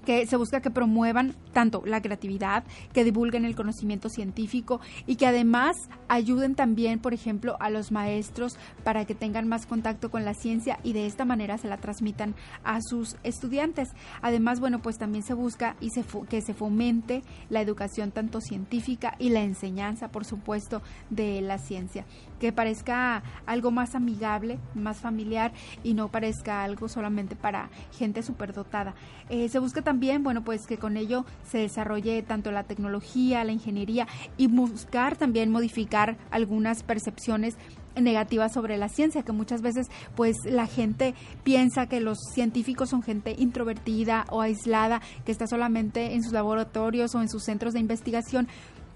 que 0.04 0.26
se 0.26 0.36
busca 0.36 0.60
que 0.60 0.70
promuevan 0.70 1.34
tanto 1.52 1.82
la 1.84 2.02
creatividad, 2.02 2.64
que 2.92 3.04
divulguen 3.04 3.44
el 3.44 3.54
conocimiento 3.54 4.08
científico 4.08 4.80
y 5.06 5.16
que 5.16 5.26
además 5.26 5.76
ayuden 6.08 6.54
también, 6.54 6.98
por 6.98 7.14
ejemplo, 7.14 7.56
a 7.60 7.70
los 7.70 7.92
maestros 7.92 8.56
para 8.84 9.04
que 9.04 9.14
tengan 9.14 9.48
más 9.48 9.66
contacto 9.66 10.10
con 10.10 10.24
la 10.24 10.34
ciencia 10.34 10.78
y 10.82 10.92
de 10.92 11.06
esta 11.06 11.24
manera 11.24 11.58
se 11.58 11.68
la 11.68 11.78
transmitan 11.78 12.34
a 12.64 12.80
sus 12.80 13.16
estudiantes. 13.22 13.88
Además, 14.20 14.60
bueno, 14.60 14.80
pues 14.80 14.98
también 14.98 15.24
se 15.24 15.34
busca 15.34 15.76
y 15.80 15.90
se 15.90 16.02
que 16.28 16.42
se 16.42 16.54
fomente 16.54 17.22
la 17.48 17.60
educación 17.60 18.10
tanto 18.10 18.40
científica 18.40 19.16
y 19.18 19.30
la 19.30 19.42
enseñanza, 19.42 20.08
por 20.08 20.24
supuesto, 20.24 20.82
de 21.10 21.40
la 21.40 21.58
ciencia, 21.58 22.04
que 22.42 22.50
parezca 22.50 23.22
algo 23.46 23.70
más 23.70 23.94
amigable, 23.94 24.58
más 24.74 24.98
familiar 24.98 25.52
y 25.84 25.94
no 25.94 26.08
parezca 26.08 26.64
algo 26.64 26.88
solamente 26.88 27.36
para 27.36 27.70
gente 27.96 28.20
superdotada. 28.24 28.96
Eh, 29.30 29.48
se 29.48 29.60
busca 29.60 29.82
también, 29.82 30.24
bueno, 30.24 30.42
pues 30.42 30.66
que 30.66 30.76
con 30.76 30.96
ello 30.96 31.24
se 31.44 31.58
desarrolle 31.58 32.20
tanto 32.24 32.50
la 32.50 32.64
tecnología, 32.64 33.44
la 33.44 33.52
ingeniería 33.52 34.08
y 34.36 34.48
buscar 34.48 35.16
también 35.16 35.52
modificar 35.52 36.16
algunas 36.32 36.82
percepciones 36.82 37.56
negativas 37.94 38.52
sobre 38.52 38.76
la 38.76 38.88
ciencia, 38.88 39.22
que 39.22 39.30
muchas 39.30 39.62
veces 39.62 39.86
pues 40.16 40.36
la 40.44 40.66
gente 40.66 41.14
piensa 41.44 41.86
que 41.86 42.00
los 42.00 42.18
científicos 42.34 42.88
son 42.88 43.02
gente 43.02 43.36
introvertida 43.38 44.24
o 44.30 44.40
aislada, 44.40 45.00
que 45.24 45.30
está 45.30 45.46
solamente 45.46 46.14
en 46.14 46.24
sus 46.24 46.32
laboratorios 46.32 47.14
o 47.14 47.20
en 47.20 47.28
sus 47.28 47.44
centros 47.44 47.74
de 47.74 47.80
investigación, 47.80 48.48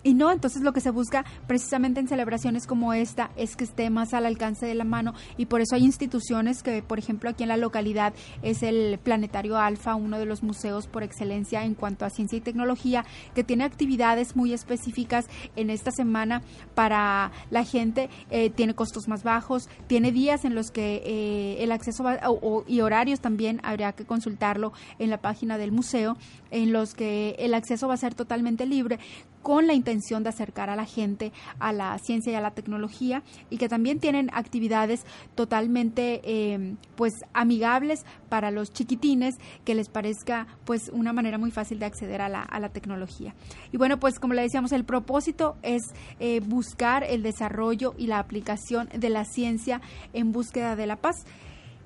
y 0.07 0.15
no, 0.15 0.31
entonces 0.31 0.63
lo 0.63 0.73
que 0.73 0.81
se 0.81 0.91
busca 0.91 1.25
precisamente 1.49 1.99
en 1.99 2.07
celebraciones 2.07 2.69
como 2.69 2.93
esta 2.93 3.33
es 3.35 3.57
que 3.57 3.65
esté 3.65 3.91
más 3.91 4.15
al 4.15 4.25
alcance 4.25 4.65
de 4.65 4.77
la 4.77 4.85
mano. 4.85 5.15
Y 5.37 5.47
por 5.47 5.61
eso 5.61 5.75
hay 5.75 5.85
instituciones 5.85 6.63
que, 6.63 6.81
por 6.81 7.01
ejemplo, 7.01 7.29
aquí 7.29 7.43
en 7.43 7.49
la 7.49 7.57
localidad 7.57 8.15
es 8.43 8.63
el 8.63 9.01
Planetario 9.03 9.59
Alfa, 9.59 9.97
uno 9.97 10.21
de 10.21 10.25
los 10.25 10.45
museos 10.45 10.87
por 10.87 11.03
excelencia 11.03 11.65
en 11.65 11.75
cuanto 11.75 12.05
a 12.05 12.11
ciencia 12.11 12.39
y 12.39 12.41
tecnología, 12.41 13.05
que 13.35 13.43
tiene 13.43 13.65
actividades 13.65 14.37
muy 14.37 14.53
específicas 14.53 15.27
en 15.57 15.71
esta 15.71 15.91
semana 15.91 16.41
para 16.77 17.33
la 17.51 17.65
gente, 17.65 18.09
eh, 18.31 18.51
tiene 18.51 18.77
costos 18.77 19.09
más 19.09 19.25
bajos, 19.25 19.69
tiene 19.89 20.13
días 20.13 20.45
en 20.45 20.55
los 20.55 20.71
que 20.71 21.03
eh, 21.05 21.65
el 21.65 21.73
acceso 21.73 22.05
va, 22.05 22.21
y 22.69 22.81
horarios 22.81 23.19
también 23.19 23.61
habría 23.65 23.91
que 23.91 24.05
consultarlo 24.05 24.73
en 25.01 25.11
la 25.11 25.21
página 25.21 25.59
del 25.59 25.73
museo, 25.73 26.17
en 26.53 26.73
los 26.73 26.95
que 26.95 27.35
el 27.41 27.55
acceso 27.55 27.89
va 27.89 27.95
a 27.95 27.97
ser 27.97 28.15
totalmente 28.15 28.67
libre 28.67 29.01
con 29.47 29.69
la 29.69 29.75
intención 29.75 30.25
de 30.25 30.31
acercar 30.31 30.71
a 30.71 30.75
la 30.75 30.87
gente 30.87 31.31
a 31.61 31.73
la 31.73 31.97
ciencia 31.99 32.33
y 32.33 32.35
a 32.35 32.41
la 32.41 32.51
tecnología 32.51 33.23
y 33.49 33.59
que 33.59 33.69
también 33.69 34.01
tienen 34.01 34.29
actividades 34.33 35.07
totalmente 35.37 36.21
eh, 36.25 36.75
pues 36.97 37.13
amigables 37.33 38.05
para 38.29 38.51
los 38.51 38.73
chiquitines 38.73 39.37
que 39.65 39.77
les 39.77 39.89
parezca 39.89 40.49
pues 40.65 40.89
una 40.93 41.13
manera 41.13 41.39
muy 41.39 41.53
fácil 41.53 41.79
de 41.79 41.87
acceder 41.87 42.23
a 42.23 42.29
la, 42.29 42.43
a 42.43 42.59
la 42.59 42.71
tecnología. 42.71 43.37
Y 43.71 43.77
bueno, 43.77 44.01
pues 44.01 44.19
como 44.19 44.35
le 44.35 44.43
decíamos, 44.43 44.73
el 44.73 44.83
propósito 44.83 45.55
es 45.63 45.83
eh, 46.19 46.41
buscar 46.41 47.05
el 47.05 47.23
desarrollo 47.23 47.95
y 47.97 48.09
la 48.09 48.19
aplicación 48.19 48.89
de 48.99 49.11
la 49.11 49.25
ciencia 49.25 49.81
en 50.13 50.33
búsqueda 50.33 50.75
de 50.75 50.89
la 50.89 50.97
paz. 50.97 51.25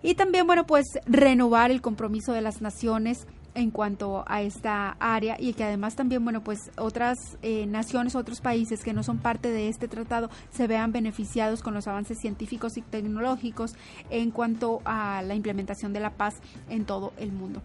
Y 0.02 0.14
también, 0.14 0.46
bueno, 0.46 0.64
pues 0.64 0.86
renovar 1.04 1.70
el 1.70 1.82
compromiso 1.82 2.32
de 2.32 2.40
las 2.40 2.62
naciones 2.62 3.26
en 3.54 3.70
cuanto 3.70 4.24
a 4.26 4.42
esta 4.42 4.96
área 5.00 5.36
y 5.38 5.52
que 5.54 5.64
además 5.64 5.96
también, 5.96 6.22
bueno, 6.24 6.42
pues 6.42 6.70
otras 6.76 7.38
eh, 7.42 7.66
naciones, 7.66 8.14
otros 8.14 8.40
países 8.40 8.82
que 8.82 8.92
no 8.92 9.02
son 9.02 9.18
parte 9.18 9.50
de 9.50 9.68
este 9.68 9.88
tratado 9.88 10.30
se 10.50 10.66
vean 10.66 10.92
beneficiados 10.92 11.62
con 11.62 11.74
los 11.74 11.86
avances 11.86 12.18
científicos 12.18 12.76
y 12.76 12.82
tecnológicos 12.82 13.74
en 14.10 14.30
cuanto 14.30 14.80
a 14.84 15.22
la 15.22 15.34
implementación 15.34 15.92
de 15.92 16.00
la 16.00 16.10
paz 16.10 16.34
en 16.68 16.84
todo 16.84 17.12
el 17.18 17.32
mundo 17.32 17.62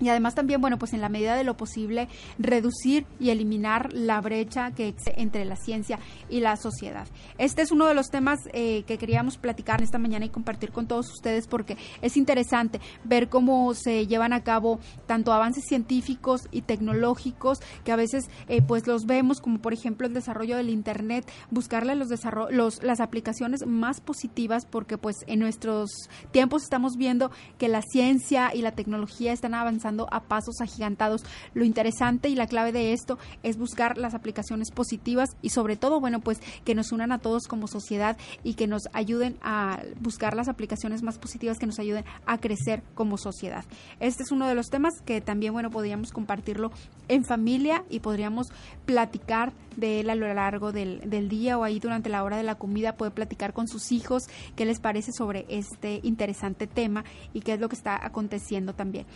y 0.00 0.08
además 0.08 0.34
también, 0.34 0.60
bueno, 0.60 0.78
pues 0.78 0.92
en 0.92 1.00
la 1.00 1.08
medida 1.08 1.34
de 1.34 1.44
lo 1.44 1.56
posible, 1.56 2.08
reducir 2.38 3.06
y 3.18 3.30
eliminar 3.30 3.92
la 3.92 4.20
brecha 4.20 4.70
que 4.72 4.88
existe 4.88 5.20
entre 5.20 5.44
la 5.44 5.56
ciencia 5.56 5.98
y 6.28 6.40
la 6.40 6.56
sociedad. 6.56 7.06
Este 7.38 7.62
es 7.62 7.72
uno 7.72 7.86
de 7.86 7.94
los 7.94 8.10
temas 8.10 8.38
eh, 8.52 8.84
que 8.84 8.98
queríamos 8.98 9.38
platicar 9.38 9.82
esta 9.82 9.98
mañana 9.98 10.24
y 10.24 10.28
compartir 10.28 10.72
con 10.72 10.86
todos 10.86 11.10
ustedes 11.12 11.46
porque 11.46 11.76
es 12.02 12.16
interesante 12.16 12.80
ver 13.04 13.28
cómo 13.28 13.74
se 13.74 14.06
llevan 14.06 14.32
a 14.32 14.42
cabo 14.42 14.80
tanto 15.06 15.32
avances 15.32 15.64
científicos 15.66 16.48
y 16.50 16.62
tecnológicos 16.62 17.60
que 17.84 17.92
a 17.92 17.96
veces 17.96 18.28
eh, 18.48 18.62
pues 18.62 18.86
los 18.86 19.06
vemos 19.06 19.40
como 19.40 19.58
por 19.58 19.72
ejemplo 19.72 20.06
el 20.06 20.14
desarrollo 20.14 20.56
del 20.56 20.70
internet, 20.70 21.30
buscarle 21.50 21.94
los, 21.94 22.08
los 22.50 22.82
las 22.82 23.00
aplicaciones 23.00 23.66
más 23.66 24.00
positivas 24.00 24.66
porque 24.66 24.98
pues 24.98 25.16
en 25.26 25.40
nuestros 25.40 25.90
tiempos 26.30 26.62
estamos 26.62 26.96
viendo 26.96 27.30
que 27.58 27.68
la 27.68 27.82
ciencia 27.82 28.54
y 28.54 28.62
la 28.62 28.72
tecnología 28.72 29.32
están 29.32 29.54
avanzando 29.54 29.87
a 30.10 30.20
pasos 30.20 30.60
agigantados. 30.60 31.22
Lo 31.54 31.64
interesante 31.64 32.28
y 32.28 32.34
la 32.34 32.46
clave 32.46 32.72
de 32.72 32.92
esto 32.92 33.18
es 33.42 33.56
buscar 33.56 33.98
las 33.98 34.14
aplicaciones 34.14 34.70
positivas 34.70 35.30
y 35.42 35.50
sobre 35.50 35.76
todo, 35.76 36.00
bueno, 36.00 36.20
pues 36.20 36.40
que 36.64 36.74
nos 36.74 36.92
unan 36.92 37.12
a 37.12 37.18
todos 37.18 37.46
como 37.46 37.66
sociedad 37.66 38.16
y 38.42 38.54
que 38.54 38.66
nos 38.66 38.82
ayuden 38.92 39.36
a 39.42 39.80
buscar 40.00 40.34
las 40.34 40.48
aplicaciones 40.48 41.02
más 41.02 41.18
positivas 41.18 41.58
que 41.58 41.66
nos 41.66 41.78
ayuden 41.78 42.04
a 42.26 42.38
crecer 42.38 42.82
como 42.94 43.16
sociedad. 43.18 43.64
Este 44.00 44.22
es 44.22 44.32
uno 44.32 44.46
de 44.46 44.54
los 44.54 44.66
temas 44.66 44.94
que 45.04 45.20
también, 45.20 45.52
bueno, 45.52 45.70
podríamos 45.70 46.12
compartirlo 46.12 46.70
en 47.08 47.24
familia 47.24 47.84
y 47.88 48.00
podríamos 48.00 48.48
platicar 48.86 49.52
de 49.76 50.00
él 50.00 50.10
a 50.10 50.14
lo 50.14 50.32
largo 50.34 50.72
del, 50.72 51.08
del 51.08 51.28
día 51.28 51.56
o 51.56 51.64
ahí 51.64 51.78
durante 51.78 52.08
la 52.08 52.24
hora 52.24 52.36
de 52.36 52.42
la 52.42 52.56
comida 52.56 52.96
puede 52.96 53.12
platicar 53.12 53.52
con 53.52 53.68
sus 53.68 53.92
hijos 53.92 54.24
qué 54.56 54.64
les 54.64 54.80
parece 54.80 55.12
sobre 55.12 55.46
este 55.48 56.00
interesante 56.02 56.66
tema 56.66 57.04
y 57.32 57.40
qué 57.40 57.54
es 57.54 57.60
lo 57.60 57.68
que 57.68 57.76
está 57.76 58.04
aconteciendo 58.04 58.74
también. 58.74 59.06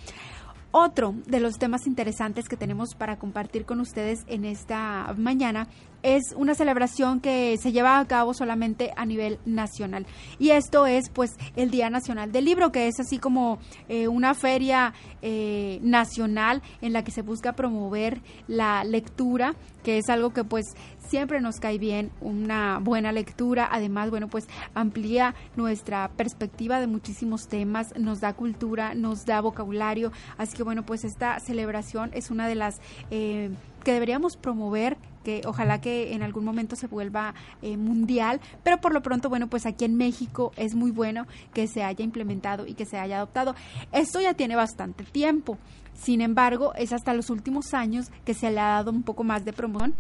Otro 0.75 1.15
de 1.27 1.39
los 1.39 1.59
temas 1.59 1.87
interesantes 1.87 2.49
que 2.49 2.57
tenemos 2.57 2.95
para 2.95 3.19
compartir 3.19 3.67
con 3.67 3.79
ustedes 3.79 4.25
en 4.27 4.47
esta 4.47 5.15
mañana 5.19 5.69
es 6.03 6.35
una 6.37 6.55
celebración 6.55 7.21
que 7.21 7.57
se 7.59 7.73
lleva 7.73 7.99
a 7.99 8.07
cabo 8.07 8.35
solamente 8.35 8.93
a 8.97 9.07
nivel 9.07 9.39
nacional. 9.45 10.07
Y 10.39 10.51
esto 10.51 10.87
es 10.87 11.09
pues 11.11 11.37
el 11.57 11.71
Día 11.71 11.91
Nacional 11.91 12.33
del 12.33 12.45
Libro, 12.45 12.73
que 12.73 12.89
es 12.89 12.99
así 13.01 13.19
como 13.19 13.59
eh, 13.89 14.09
una 14.09 14.35
feria 14.35 14.95
eh, 15.23 15.79
nacional 15.83 16.63
en 16.81 16.93
la 16.93 17.05
que 17.05 17.11
se 17.11 17.23
busca 17.23 17.53
promover 17.55 18.21
la 18.49 18.85
lectura, 18.85 19.55
que 19.83 19.99
es 19.99 20.09
algo 20.09 20.33
que 20.33 20.45
pues 20.45 20.67
siempre 20.99 21.41
nos 21.41 21.57
cae 21.57 21.79
bien 21.79 22.11
una 22.21 22.79
buena 22.79 23.13
lectura. 23.13 23.69
Además, 23.71 24.11
bueno, 24.11 24.29
pues 24.29 24.47
amplía 24.75 25.35
nuestra 25.57 26.11
perspectiva 26.17 26.81
de 26.81 26.87
muchísimos 26.87 27.49
temas, 27.49 27.95
nos 27.99 28.21
da 28.21 28.33
cultura, 28.35 28.95
nos 28.95 29.25
da 29.25 29.41
vocabulario. 29.41 30.13
Así 30.39 30.57
que 30.57 30.63
bueno, 30.63 30.85
pues 30.85 31.05
esta 31.05 31.39
celebración 31.41 32.11
es 32.15 32.31
una 32.31 32.49
de 32.49 32.55
las... 32.55 32.81
Eh, 33.11 33.51
que 33.83 33.93
deberíamos 33.93 34.37
promover 34.37 34.97
que 35.23 35.43
ojalá 35.47 35.81
que 35.81 36.15
en 36.15 36.23
algún 36.23 36.45
momento 36.45 36.77
se 36.77 36.87
vuelva 36.87 37.35
eh, 37.63 37.77
mundial, 37.77 38.41
pero 38.63 38.81
por 38.81 38.93
lo 38.93 39.03
pronto, 39.03 39.29
bueno, 39.29 39.49
pues 39.49 39.67
aquí 39.67 39.85
en 39.85 39.97
México 39.97 40.53
es 40.57 40.75
muy 40.75 40.91
bueno 40.91 41.27
que 41.53 41.67
se 41.67 41.83
haya 41.83 42.05
implementado 42.05 42.67
y 42.67 42.75
que 42.75 42.87
se 42.87 42.99
haya 42.99 43.17
adoptado. 43.17 43.55
Esto 43.93 44.21
ya 44.21 44.35
tiene 44.35 44.57
bastante 44.57 45.05
tiempo, 45.05 45.59
sin 45.95 46.21
embargo, 46.21 46.75
es 46.75 46.93
hasta 46.93 47.15
los 47.15 47.31
últimos 47.31 47.75
años 47.75 48.11
que 48.25 48.35
se 48.35 48.51
le 48.51 48.61
ha 48.61 48.69
dado 48.69 48.91
un 48.91 49.03
poco 49.03 49.25
más 49.25 49.45
de 49.45 49.53
promoción 49.53 49.95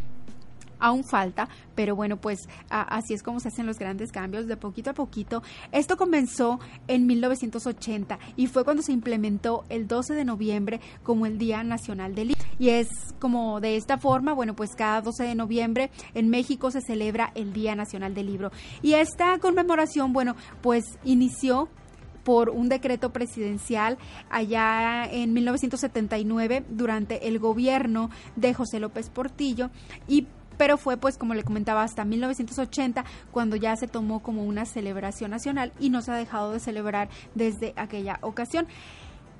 aún 0.82 1.04
falta, 1.04 1.48
pero 1.74 1.96
bueno, 1.96 2.18
pues 2.18 2.48
así 2.68 3.14
es 3.14 3.22
como 3.22 3.40
se 3.40 3.48
hacen 3.48 3.66
los 3.66 3.78
grandes 3.78 4.12
cambios 4.12 4.46
de 4.46 4.56
poquito 4.56 4.90
a 4.90 4.94
poquito. 4.94 5.42
Esto 5.70 5.96
comenzó 5.96 6.60
en 6.88 7.06
1980 7.06 8.18
y 8.36 8.48
fue 8.48 8.64
cuando 8.64 8.82
se 8.82 8.92
implementó 8.92 9.64
el 9.68 9.86
12 9.86 10.14
de 10.14 10.24
noviembre 10.24 10.80
como 11.02 11.24
el 11.24 11.38
Día 11.38 11.62
Nacional 11.62 12.14
del 12.14 12.28
Libro. 12.28 12.42
Y 12.58 12.70
es 12.70 12.88
como 13.18 13.60
de 13.60 13.76
esta 13.76 13.96
forma, 13.96 14.34
bueno, 14.34 14.54
pues 14.54 14.74
cada 14.74 15.00
12 15.00 15.22
de 15.24 15.34
noviembre 15.34 15.90
en 16.14 16.28
México 16.28 16.70
se 16.70 16.80
celebra 16.80 17.32
el 17.34 17.52
Día 17.52 17.74
Nacional 17.74 18.14
del 18.14 18.26
Libro. 18.26 18.50
Y 18.82 18.94
esta 18.94 19.38
conmemoración, 19.38 20.12
bueno, 20.12 20.36
pues 20.60 20.84
inició 21.04 21.68
por 22.24 22.50
un 22.50 22.68
decreto 22.68 23.12
presidencial 23.12 23.98
allá 24.30 25.04
en 25.10 25.32
1979 25.32 26.64
durante 26.68 27.28
el 27.28 27.38
gobierno 27.38 28.10
de 28.36 28.54
José 28.54 28.80
López 28.80 29.10
Portillo 29.10 29.70
y 30.06 30.26
pero 30.62 30.76
fue 30.76 30.96
pues 30.96 31.18
como 31.18 31.34
le 31.34 31.42
comentaba 31.42 31.82
hasta 31.82 32.04
1980 32.04 33.04
cuando 33.32 33.56
ya 33.56 33.74
se 33.74 33.88
tomó 33.88 34.20
como 34.22 34.44
una 34.44 34.64
celebración 34.64 35.32
nacional 35.32 35.72
y 35.80 35.90
no 35.90 36.02
se 36.02 36.12
ha 36.12 36.14
dejado 36.14 36.52
de 36.52 36.60
celebrar 36.60 37.08
desde 37.34 37.72
aquella 37.74 38.20
ocasión. 38.20 38.68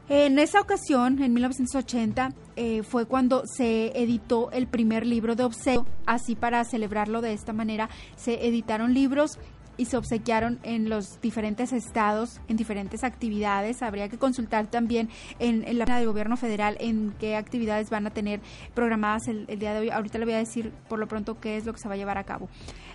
En 0.09 0.41
esa 0.41 0.61
ocasión, 0.61 1.23
en 1.23 1.33
1980, 1.33 2.33
eh, 2.57 2.83
fue 2.83 3.07
cuando 3.07 3.45
se 3.47 3.97
editó 4.03 4.51
el 4.51 4.67
primer 4.67 5.07
libro 5.07 5.37
de 5.37 5.45
obsequio. 5.45 5.87
Así 6.07 6.35
para 6.35 6.65
celebrarlo 6.65 7.21
de 7.21 7.35
esta 7.35 7.53
manera, 7.53 7.89
se 8.17 8.49
editaron 8.49 8.93
libros 8.93 9.39
y 9.83 9.85
se 9.85 9.97
obsequiaron 9.97 10.61
en 10.63 10.89
los 10.89 11.21
diferentes 11.21 11.73
estados, 11.73 12.41
en 12.47 12.57
diferentes 12.57 13.03
actividades. 13.03 13.83
Habría 13.83 14.09
que 14.09 14.17
consultar 14.17 14.69
también 14.69 15.09
en, 15.41 15.63
la 15.77 15.85
página 15.85 15.99
del 15.99 16.07
gobierno 16.07 16.37
federal 16.37 16.77
en 16.79 17.13
qué 17.19 17.35
actividades 17.35 17.91
van 17.91 18.07
a 18.07 18.11
tener 18.11 18.41
programadas 18.75 19.27
el, 19.27 19.47
día 19.59 19.75
de 19.75 19.81
hoy. 19.81 19.91
Ahorita 19.91 20.19
le 20.19 20.25
voy 20.25 20.35
a 20.35 20.39
decir 20.39 20.71
por 20.89 21.01
lo 21.01 21.09
pronto 21.09 21.41
qué 21.41 21.57
es 21.57 21.67
lo 21.67 21.73
que 21.73 21.81
se 21.81 21.89
va 21.89 21.95
a 21.95 21.97
llevar 21.97 22.17
a 22.17 22.23
cabo. 22.23 22.49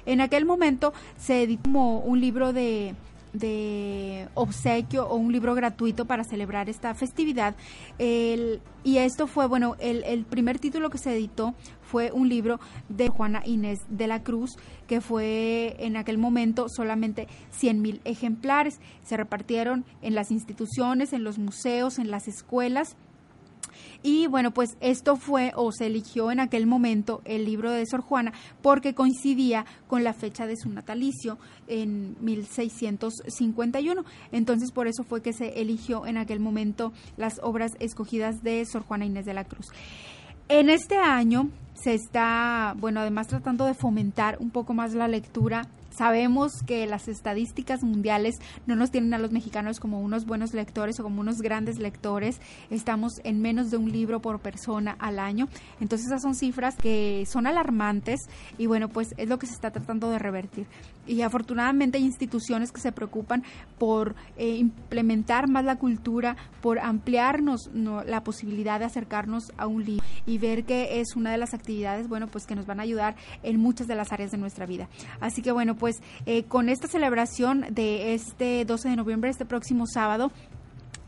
En 0.05 0.21
aquel 0.21 0.45
momento 0.45 0.93
se 1.17 1.43
editó 1.43 1.63
como 1.63 1.99
un 1.99 2.21
libro 2.21 2.53
de 2.53 2.95
de 3.37 4.27
obsequio 4.33 5.07
o 5.07 5.15
un 5.15 5.31
libro 5.31 5.55
gratuito 5.55 6.05
para 6.05 6.23
celebrar 6.23 6.69
esta 6.69 6.93
festividad. 6.93 7.55
y 7.99 8.97
esto 8.97 9.27
fue, 9.27 9.47
bueno, 9.47 9.75
el, 9.79 10.03
el, 10.03 10.23
primer 10.25 10.59
título 10.59 10.89
que 10.89 10.97
se 10.97 11.13
editó 11.13 11.53
fue 11.81 12.11
un 12.11 12.29
libro 12.29 12.59
de 12.89 13.09
Juana 13.09 13.41
Inés 13.45 13.81
de 13.89 14.07
la 14.07 14.23
Cruz, 14.23 14.57
que 14.87 15.01
fue 15.01 15.75
en 15.79 15.97
aquel 15.97 16.17
momento 16.17 16.69
solamente 16.69 17.27
100 17.51 17.81
mil 17.81 18.01
ejemplares. 18.05 18.79
Se 19.03 19.17
repartieron 19.17 19.85
en 20.01 20.15
las 20.15 20.31
instituciones, 20.31 21.13
en 21.13 21.23
los 21.23 21.37
museos, 21.37 21.99
en 21.99 22.11
las 22.11 22.27
escuelas 22.27 22.95
y 24.03 24.27
bueno, 24.27 24.51
pues 24.51 24.77
esto 24.79 25.15
fue 25.15 25.51
o 25.55 25.71
se 25.71 25.87
eligió 25.87 26.31
en 26.31 26.39
aquel 26.39 26.67
momento 26.67 27.21
el 27.25 27.45
libro 27.45 27.71
de 27.71 27.85
Sor 27.85 28.01
Juana 28.01 28.33
porque 28.61 28.93
coincidía 28.93 29.65
con 29.87 30.03
la 30.03 30.13
fecha 30.13 30.47
de 30.47 30.57
su 30.57 30.69
natalicio 30.69 31.37
en 31.67 32.15
1651. 32.21 34.05
Entonces 34.31 34.71
por 34.71 34.87
eso 34.87 35.03
fue 35.03 35.21
que 35.21 35.33
se 35.33 35.61
eligió 35.61 36.05
en 36.05 36.17
aquel 36.17 36.39
momento 36.39 36.93
las 37.17 37.39
obras 37.43 37.71
escogidas 37.79 38.43
de 38.43 38.65
Sor 38.65 38.83
Juana 38.83 39.05
Inés 39.05 39.25
de 39.25 39.33
la 39.33 39.43
Cruz. 39.43 39.67
En 40.49 40.69
este 40.69 40.97
año 40.97 41.49
se 41.73 41.93
está, 41.93 42.73
bueno, 42.77 43.01
además 43.01 43.27
tratando 43.27 43.65
de 43.65 43.73
fomentar 43.73 44.37
un 44.39 44.49
poco 44.49 44.73
más 44.73 44.93
la 44.93 45.07
lectura 45.07 45.67
Sabemos 45.97 46.61
que 46.61 46.85
las 46.85 47.07
estadísticas 47.07 47.81
mundiales 47.81 48.37
no 48.67 48.75
nos 48.75 48.91
tienen 48.91 49.15
a 49.15 49.17
los 49.17 49.31
mexicanos 49.31 49.79
como 49.79 49.99
unos 49.99 50.27
buenos 50.27 50.53
lectores 50.53 50.99
o 50.99 51.03
como 51.03 51.21
unos 51.21 51.41
grandes 51.41 51.79
lectores. 51.79 52.39
Estamos 52.69 53.19
en 53.23 53.41
menos 53.41 53.71
de 53.71 53.77
un 53.77 53.91
libro 53.91 54.21
por 54.21 54.39
persona 54.39 54.95
al 54.99 55.17
año. 55.17 55.47
Entonces 55.81 56.05
esas 56.05 56.21
son 56.21 56.35
cifras 56.35 56.75
que 56.75 57.25
son 57.27 57.47
alarmantes 57.47 58.29
y 58.59 58.67
bueno, 58.67 58.89
pues 58.89 59.15
es 59.17 59.27
lo 59.27 59.39
que 59.39 59.47
se 59.47 59.53
está 59.53 59.71
tratando 59.71 60.11
de 60.11 60.19
revertir. 60.19 60.67
Y 61.07 61.21
afortunadamente 61.23 61.97
hay 61.97 62.05
instituciones 62.05 62.71
que 62.71 62.79
se 62.81 62.91
preocupan 62.91 63.43
por 63.79 64.15
eh, 64.37 64.55
implementar 64.57 65.49
más 65.49 65.65
la 65.65 65.77
cultura, 65.77 66.37
por 66.61 66.79
ampliarnos 66.79 67.71
la 67.73 68.23
posibilidad 68.23 68.79
de 68.79 68.85
acercarnos 68.85 69.51
a 69.57 69.65
un 69.65 69.83
libro 69.83 70.05
y 70.25 70.37
ver 70.37 70.63
que 70.63 70.99
es 70.99 71.15
una 71.15 71.31
de 71.31 71.37
las 71.37 71.53
actividades, 71.53 72.07
bueno, 72.07 72.27
pues 72.27 72.45
que 72.45 72.55
nos 72.55 72.65
van 72.67 72.79
a 72.79 72.83
ayudar 72.83 73.15
en 73.41 73.59
muchas 73.59 73.87
de 73.87 73.95
las 73.95 74.11
áreas 74.11 74.31
de 74.31 74.37
nuestra 74.37 74.65
vida. 74.65 74.89
Así 75.19 75.41
que 75.41 75.51
bueno, 75.51 75.75
pues 75.75 75.87
pues 75.87 76.01
eh, 76.25 76.43
con 76.43 76.67
esta 76.67 76.89
celebración 76.89 77.65
de 77.69 78.13
este 78.13 78.65
12 78.65 78.89
de 78.89 78.95
noviembre, 78.97 79.29
este 79.29 79.45
próximo 79.45 79.85
sábado, 79.87 80.33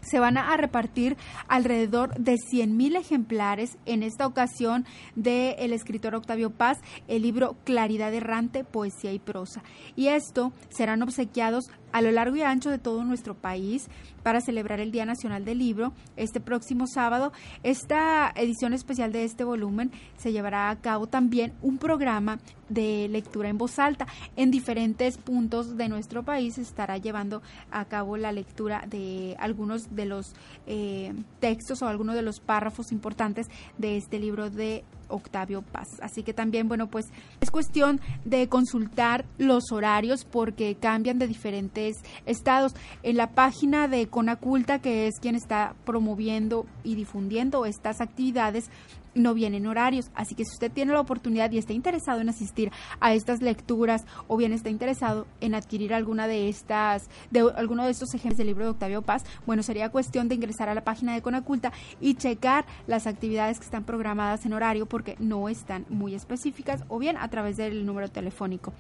se 0.10 0.20
van 0.20 0.38
a 0.38 0.56
repartir 0.58 1.18
alrededor 1.48 2.16
de 2.16 2.34
100.000 2.34 2.98
ejemplares 2.98 3.78
en 3.86 4.04
esta 4.04 4.26
ocasión 4.26 4.86
del 5.16 5.56
el 5.60 5.74
escritor 5.74 6.16
Octavio 6.16 6.50
Paz, 6.50 6.80
el 7.08 7.22
libro 7.22 7.56
Claridad 7.64 8.14
Errante, 8.14 8.64
Poesía 8.64 9.14
y 9.14 9.20
Prosa. 9.20 9.64
Y 9.96 10.08
esto 10.08 10.52
serán 10.70 11.02
obsequiados 11.02 11.70
a 11.92 12.02
lo 12.02 12.12
largo 12.12 12.36
y 12.36 12.42
ancho 12.42 12.70
de 12.70 12.78
todo 12.78 13.04
nuestro 13.04 13.36
país 13.36 13.88
para 14.24 14.42
celebrar 14.42 14.80
el 14.80 14.92
Día 14.92 15.06
Nacional 15.06 15.46
del 15.46 15.60
Libro 15.60 15.94
este 16.18 16.40
próximo 16.40 16.86
sábado. 16.88 17.32
Esta 17.64 18.32
edición 18.36 18.74
especial 18.74 19.12
de 19.12 19.24
este 19.24 19.44
volumen 19.44 19.92
se 20.18 20.32
llevará 20.32 20.70
a 20.70 20.76
cabo 20.82 21.08
también 21.08 21.54
un 21.62 21.78
programa 21.78 22.40
de 22.70 23.08
lectura 23.10 23.50
en 23.50 23.58
voz 23.58 23.80
alta. 23.80 24.08
En 24.36 24.52
diferentes 24.52 25.18
puntos 25.18 25.78
de 25.78 25.90
nuestro 25.90 26.24
país 26.24 26.56
se 26.56 26.62
estará 26.62 26.98
llevando 26.98 27.42
a 27.72 27.86
cabo 27.86 28.18
la 28.18 28.32
lectura 28.32 28.84
de 28.88 29.36
algunos 29.40 29.96
de 29.96 30.06
los 30.06 30.34
eh, 30.68 31.14
textos 31.40 31.82
o 31.82 31.88
algunos 31.88 32.16
de 32.16 32.22
los 32.22 32.40
párrafos 32.40 32.92
importantes 32.92 33.48
de 33.78 33.98
este 33.98 34.20
libro 34.20 34.50
de 34.50 34.84
Octavio 35.10 35.62
Paz. 35.62 35.88
Así 36.02 36.24
que 36.24 36.34
también, 36.34 36.68
bueno, 36.68 36.88
pues 36.88 37.08
es 37.42 37.52
cuestión 37.52 38.00
de 38.26 38.48
consultar 38.48 39.26
los 39.38 39.72
horarios 39.72 40.26
porque 40.26 40.76
cambian 40.76 41.20
de 41.20 41.28
diferentes 41.28 41.98
estados. 42.26 42.74
En 43.04 43.18
la 43.18 43.32
página 43.32 43.88
de 43.88 44.08
Conaculta, 44.08 44.80
que 44.80 45.08
es 45.08 45.20
quien 45.20 45.36
está 45.36 45.76
promoviendo 45.86 46.66
y 46.84 46.96
difundiendo 46.96 47.66
estas 47.66 48.02
actividades, 48.02 48.70
no 49.16 49.34
vienen 49.34 49.68
horarios. 49.68 50.12
Así 50.16 50.36
que 50.36 50.46
si 50.46 50.54
usted 50.54 50.72
tiene 50.72 50.94
la 50.94 51.02
oportunidad 51.02 51.52
y 51.52 51.58
está 51.58 51.74
interesado 51.74 52.22
en 52.22 52.30
asistir 52.30 52.72
a 53.00 53.14
estas 53.14 53.42
lecturas 53.42 54.06
o 54.28 54.38
bien 54.38 54.54
está 54.54 54.70
interesado 54.70 55.28
en 55.42 55.56
adquirir 55.56 55.94
alguna 55.94 56.28
de 56.28 56.50
estas, 56.50 57.10
de 57.32 57.42
alguno 57.56 57.86
de 57.86 57.92
estos 57.92 58.14
ejemplos 58.14 58.38
del 58.38 58.48
libro 58.48 58.66
de 58.66 58.72
Octavio 58.72 59.02
Paz, 59.02 59.24
bueno, 59.46 59.64
sería 59.64 59.90
cuestión 59.90 60.28
de 60.28 60.36
ingresar 60.36 60.70
a 60.70 60.74
la 60.74 60.84
página 60.84 61.14
de 61.14 61.22
Conaculta 61.22 61.72
y 62.00 62.16
checar 62.16 62.66
las 62.88 63.08
actividades 63.08 63.60
que 63.60 63.66
están 63.66 63.84
programadas 63.84 64.46
en 64.46 64.54
horario 64.54 64.86
porque 64.86 65.16
no 65.20 65.50
están 65.50 65.86
muy 65.90 66.16
específicas 66.16 66.84
o 66.88 67.00
bien 67.00 67.18
a 67.18 67.28
través 67.30 67.58
del 67.58 67.86
número 67.86 68.10
telefónico. 68.10 68.74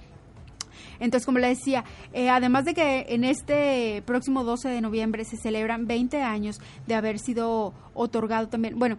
Entonces, 1.00 1.26
como 1.26 1.40
le 1.40 1.48
decía, 1.48 1.84
eh, 2.14 2.30
además 2.30 2.66
de 2.66 2.74
que 2.74 3.06
en 3.10 3.24
este 3.24 4.02
próximo 4.06 4.44
12 4.44 4.70
de 4.70 4.82
noviembre 4.82 5.26
se 5.26 5.38
celebran 5.38 5.88
20 5.88 6.22
años 6.22 6.60
de 6.88 6.96
haber 6.96 7.20
sido 7.20 7.74
otorgado 7.94 8.48
también, 8.48 8.78
bueno, 8.78 8.98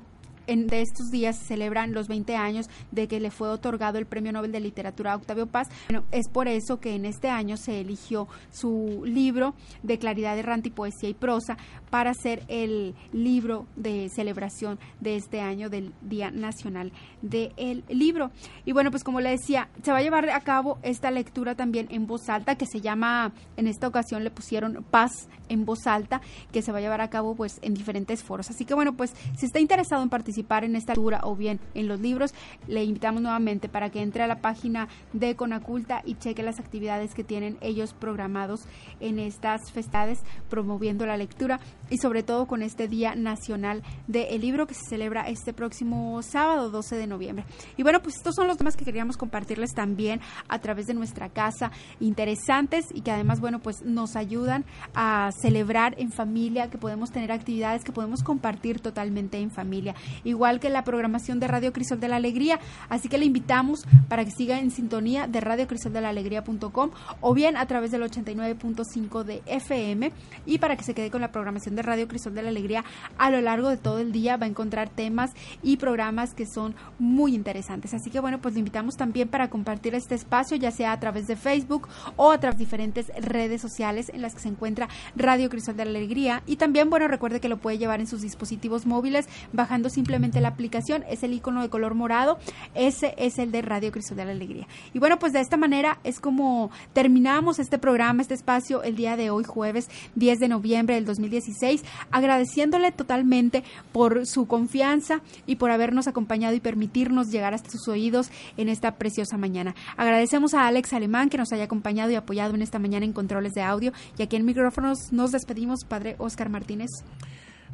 en, 0.51 0.67
de 0.67 0.83
estos 0.83 1.11
días 1.11 1.37
se 1.39 1.47
celebran 1.47 1.93
los 1.93 2.09
20 2.09 2.37
años 2.37 2.69
de 2.91 3.09
que 3.09 3.21
le 3.21 3.31
fue 3.31 3.49
otorgado 3.49 3.99
el 3.99 4.07
Premio 4.07 4.33
Nobel 4.33 4.53
de 4.53 4.61
Literatura 4.61 5.13
a 5.13 5.17
Octavio 5.17 5.47
Paz. 5.47 5.69
Bueno, 5.89 6.05
es 6.11 6.29
por 6.29 6.49
eso 6.49 6.81
que 6.81 6.95
en 6.95 7.05
este 7.05 7.29
año 7.29 7.57
se 7.57 7.81
eligió 7.81 8.29
su 8.51 9.03
libro 9.05 9.55
de 9.83 9.99
Claridad 9.99 10.39
Errante 10.39 10.69
y 10.69 10.73
Poesía 10.73 11.09
y 11.09 11.15
Prosa 11.15 11.57
para 11.91 12.15
ser 12.15 12.43
el 12.49 12.95
libro 13.13 13.67
de 13.77 14.09
celebración 14.15 14.79
de 15.01 15.17
este 15.17 15.41
año 15.41 15.71
del 15.71 15.93
Día 16.03 16.31
Nacional 16.31 16.93
del 17.23 17.85
Libro. 17.89 18.31
Y 18.65 18.73
bueno, 18.73 18.91
pues 18.91 19.05
como 19.05 19.21
le 19.21 19.31
decía, 19.31 19.69
se 19.83 19.93
va 19.93 19.99
a 19.99 20.03
llevar 20.03 20.29
a 20.31 20.41
cabo 20.41 20.79
esta 20.83 21.11
lectura 21.11 21.55
también 21.55 21.87
en 21.91 22.07
voz 22.07 22.29
alta 22.29 22.57
que 22.57 22.67
se 22.67 22.81
llama, 22.81 23.33
en 23.57 23.67
esta 23.67 23.87
ocasión 23.89 24.25
le 24.25 24.31
pusieron 24.31 24.85
Paz 24.91 25.29
en 25.51 25.67
voz 25.67 25.87
alta, 25.87 26.23
que 26.53 26.63
se 26.63 26.73
va 26.73 26.79
a 26.79 26.81
llevar 26.81 27.03
a 27.03 27.11
cabo 27.11 27.35
pues 27.35 27.59
en 27.61 27.75
diferentes 27.75 28.23
foros. 28.23 28.49
Así 28.49 28.65
que 28.65 28.75
bueno, 28.75 28.95
pues 28.95 29.13
si 29.37 29.47
está 29.47 29.61
interesado 29.61 30.03
en 30.03 30.09
participar, 30.09 30.65
en 30.65 30.77
esta 30.77 30.95
lectura 30.95 31.21
o 31.25 31.37
bien 31.37 31.61
en 31.75 31.89
los 31.89 32.01
libros, 32.01 32.33
le 32.67 32.85
invitamos 32.85 33.21
nuevamente 33.21 33.69
para 33.69 33.91
que 33.91 34.01
entre 34.01 34.23
a 34.23 34.27
la 34.27 34.41
página 34.41 34.89
de 35.13 35.37
Conaculta 35.37 36.03
y 36.05 36.15
cheque 36.15 36.43
las 36.43 36.59
actividades 36.59 37.15
que 37.15 37.25
tienen 37.25 37.59
ellos 37.61 37.93
programados 37.93 38.63
en 39.01 39.19
estas 39.19 39.71
festades 39.73 40.21
promoviendo 40.49 41.07
la 41.07 41.17
lectura 41.17 41.61
y 41.91 41.99
sobre 41.99 42.23
todo 42.23 42.47
con 42.47 42.63
este 42.63 42.89
Día 42.89 43.15
Nacional 43.15 43.83
del 44.07 44.41
Libro 44.41 44.67
que 44.67 44.75
se 44.75 44.89
celebra 44.89 45.29
este 45.29 45.53
próximo 45.53 46.23
sábado 46.23 46.71
12 46.71 46.97
de 46.97 47.07
noviembre. 47.07 47.45
Y 47.77 47.83
bueno, 47.83 48.01
pues 48.01 48.17
estos 48.17 48.35
son 48.35 48.47
los 48.47 48.57
temas 48.57 48.77
que 48.77 48.85
queríamos 48.85 49.17
compartirles 49.17 49.73
también 49.75 50.21
a 50.49 50.59
través 50.61 50.87
de 50.87 50.95
nuestra 50.95 51.29
casa, 51.29 51.71
interesantes 51.99 52.87
y 52.93 53.03
que 53.03 53.11
además, 53.11 53.41
bueno, 53.41 53.59
pues 53.61 53.83
nos 53.83 54.17
ayudan 54.17 54.65
a 54.95 55.31
celebrar 55.41 55.95
en 55.99 56.11
familia, 56.13 56.71
que 56.71 56.79
podemos 56.79 57.11
tener 57.11 57.33
actividades 57.33 57.85
que 57.85 57.93
podemos 57.93 58.23
compartir 58.23 58.81
totalmente 58.81 59.39
en 59.39 59.51
familia. 59.51 59.95
Igual 60.25 60.61
que 60.61 60.71
la 60.71 60.85
programación 60.85 61.41
de 61.41 61.49
Radio 61.49 61.73
Crisol 61.73 62.01
de 62.01 62.09
la 62.09 62.17
Alegría. 62.17 62.59
Así 62.89 63.09
que 63.09 63.19
le 63.19 63.27
invitamos 63.27 63.87
para 64.09 64.25
que 64.25 64.31
siga 64.31 64.59
en 64.59 64.71
sintonía 64.71 65.27
de 65.27 65.41
Radio 65.41 65.67
Crisol 65.67 65.93
de 65.93 66.01
la 66.01 66.11
Alegría.com 66.11 66.91
o 67.21 67.35
bien 67.35 67.57
a 67.57 67.67
través 67.67 67.91
del 67.91 68.03
89.5 68.03 69.25
de 69.25 69.43
FM 69.47 70.13
y 70.47 70.59
para 70.59 70.77
que 70.77 70.85
se 70.85 70.95
quede 70.95 71.11
con 71.11 71.21
la 71.21 71.33
programación 71.33 71.77
de 71.77 71.83
Radio 71.83 72.09
Crisol 72.09 72.35
de 72.35 72.43
la 72.43 72.49
Alegría 72.49 72.85
a 73.19 73.31
lo 73.31 73.41
largo 73.41 73.69
de 73.69 73.77
todo 73.77 73.99
el 73.99 74.13
día 74.13 74.37
va 74.37 74.47
a 74.47 74.49
encontrar 74.49 74.89
temas 74.89 75.33
y 75.63 75.77
programas 75.77 76.35
que 76.35 76.47
son 76.47 76.75
muy 76.99 77.35
interesantes. 77.35 77.95
Así 77.95 78.11
que 78.11 78.21
bueno, 78.21 78.41
pues 78.41 78.55
le 78.55 78.61
invitamos 78.61 78.97
también 78.97 79.29
para 79.29 79.49
compartir 79.49 79.95
este 79.95 80.15
espacio, 80.15 80.57
ya 80.57 80.71
sea 80.71 80.93
a 80.93 81.01
través 81.01 81.27
de 81.27 81.37
Facebook 81.37 81.89
o 82.17 82.33
a 82.33 82.39
través 82.39 82.59
de 82.59 82.65
diferentes 82.65 83.11
redes 83.21 83.61
sociales 83.61 84.11
en 84.13 84.23
las 84.23 84.35
que 84.35 84.41
se 84.41 84.49
encuentra 84.49 84.89
Radio 85.17 85.30
Crisol 85.49 85.77
de 85.77 85.85
la 85.85 85.91
Alegría. 85.91 86.43
Y 86.47 86.57
también, 86.57 86.91
bueno, 86.91 87.09
recuerde 87.09 87.41
que 87.41 87.49
lo 87.49 87.59
puede 87.59 87.79
llevar 87.79 88.01
en 88.01 88.07
sus 88.07 88.23
dispositivos 88.23 88.87
móviles 88.87 89.29
bajando 89.53 89.89
simplemente 89.89 90.41
la 90.41 90.49
aplicación, 90.49 91.05
es 91.09 91.23
el 91.23 91.33
icono 91.33 91.63
de 91.63 91.69
color 91.69 91.95
morado, 91.95 92.39
ese 92.75 93.15
es 93.17 93.39
el 93.39 93.53
de 93.53 93.63
Radio 93.63 93.93
Crisol 93.93 94.17
de 94.17 94.25
la 94.25 94.33
Alegría. 94.33 94.67
Y 94.93 94.99
bueno, 94.99 95.19
pues 95.19 95.33
de 95.33 95.41
esta 95.41 95.57
manera 95.57 95.99
es 96.05 96.21
como 96.21 96.71
terminamos 96.93 97.59
este 97.59 97.79
programa, 97.79 98.23
este 98.23 98.35
espacio 98.35 98.83
el 98.83 98.97
día 98.97 99.17
de 99.17 99.31
hoy, 99.31 99.45
jueves 99.45 99.89
10 100.17 100.39
de 100.41 100.49
noviembre 100.49 100.95
del 100.95 101.05
2016, 101.05 101.85
agradeciéndole 102.11 102.93
totalmente 102.93 103.65
por 103.93 104.27
su 104.27 104.47
confianza 104.47 105.21
y 105.47 105.57
por 105.57 105.71
habernos 105.71 106.09
acompañado 106.09 106.55
y 106.55 106.61
permitirnos 106.61 107.31
llegar 107.31 107.55
hasta 107.55 107.71
sus 107.71 107.89
oídos 107.89 108.31
en 108.57 108.69
esta 108.69 108.97
preciosa 108.97 109.37
mañana. 109.37 109.75
Agradecemos 109.97 110.55
a 110.55 110.67
Alex 110.67 110.93
Alemán 110.93 111.29
que 111.29 111.39
nos 111.39 111.53
haya 111.53 111.65
acompañado 111.65 112.11
y 112.11 112.15
apoyado 112.15 112.55
en 112.55 112.63
esta 112.63 112.79
mañana 112.79 113.05
en 113.05 113.13
controles 113.13 113.53
de 113.53 113.63
audio 113.63 113.93
y 114.19 114.23
aquí 114.23 114.37
en 114.37 114.45
micrófonos 114.45 115.13
nos 115.21 115.33
despedimos, 115.33 115.85
Padre 115.85 116.17
Oscar 116.19 116.49
Martínez. 116.49 116.91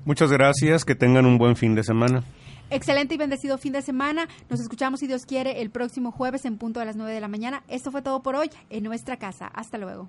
Muchas 0.04 0.30
gracias, 0.30 0.84
que 0.84 0.94
tengan 0.94 1.26
un 1.26 1.38
buen 1.38 1.56
fin 1.56 1.74
de 1.74 1.82
semana. 1.82 2.24
Excelente 2.70 3.14
y 3.14 3.18
bendecido 3.18 3.58
fin 3.58 3.72
de 3.72 3.82
semana. 3.82 4.28
Nos 4.50 4.60
escuchamos, 4.60 5.00
si 5.00 5.06
Dios 5.06 5.24
quiere, 5.24 5.62
el 5.62 5.70
próximo 5.70 6.10
jueves 6.10 6.44
en 6.44 6.58
punto 6.58 6.80
a 6.80 6.84
las 6.84 6.96
9 6.96 7.12
de 7.12 7.20
la 7.20 7.28
mañana. 7.28 7.62
Esto 7.68 7.92
fue 7.92 8.02
todo 8.02 8.22
por 8.22 8.34
hoy 8.34 8.50
en 8.70 8.82
nuestra 8.82 9.16
casa. 9.16 9.46
Hasta 9.46 9.78
luego. 9.78 10.08